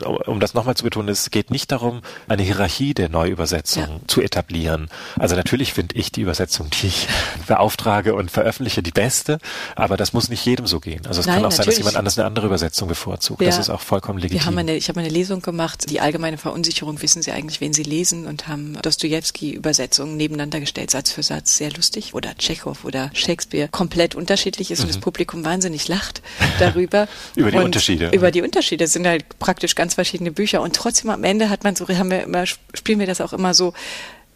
äh, 0.00 0.04
um 0.04 0.40
das 0.40 0.54
nochmal 0.54 0.76
zu 0.76 0.84
betonen, 0.84 1.08
es 1.08 1.30
geht 1.30 1.50
nicht 1.50 1.72
darum, 1.72 2.02
eine 2.28 2.42
Hierarchie 2.42 2.94
der 2.94 3.08
Neuübersetzung 3.08 3.82
ja. 3.82 4.00
zu 4.06 4.20
etablieren. 4.20 4.88
Also 5.18 5.36
natürlich 5.36 5.72
finde 5.72 5.96
ich 5.96 6.12
die 6.12 6.22
Übersetzung, 6.22 6.70
die 6.70 6.88
ich 6.88 7.08
beauftrage 7.46 8.14
und 8.14 8.30
veröffentliche, 8.30 8.82
die 8.82 8.90
beste, 8.90 9.38
aber 9.74 9.96
das 9.96 10.12
muss 10.12 10.28
nicht 10.28 10.44
jedem 10.44 10.66
so 10.66 10.80
gehen. 10.80 11.06
Also 11.06 11.20
es 11.20 11.26
Nein, 11.26 11.36
kann 11.36 11.44
auch 11.46 11.50
natürlich. 11.50 11.66
sein, 11.66 11.66
dass 11.66 11.78
jemand 11.78 11.96
anders 11.96 12.18
eine 12.18 12.26
andere 12.26 12.46
Übersetzung 12.46 12.88
bevorzugt. 12.88 13.40
Ja. 13.40 13.48
Das 13.48 13.58
ist 13.58 13.70
auch 13.70 13.80
vollkommen 13.80 14.18
legitim. 14.18 14.40
Wir 14.40 14.46
haben 14.46 14.58
eine, 14.58 14.76
ich 14.76 14.88
habe 14.88 15.00
eine 15.00 15.08
Lesung 15.08 15.42
gemacht, 15.42 15.90
die 15.90 16.00
allgemeine 16.00 16.38
Verunsicherung, 16.38 17.00
wissen 17.02 17.22
Sie 17.22 17.32
eigentlich, 17.32 17.60
wen 17.60 17.72
Sie 17.72 17.82
lesen 17.82 18.26
und 18.26 18.48
haben 18.48 18.78
Dostoevsky-Übersetzungen 18.82 20.16
nebeneinander 20.16 20.60
gestellt, 20.60 20.90
Satz 20.90 21.10
für 21.10 21.22
Satz, 21.22 21.56
sehr 21.56 21.72
lustig. 21.72 22.14
Oder 22.14 22.36
Tschechow 22.36 22.84
oder 22.86 23.10
Shakespeare 23.12 23.68
komplett 23.68 24.14
unterschiedlich 24.14 24.70
ist 24.70 24.78
mhm. 24.78 24.84
und 24.84 24.88
das 24.88 24.96
mhm. 24.96 25.02
Publikum 25.02 25.44
wahnsinnig 25.44 25.88
lacht 25.88 26.22
darüber. 26.58 27.08
über 27.34 27.50
die 27.50 27.56
und 27.58 27.64
Unterschiede. 27.64 28.10
Über 28.12 28.30
die 28.30 28.42
Unterschiede. 28.42 28.84
Es 28.84 28.92
sind 28.92 29.06
halt 29.06 29.38
praktisch 29.38 29.74
ganz 29.74 29.94
verschiedene 29.94 30.30
Bücher 30.30 30.62
und 30.62 30.74
trotzdem 30.74 31.10
am 31.10 31.24
Ende 31.24 31.50
hat 31.50 31.64
man 31.64 31.76
so, 31.76 31.86
haben 31.88 32.10
wir 32.10 32.22
immer, 32.22 32.46
spielen 32.46 32.98
wir 32.98 33.06
das 33.06 33.20
auch 33.20 33.32
immer 33.32 33.52
so, 33.52 33.74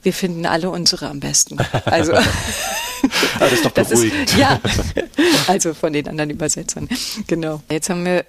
wir 0.02 0.12
finden 0.12 0.46
alle 0.46 0.70
unsere 0.70 1.08
am 1.08 1.20
besten. 1.20 1.58
Also. 1.84 2.12
Aber 2.14 2.24
das 3.40 3.52
ist 3.52 3.64
doch 3.64 3.70
beruhigend. 3.72 4.30
Ist, 4.30 4.36
ja, 4.36 4.60
also 5.46 5.74
von 5.74 5.92
den 5.92 6.08
anderen 6.08 6.30
Übersetzern. 6.30 6.88
Genau. 7.26 7.62
Jetzt 7.70 7.90
haben 7.90 8.04
wir 8.04 8.24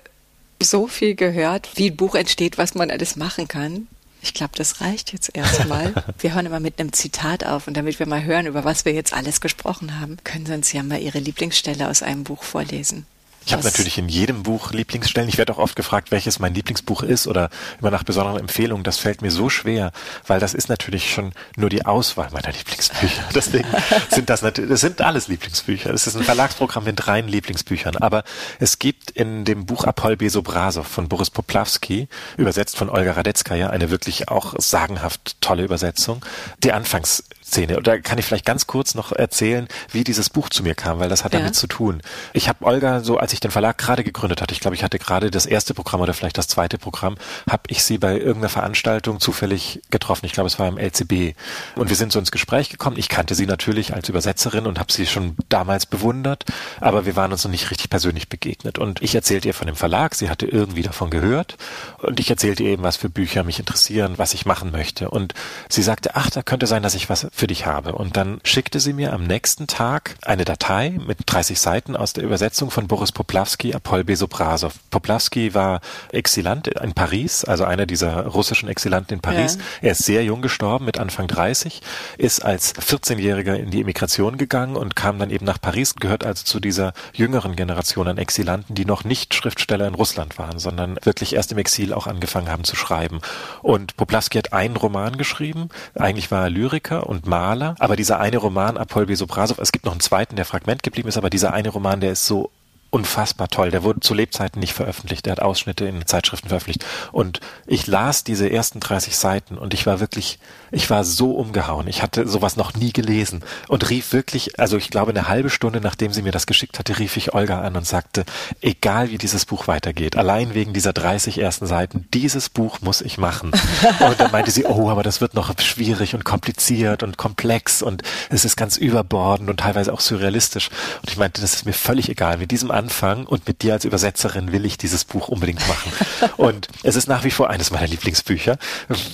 so 0.61 0.87
viel 0.87 1.15
gehört, 1.15 1.69
wie 1.75 1.89
ein 1.89 1.95
Buch 1.95 2.15
entsteht, 2.15 2.57
was 2.57 2.75
man 2.75 2.91
alles 2.91 3.15
machen 3.15 3.47
kann. 3.47 3.87
Ich 4.21 4.33
glaube, 4.33 4.53
das 4.55 4.81
reicht 4.81 5.13
jetzt 5.13 5.35
erstmal. 5.35 5.93
wir 6.19 6.33
hören 6.33 6.45
immer 6.45 6.59
mit 6.59 6.79
einem 6.79 6.93
Zitat 6.93 7.43
auf 7.43 7.67
und 7.67 7.75
damit 7.75 7.99
wir 7.99 8.07
mal 8.07 8.23
hören, 8.23 8.45
über 8.45 8.63
was 8.63 8.85
wir 8.85 8.93
jetzt 8.93 9.13
alles 9.13 9.41
gesprochen 9.41 9.99
haben, 9.99 10.17
können 10.23 10.45
Sie 10.45 10.53
uns 10.53 10.71
ja 10.71 10.83
mal 10.83 11.01
Ihre 11.01 11.19
Lieblingsstelle 11.19 11.89
aus 11.89 12.03
einem 12.03 12.23
Buch 12.23 12.43
vorlesen. 12.43 13.05
Ich 13.45 13.53
habe 13.53 13.63
natürlich 13.63 13.97
in 13.97 14.07
jedem 14.07 14.43
Buch 14.43 14.71
Lieblingsstellen. 14.71 15.27
Ich 15.27 15.37
werde 15.37 15.53
auch 15.53 15.57
oft 15.57 15.75
gefragt, 15.75 16.11
welches 16.11 16.39
mein 16.39 16.53
Lieblingsbuch 16.53 17.01
ist 17.01 17.27
oder 17.27 17.49
immer 17.79 17.89
nach 17.89 18.03
besonderen 18.03 18.39
Empfehlungen. 18.39 18.83
Das 18.83 18.99
fällt 18.99 19.21
mir 19.21 19.31
so 19.31 19.49
schwer, 19.49 19.91
weil 20.27 20.39
das 20.39 20.53
ist 20.53 20.69
natürlich 20.69 21.11
schon 21.11 21.33
nur 21.55 21.69
die 21.69 21.85
Auswahl 21.85 22.29
meiner 22.31 22.51
Lieblingsbücher. 22.51 23.23
Deswegen 23.35 23.67
sind 24.09 24.29
das 24.29 24.43
natürlich, 24.43 24.69
das 24.69 24.81
sind 24.81 25.01
alles 25.01 25.27
Lieblingsbücher. 25.27 25.91
Es 25.91 26.05
ist 26.05 26.15
ein 26.15 26.23
Verlagsprogramm 26.23 26.83
mit 26.83 27.07
reinen 27.07 27.27
Lieblingsbüchern. 27.27 27.97
Aber 27.97 28.23
es 28.59 28.77
gibt 28.77 29.11
in 29.11 29.43
dem 29.43 29.65
Buch 29.65 29.85
Apol 29.85 30.17
Besobrasov 30.17 30.87
von 30.87 31.09
Boris 31.09 31.31
Poplawski, 31.31 32.07
übersetzt 32.37 32.77
von 32.77 32.89
Olga 32.89 33.13
Radetzkaya, 33.13 33.71
eine 33.71 33.89
wirklich 33.89 34.29
auch 34.29 34.53
sagenhaft 34.59 35.41
tolle 35.41 35.63
Übersetzung. 35.63 36.23
Die 36.63 36.73
Anfangs 36.73 37.23
Szene. 37.51 37.77
Und 37.77 37.87
da 37.87 37.97
kann 37.99 38.17
ich 38.17 38.25
vielleicht 38.25 38.45
ganz 38.45 38.67
kurz 38.67 38.95
noch 38.95 39.11
erzählen, 39.11 39.67
wie 39.91 40.03
dieses 40.03 40.29
Buch 40.29 40.49
zu 40.49 40.63
mir 40.63 40.75
kam, 40.75 40.99
weil 40.99 41.09
das 41.09 41.23
hat 41.23 41.33
ja. 41.33 41.39
damit 41.39 41.55
zu 41.55 41.67
tun. 41.67 42.01
Ich 42.33 42.47
habe 42.47 42.65
Olga, 42.65 43.01
so 43.01 43.17
als 43.17 43.33
ich 43.33 43.39
den 43.39 43.51
Verlag 43.51 43.77
gerade 43.77 44.03
gegründet 44.03 44.41
hatte, 44.41 44.53
ich 44.53 44.59
glaube, 44.59 44.75
ich 44.75 44.83
hatte 44.83 44.99
gerade 44.99 45.31
das 45.31 45.45
erste 45.45 45.73
Programm 45.73 46.01
oder 46.01 46.13
vielleicht 46.13 46.37
das 46.37 46.47
zweite 46.47 46.77
Programm, 46.77 47.17
habe 47.49 47.63
ich 47.67 47.83
sie 47.83 47.97
bei 47.97 48.17
irgendeiner 48.17 48.49
Veranstaltung 48.49 49.19
zufällig 49.19 49.81
getroffen. 49.89 50.25
Ich 50.25 50.33
glaube, 50.33 50.47
es 50.47 50.59
war 50.59 50.67
im 50.67 50.77
LCB. 50.77 51.35
Und 51.75 51.89
wir 51.89 51.95
sind 51.95 52.11
so 52.11 52.19
ins 52.19 52.31
Gespräch 52.31 52.69
gekommen. 52.69 52.97
Ich 52.97 53.09
kannte 53.09 53.35
sie 53.35 53.45
natürlich 53.45 53.93
als 53.93 54.09
Übersetzerin 54.09 54.65
und 54.65 54.79
habe 54.79 54.91
sie 54.91 55.05
schon 55.05 55.35
damals 55.49 55.85
bewundert, 55.85 56.45
aber 56.79 57.05
wir 57.05 57.15
waren 57.15 57.31
uns 57.31 57.43
noch 57.43 57.51
nicht 57.51 57.69
richtig 57.71 57.89
persönlich 57.89 58.29
begegnet. 58.29 58.79
Und 58.79 59.01
ich 59.01 59.13
erzählte 59.15 59.49
ihr 59.49 59.53
von 59.53 59.67
dem 59.67 59.75
Verlag, 59.75 60.15
sie 60.15 60.29
hatte 60.29 60.45
irgendwie 60.45 60.83
davon 60.83 61.09
gehört 61.09 61.57
und 61.97 62.19
ich 62.19 62.29
erzählte 62.29 62.63
ihr 62.63 62.71
eben, 62.71 62.83
was 62.83 62.97
für 62.97 63.09
Bücher 63.09 63.43
mich 63.43 63.59
interessieren, 63.59 64.13
was 64.17 64.33
ich 64.33 64.45
machen 64.45 64.71
möchte. 64.71 65.09
Und 65.09 65.33
sie 65.69 65.83
sagte, 65.83 66.15
ach, 66.15 66.29
da 66.29 66.41
könnte 66.41 66.67
sein, 66.67 66.83
dass 66.83 66.95
ich 66.95 67.09
was 67.09 67.27
für 67.41 67.47
dich 67.47 67.65
habe. 67.65 67.93
Und 67.93 68.17
dann 68.17 68.39
schickte 68.43 68.79
sie 68.79 68.93
mir 68.93 69.13
am 69.13 69.23
nächsten 69.23 69.65
Tag 69.65 70.15
eine 70.21 70.45
Datei 70.45 70.99
mit 71.07 71.17
30 71.25 71.59
Seiten 71.59 71.95
aus 71.95 72.13
der 72.13 72.23
Übersetzung 72.23 72.69
von 72.69 72.87
Boris 72.87 73.11
Poplawski, 73.11 73.73
Apol 73.73 74.03
Besobrasov. 74.03 74.75
Poplawski 74.91 75.55
war 75.55 75.81
Exilant 76.11 76.67
in 76.67 76.93
Paris, 76.93 77.43
also 77.43 77.63
einer 77.63 77.87
dieser 77.87 78.27
russischen 78.27 78.69
Exilanten 78.69 79.15
in 79.15 79.21
Paris. 79.21 79.55
Ja. 79.55 79.87
Er 79.87 79.91
ist 79.93 80.05
sehr 80.05 80.23
jung 80.23 80.43
gestorben, 80.43 80.85
mit 80.85 80.99
Anfang 80.99 81.25
30, 81.25 81.81
ist 82.19 82.45
als 82.45 82.75
14-Jähriger 82.75 83.55
in 83.55 83.71
die 83.71 83.81
Emigration 83.81 84.37
gegangen 84.37 84.75
und 84.75 84.95
kam 84.95 85.17
dann 85.17 85.31
eben 85.31 85.45
nach 85.45 85.59
Paris, 85.59 85.95
gehört 85.95 86.23
also 86.23 86.43
zu 86.43 86.59
dieser 86.59 86.93
jüngeren 87.11 87.55
Generation 87.55 88.07
an 88.07 88.19
Exilanten, 88.19 88.75
die 88.75 88.85
noch 88.85 89.03
nicht 89.03 89.33
Schriftsteller 89.33 89.87
in 89.87 89.95
Russland 89.95 90.37
waren, 90.37 90.59
sondern 90.59 90.95
wirklich 91.01 91.33
erst 91.33 91.51
im 91.53 91.57
Exil 91.57 91.91
auch 91.91 92.05
angefangen 92.05 92.49
haben 92.49 92.65
zu 92.65 92.75
schreiben. 92.75 93.19
Und 93.63 93.97
Poplawski 93.97 94.37
hat 94.37 94.53
einen 94.53 94.77
Roman 94.77 95.17
geschrieben, 95.17 95.69
eigentlich 95.95 96.29
war 96.29 96.43
er 96.43 96.49
Lyriker 96.51 97.07
und 97.07 97.30
Maler, 97.31 97.75
aber 97.79 97.95
dieser 97.95 98.19
eine 98.19 98.37
Roman, 98.37 98.77
Apol 98.77 99.05
Besobrasov, 99.05 99.57
es 99.57 99.71
gibt 99.71 99.85
noch 99.85 99.93
einen 99.93 100.01
zweiten, 100.01 100.35
der 100.35 100.43
Fragment 100.43 100.83
geblieben 100.83 101.07
ist, 101.07 101.17
aber 101.17 101.29
dieser 101.29 101.53
eine 101.53 101.69
Roman, 101.69 102.01
der 102.01 102.11
ist 102.11 102.27
so 102.27 102.51
unfassbar 102.91 103.47
toll. 103.47 103.71
Der 103.71 103.83
wurde 103.83 104.01
zu 104.01 104.13
Lebzeiten 104.13 104.59
nicht 104.59 104.73
veröffentlicht. 104.73 105.25
Der 105.25 105.31
hat 105.31 105.41
Ausschnitte 105.41 105.85
in 105.85 106.05
Zeitschriften 106.05 106.49
veröffentlicht. 106.49 106.85
Und 107.11 107.39
ich 107.65 107.87
las 107.87 108.23
diese 108.23 108.49
ersten 108.49 108.79
30 108.79 109.17
Seiten 109.17 109.57
und 109.57 109.73
ich 109.73 109.85
war 109.85 109.99
wirklich, 109.99 110.39
ich 110.71 110.89
war 110.89 111.03
so 111.03 111.31
umgehauen. 111.31 111.87
Ich 111.87 112.01
hatte 112.01 112.27
sowas 112.27 112.57
noch 112.57 112.73
nie 112.73 112.91
gelesen 112.91 113.43
und 113.67 113.89
rief 113.89 114.13
wirklich, 114.13 114.59
also 114.59 114.77
ich 114.77 114.89
glaube 114.89 115.11
eine 115.11 115.27
halbe 115.27 115.49
Stunde 115.49 115.81
nachdem 115.81 116.13
sie 116.13 116.21
mir 116.21 116.31
das 116.31 116.47
geschickt 116.47 116.79
hatte, 116.79 116.99
rief 116.99 117.17
ich 117.17 117.33
Olga 117.33 117.61
an 117.61 117.75
und 117.75 117.87
sagte, 117.87 118.25
egal 118.61 119.09
wie 119.09 119.17
dieses 119.17 119.45
Buch 119.45 119.67
weitergeht, 119.67 120.17
allein 120.17 120.53
wegen 120.53 120.73
dieser 120.73 120.93
30 120.93 121.39
ersten 121.39 121.67
Seiten, 121.67 122.07
dieses 122.13 122.49
Buch 122.49 122.81
muss 122.81 123.01
ich 123.01 123.17
machen. 123.17 123.51
Und 123.99 124.19
dann 124.19 124.31
meinte 124.31 124.51
sie, 124.51 124.65
oh, 124.65 124.89
aber 124.89 125.03
das 125.03 125.21
wird 125.21 125.33
noch 125.33 125.51
schwierig 125.59 126.15
und 126.15 126.23
kompliziert 126.23 127.03
und 127.03 127.17
komplex 127.17 127.81
und 127.81 128.03
es 128.29 128.45
ist 128.45 128.55
ganz 128.57 128.77
überbordend 128.77 129.49
und 129.49 129.59
teilweise 129.59 129.93
auch 129.93 129.99
surrealistisch. 129.99 130.69
Und 131.01 131.11
ich 131.11 131.17
meinte, 131.17 131.41
das 131.41 131.53
ist 131.53 131.65
mir 131.65 131.73
völlig 131.73 132.09
egal. 132.09 132.37
Mit 132.37 132.51
diesem 132.51 132.71
Anfang 132.81 133.27
und 133.27 133.47
mit 133.47 133.61
dir 133.61 133.73
als 133.73 133.85
Übersetzerin 133.85 134.51
will 134.51 134.65
ich 134.65 134.75
dieses 134.75 135.05
Buch 135.05 135.27
unbedingt 135.27 135.67
machen. 135.67 135.91
und 136.37 136.67
es 136.81 136.95
ist 136.95 137.07
nach 137.07 137.23
wie 137.23 137.29
vor 137.29 137.51
eines 137.51 137.69
meiner 137.69 137.85
Lieblingsbücher. 137.85 138.57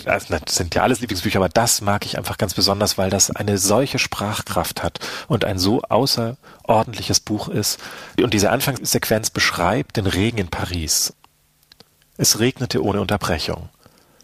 Das 0.06 0.28
sind 0.48 0.74
ja 0.74 0.84
alles 0.84 1.02
Lieblingsbücher, 1.02 1.40
aber 1.40 1.50
das 1.50 1.82
mag 1.82 2.06
ich 2.06 2.18
einfach 2.18 2.38
ganz 2.38 2.54
besonders, 2.54 2.98
weil 2.98 3.10
das 3.10 3.30
eine 3.30 3.58
solche 3.58 4.00
Sprachkraft 4.00 4.84
hat 4.84 5.00
und 5.28 5.44
ein 5.44 5.60
so 5.60 5.82
außerordentliches 5.82 7.20
Buch 7.20 7.50
ist. 7.50 7.78
Und 8.18 8.34
diese 8.34 8.52
Anfangssequenz 8.52 9.32
beschreibt 9.32 9.98
den 9.98 10.08
Regen 10.08 10.38
in 10.38 10.48
Paris. 10.48 11.14
Es 12.16 12.40
regnete 12.40 12.82
ohne 12.82 13.02
Unterbrechung. 13.02 13.68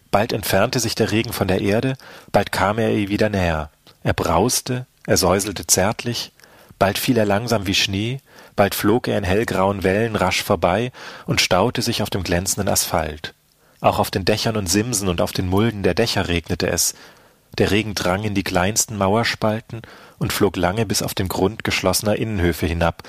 Bald 0.10 0.32
entfernte 0.32 0.80
sich 0.80 0.96
der 0.96 1.12
Regen 1.12 1.34
von 1.34 1.50
der 1.50 1.60
Erde, 1.60 1.98
bald 2.32 2.54
kam 2.54 2.78
er 2.78 2.91
ihr 2.91 3.10
wieder 3.10 3.28
näher. 3.28 3.72
Er 4.04 4.14
brauste, 4.14 4.86
er 5.06 5.18
säuselte 5.18 5.68
zärtlich, 5.68 6.32
bald 6.80 6.98
fiel 6.98 7.18
er 7.18 7.26
langsam 7.26 7.68
wie 7.68 7.76
Schnee, 7.76 8.22
bald 8.56 8.76
flog 8.76 9.08
er 9.08 9.18
in 9.18 9.24
hellgrauen 9.24 9.84
Wellen 9.84 10.16
rasch 10.16 10.43
vorbei 10.43 10.91
und 11.26 11.41
staute 11.41 11.82
sich 11.82 12.01
auf 12.01 12.10
dem 12.10 12.24
glänzenden 12.24 12.70
Asphalt. 12.70 13.34
Auch 13.82 13.99
auf 13.99 14.12
den 14.12 14.26
Dächern 14.26 14.56
und 14.56 14.70
Simsen 14.70 15.10
und 15.10 15.22
auf 15.22 15.34
den 15.34 15.49
Mulden 15.49 15.84
der 15.84 15.93
Dächer 15.93 16.28
regnete 16.28 16.68
es. 16.68 16.95
Der 17.58 17.72
Regen 17.72 17.95
drang 17.95 18.24
in 18.24 18.34
die 18.34 18.43
kleinsten 18.43 18.97
Mauerspalten 18.97 19.82
und 20.20 20.34
flog 20.34 20.56
lange 20.56 20.86
bis 20.86 21.01
auf 21.01 21.14
den 21.14 21.28
Grund 21.28 21.64
geschlossener 21.64 22.16
Innenhöfe 22.16 22.66
hinab, 22.66 23.04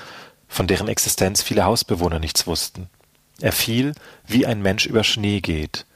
von 0.48 0.66
deren 0.66 0.88
Existenz 0.88 1.42
viele 1.42 1.64
Hausbewohner 1.64 2.18
nichts 2.18 2.46
wussten. 2.46 2.88
Er 3.40 3.52
fiel, 3.52 3.94
wie 4.26 4.46
ein 4.46 4.62
Mensch 4.62 4.86
über 4.86 5.04
Schnee 5.04 5.40
geht, 5.40 5.86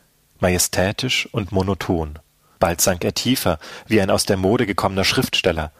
majestätisch 0.40 1.28
und 1.32 1.52
monoton. 1.52 2.18
Bald 2.58 2.80
sank 2.80 3.04
er 3.04 3.14
tiefer, 3.14 3.58
wie 3.86 4.00
ein 4.00 4.10
aus 4.10 4.24
der 4.24 4.36
Mode 4.36 4.66
gekommener 4.66 5.04
Schriftsteller. 5.04 5.70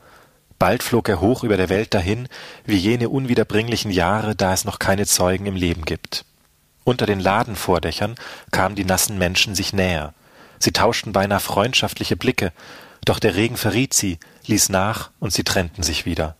Bald 0.59 0.83
flog 0.83 1.09
er 1.09 1.21
hoch 1.21 1.45
über 1.45 1.57
der 1.57 1.69
Welt 1.69 1.95
dahin, 1.95 2.29
wie 2.65 2.77
jene 2.77 3.09
unwiederbringlichen 3.09 3.91
Jahre, 3.91 4.35
da 4.35 4.53
es 4.53 4.65
noch 4.65 4.79
keine 4.79 5.07
Zeugen 5.07 5.47
im 5.47 5.55
Leben 5.55 5.85
gibt. 5.85 6.25
Unter 6.85 7.07
den 7.07 7.21
Ladenvordächern 7.21 8.17
kamen 8.51 8.75
die 8.75 8.85
nassen 8.85 9.19
Menschen 9.19 9.55
sich 9.55 9.73
näher. 9.73 10.15
Sie 10.59 10.73
tauschten 10.73 11.13
beinahe 11.13 11.39
freundschaftliche 11.39 12.17
Blicke, 12.17 12.53
doch 13.05 13.21
der 13.21 13.37
Regen 13.37 13.57
verriet 13.57 13.95
sie, 13.95 14.19
ließ 14.47 14.71
nach 14.71 15.11
und 15.21 15.33
sie 15.33 15.45
trennten 15.45 15.83
sich 15.83 16.07
wieder. 16.07 16.35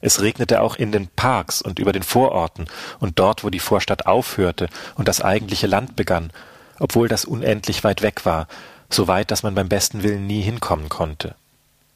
Es 0.00 0.22
regnete 0.22 0.62
auch 0.62 0.76
in 0.76 0.92
den 0.92 1.08
Parks 1.08 1.60
und 1.60 1.78
über 1.78 1.92
den 1.92 2.02
Vororten 2.02 2.66
und 3.00 3.18
dort, 3.18 3.44
wo 3.44 3.50
die 3.50 3.60
Vorstadt 3.60 4.06
aufhörte 4.06 4.68
und 4.94 5.08
das 5.08 5.20
eigentliche 5.20 5.66
Land 5.66 5.96
begann, 5.96 6.32
obwohl 6.78 7.08
das 7.08 7.26
unendlich 7.26 7.84
weit 7.84 8.00
weg 8.00 8.24
war, 8.24 8.48
so 8.88 9.08
weit, 9.08 9.30
dass 9.30 9.42
man 9.42 9.54
beim 9.54 9.68
besten 9.68 10.02
Willen 10.02 10.26
nie 10.26 10.40
hinkommen 10.40 10.88
konnte. 10.88 11.34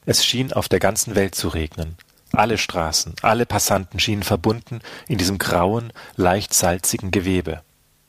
Es 0.07 0.25
schien 0.25 0.53
auf 0.53 0.69
der 0.69 0.81
ganzen 0.81 1.15
Welt 1.15 1.35
zu 1.35 1.49
regnen. 1.49 1.97
Alle 2.33 2.59
Straßen, 2.59 3.15
alle 3.23 3.47
Passanten 3.47 4.01
schienen 4.01 4.23
verbunden 4.23 4.81
in 5.07 5.19
diesem 5.19 5.39
grauen, 5.39 5.93
leicht 6.17 6.53
salzigen 6.53 7.11
Gewebe. 7.11 7.63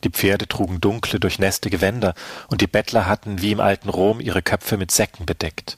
Die 0.04 0.10
Pferde 0.10 0.48
trugen 0.48 0.82
dunkle, 0.82 1.20
durchnässte 1.20 1.70
Gewänder, 1.70 2.14
und 2.48 2.62
die 2.62 2.68
Bettler 2.68 3.08
hatten 3.08 3.42
wie 3.42 3.52
im 3.52 3.60
alten 3.60 3.90
Rom 3.90 4.20
ihre 4.20 4.42
Köpfe 4.42 4.78
mit 4.78 4.92
Säcken 4.92 5.26
bedeckt. 5.26 5.78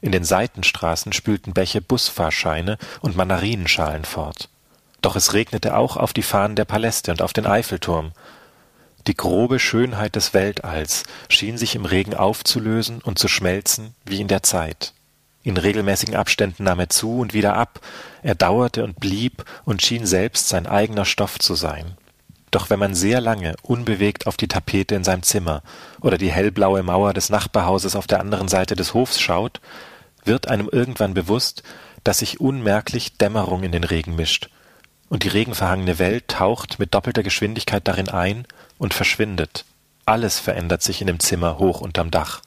In 0.00 0.12
den 0.12 0.24
Seitenstraßen 0.24 1.12
spülten 1.12 1.52
Bäche 1.52 1.80
Busfahrscheine 1.80 2.76
und 3.00 3.16
Mandarinenschalen 3.16 4.04
fort. 4.04 4.48
Doch 5.00 5.16
es 5.16 5.32
regnete 5.32 5.76
auch 5.76 5.96
auf 5.96 6.12
die 6.12 6.22
Fahnen 6.22 6.56
der 6.56 6.64
Paläste 6.64 7.10
und 7.10 7.22
auf 7.22 7.32
den 7.32 7.46
Eiffelturm. 7.46 8.12
Die 9.06 9.16
grobe 9.16 9.58
Schönheit 9.58 10.16
des 10.16 10.34
Weltalls 10.34 11.04
schien 11.28 11.58
sich 11.58 11.76
im 11.76 11.84
Regen 11.84 12.14
aufzulösen 12.14 13.00
und 13.02 13.18
zu 13.18 13.28
schmelzen 13.28 13.94
wie 14.04 14.20
in 14.20 14.28
der 14.28 14.42
Zeit. 14.42 14.92
In 15.46 15.56
regelmäßigen 15.58 16.16
Abständen 16.16 16.64
nahm 16.64 16.80
er 16.80 16.88
zu 16.88 17.20
und 17.20 17.32
wieder 17.32 17.54
ab, 17.54 17.78
er 18.24 18.34
dauerte 18.34 18.82
und 18.82 18.98
blieb 18.98 19.44
und 19.64 19.80
schien 19.80 20.04
selbst 20.04 20.48
sein 20.48 20.66
eigener 20.66 21.04
Stoff 21.04 21.38
zu 21.38 21.54
sein. 21.54 21.96
Doch 22.50 22.68
wenn 22.68 22.80
man 22.80 22.96
sehr 22.96 23.20
lange 23.20 23.54
unbewegt 23.62 24.26
auf 24.26 24.36
die 24.36 24.48
Tapete 24.48 24.96
in 24.96 25.04
seinem 25.04 25.22
Zimmer 25.22 25.62
oder 26.00 26.18
die 26.18 26.32
hellblaue 26.32 26.82
Mauer 26.82 27.12
des 27.12 27.30
Nachbarhauses 27.30 27.94
auf 27.94 28.08
der 28.08 28.18
anderen 28.18 28.48
Seite 28.48 28.74
des 28.74 28.92
Hofs 28.92 29.20
schaut, 29.20 29.60
wird 30.24 30.48
einem 30.48 30.68
irgendwann 30.68 31.14
bewusst, 31.14 31.62
dass 32.02 32.18
sich 32.18 32.40
unmerklich 32.40 33.16
Dämmerung 33.16 33.62
in 33.62 33.70
den 33.70 33.84
Regen 33.84 34.16
mischt, 34.16 34.50
und 35.08 35.22
die 35.22 35.28
regenverhangene 35.28 36.00
Welt 36.00 36.26
taucht 36.26 36.80
mit 36.80 36.92
doppelter 36.92 37.22
Geschwindigkeit 37.22 37.86
darin 37.86 38.08
ein 38.08 38.48
und 38.78 38.94
verschwindet. 38.94 39.64
Alles 40.06 40.40
verändert 40.40 40.82
sich 40.82 41.00
in 41.00 41.06
dem 41.06 41.20
Zimmer 41.20 41.60
hoch 41.60 41.80
unterm 41.80 42.10
Dach. 42.10 42.42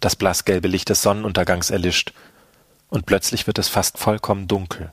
Das 0.00 0.16
blassgelbe 0.16 0.68
Licht 0.68 0.90
des 0.90 1.00
Sonnenuntergangs 1.00 1.70
erlischt, 1.70 2.12
und 2.88 3.06
plötzlich 3.06 3.46
wird 3.46 3.58
es 3.58 3.68
fast 3.68 3.98
vollkommen 3.98 4.48
dunkel. 4.48 4.92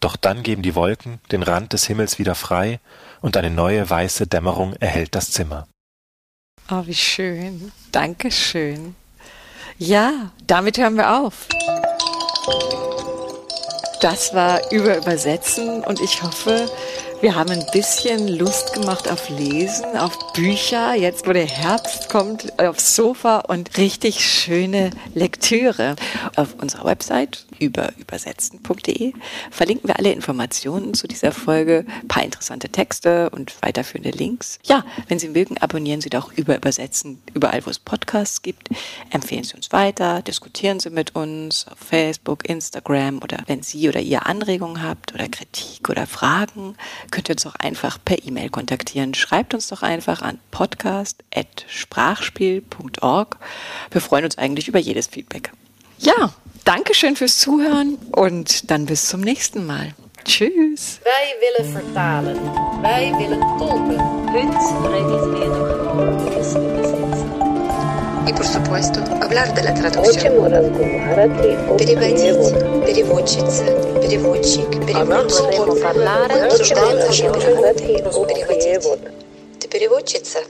Doch 0.00 0.16
dann 0.16 0.42
geben 0.42 0.62
die 0.62 0.74
Wolken 0.74 1.20
den 1.32 1.42
Rand 1.42 1.72
des 1.72 1.86
Himmels 1.86 2.18
wieder 2.18 2.34
frei, 2.34 2.80
und 3.20 3.36
eine 3.36 3.50
neue 3.50 3.88
weiße 3.88 4.26
Dämmerung 4.26 4.74
erhellt 4.74 5.14
das 5.14 5.32
Zimmer. 5.32 5.66
Oh, 6.70 6.82
wie 6.86 6.94
schön. 6.94 7.72
Dankeschön. 7.90 8.94
Ja, 9.78 10.32
damit 10.46 10.78
hören 10.78 10.96
wir 10.96 11.18
auf. 11.18 11.48
Das 14.00 14.34
war 14.34 14.70
über 14.70 14.96
Übersetzen 14.96 15.82
und 15.82 16.00
ich 16.00 16.22
hoffe, 16.22 16.70
wir 17.20 17.34
haben 17.34 17.50
ein 17.50 17.66
bisschen 17.72 18.28
Lust 18.28 18.74
gemacht 18.74 19.10
auf 19.10 19.28
Lesen, 19.28 19.84
auf 19.96 20.32
Bücher, 20.34 20.94
jetzt 20.94 21.26
wo 21.26 21.32
der 21.32 21.46
Herbst 21.46 22.08
kommt, 22.08 22.56
aufs 22.60 22.94
Sofa 22.94 23.40
und 23.40 23.76
richtig 23.76 24.24
schöne 24.24 24.90
Lektüre. 25.14 25.96
Auf 26.36 26.54
unserer 26.60 26.84
Website 26.84 27.46
über 27.58 27.90
übersetzen.de 27.98 29.14
verlinken 29.50 29.88
wir 29.88 29.98
alle 29.98 30.12
Informationen 30.12 30.94
zu 30.94 31.08
dieser 31.08 31.32
Folge, 31.32 31.84
ein 32.02 32.08
paar 32.08 32.22
interessante 32.22 32.68
Texte 32.68 33.30
und 33.30 33.60
weiterführende 33.62 34.10
Links. 34.10 34.60
Ja, 34.64 34.84
wenn 35.08 35.18
Sie 35.18 35.28
mögen, 35.28 35.58
abonnieren 35.58 36.00
Sie 36.00 36.10
doch 36.10 36.32
über 36.34 36.56
Übersetzen 36.56 37.20
überall, 37.34 37.66
wo 37.66 37.70
es 37.70 37.80
Podcasts 37.80 38.42
gibt. 38.42 38.68
Empfehlen 39.10 39.42
Sie 39.42 39.56
uns 39.56 39.72
weiter, 39.72 40.22
diskutieren 40.22 40.78
Sie 40.78 40.90
mit 40.90 41.16
uns 41.16 41.66
auf 41.68 41.78
Facebook, 41.78 42.48
Instagram 42.48 43.20
oder 43.24 43.38
wenn 43.46 43.62
Sie 43.62 43.88
oder 43.88 44.00
ihr 44.00 44.26
Anregungen 44.26 44.82
habt 44.84 45.14
oder 45.14 45.28
Kritik 45.28 45.88
oder 45.88 46.06
Fragen, 46.06 46.76
könnt 47.10 47.28
ihr 47.28 47.34
uns 47.34 47.44
auch 47.46 47.56
einfach 47.56 47.98
per 48.04 48.24
E-Mail 48.24 48.50
kontaktieren. 48.50 49.14
Schreibt 49.14 49.54
uns 49.54 49.68
doch 49.68 49.82
einfach 49.82 50.22
an 50.22 50.38
podcast.sprachspiel.org. 50.50 53.36
Wir 53.90 54.00
freuen 54.00 54.24
uns 54.24 54.38
eigentlich 54.38 54.68
über 54.68 54.78
jedes 54.78 55.06
Feedback. 55.06 55.52
Ja, 55.98 56.32
Dankeschön 56.64 57.14
fürs 57.16 57.38
Zuhören 57.38 57.94
und 58.12 58.70
dann 58.70 58.84
bis 58.84 59.08
zum 59.08 59.22
nächsten 59.22 59.64
Mal. 59.64 59.94
Tschüss. 60.24 61.00
Wij 61.02 61.34
willen 61.40 61.72
vertalen. 61.72 62.36
Wij 62.82 63.14
willen 63.18 63.40
tolken. 63.58 63.96
Noch 63.96 64.72
über 64.72 64.80
das 66.36 66.54
Übersetzen. 66.54 67.07
И, 68.28 68.32
por 68.34 68.46
supuesto, 68.46 69.00
hablar 69.22 69.54
de 69.54 69.62
la 69.62 69.72
traducción. 69.72 70.34
Переводить, 71.78 72.84
переводчица, 72.84 73.64
переводчик, 74.02 74.68
переводчики. 74.84 75.56
Обсуждаем 76.44 76.98
наши 76.98 77.30
варианты. 77.30 77.84
Переводить. 78.28 79.00
Ты 79.60 79.68
переводчица? 79.68 80.40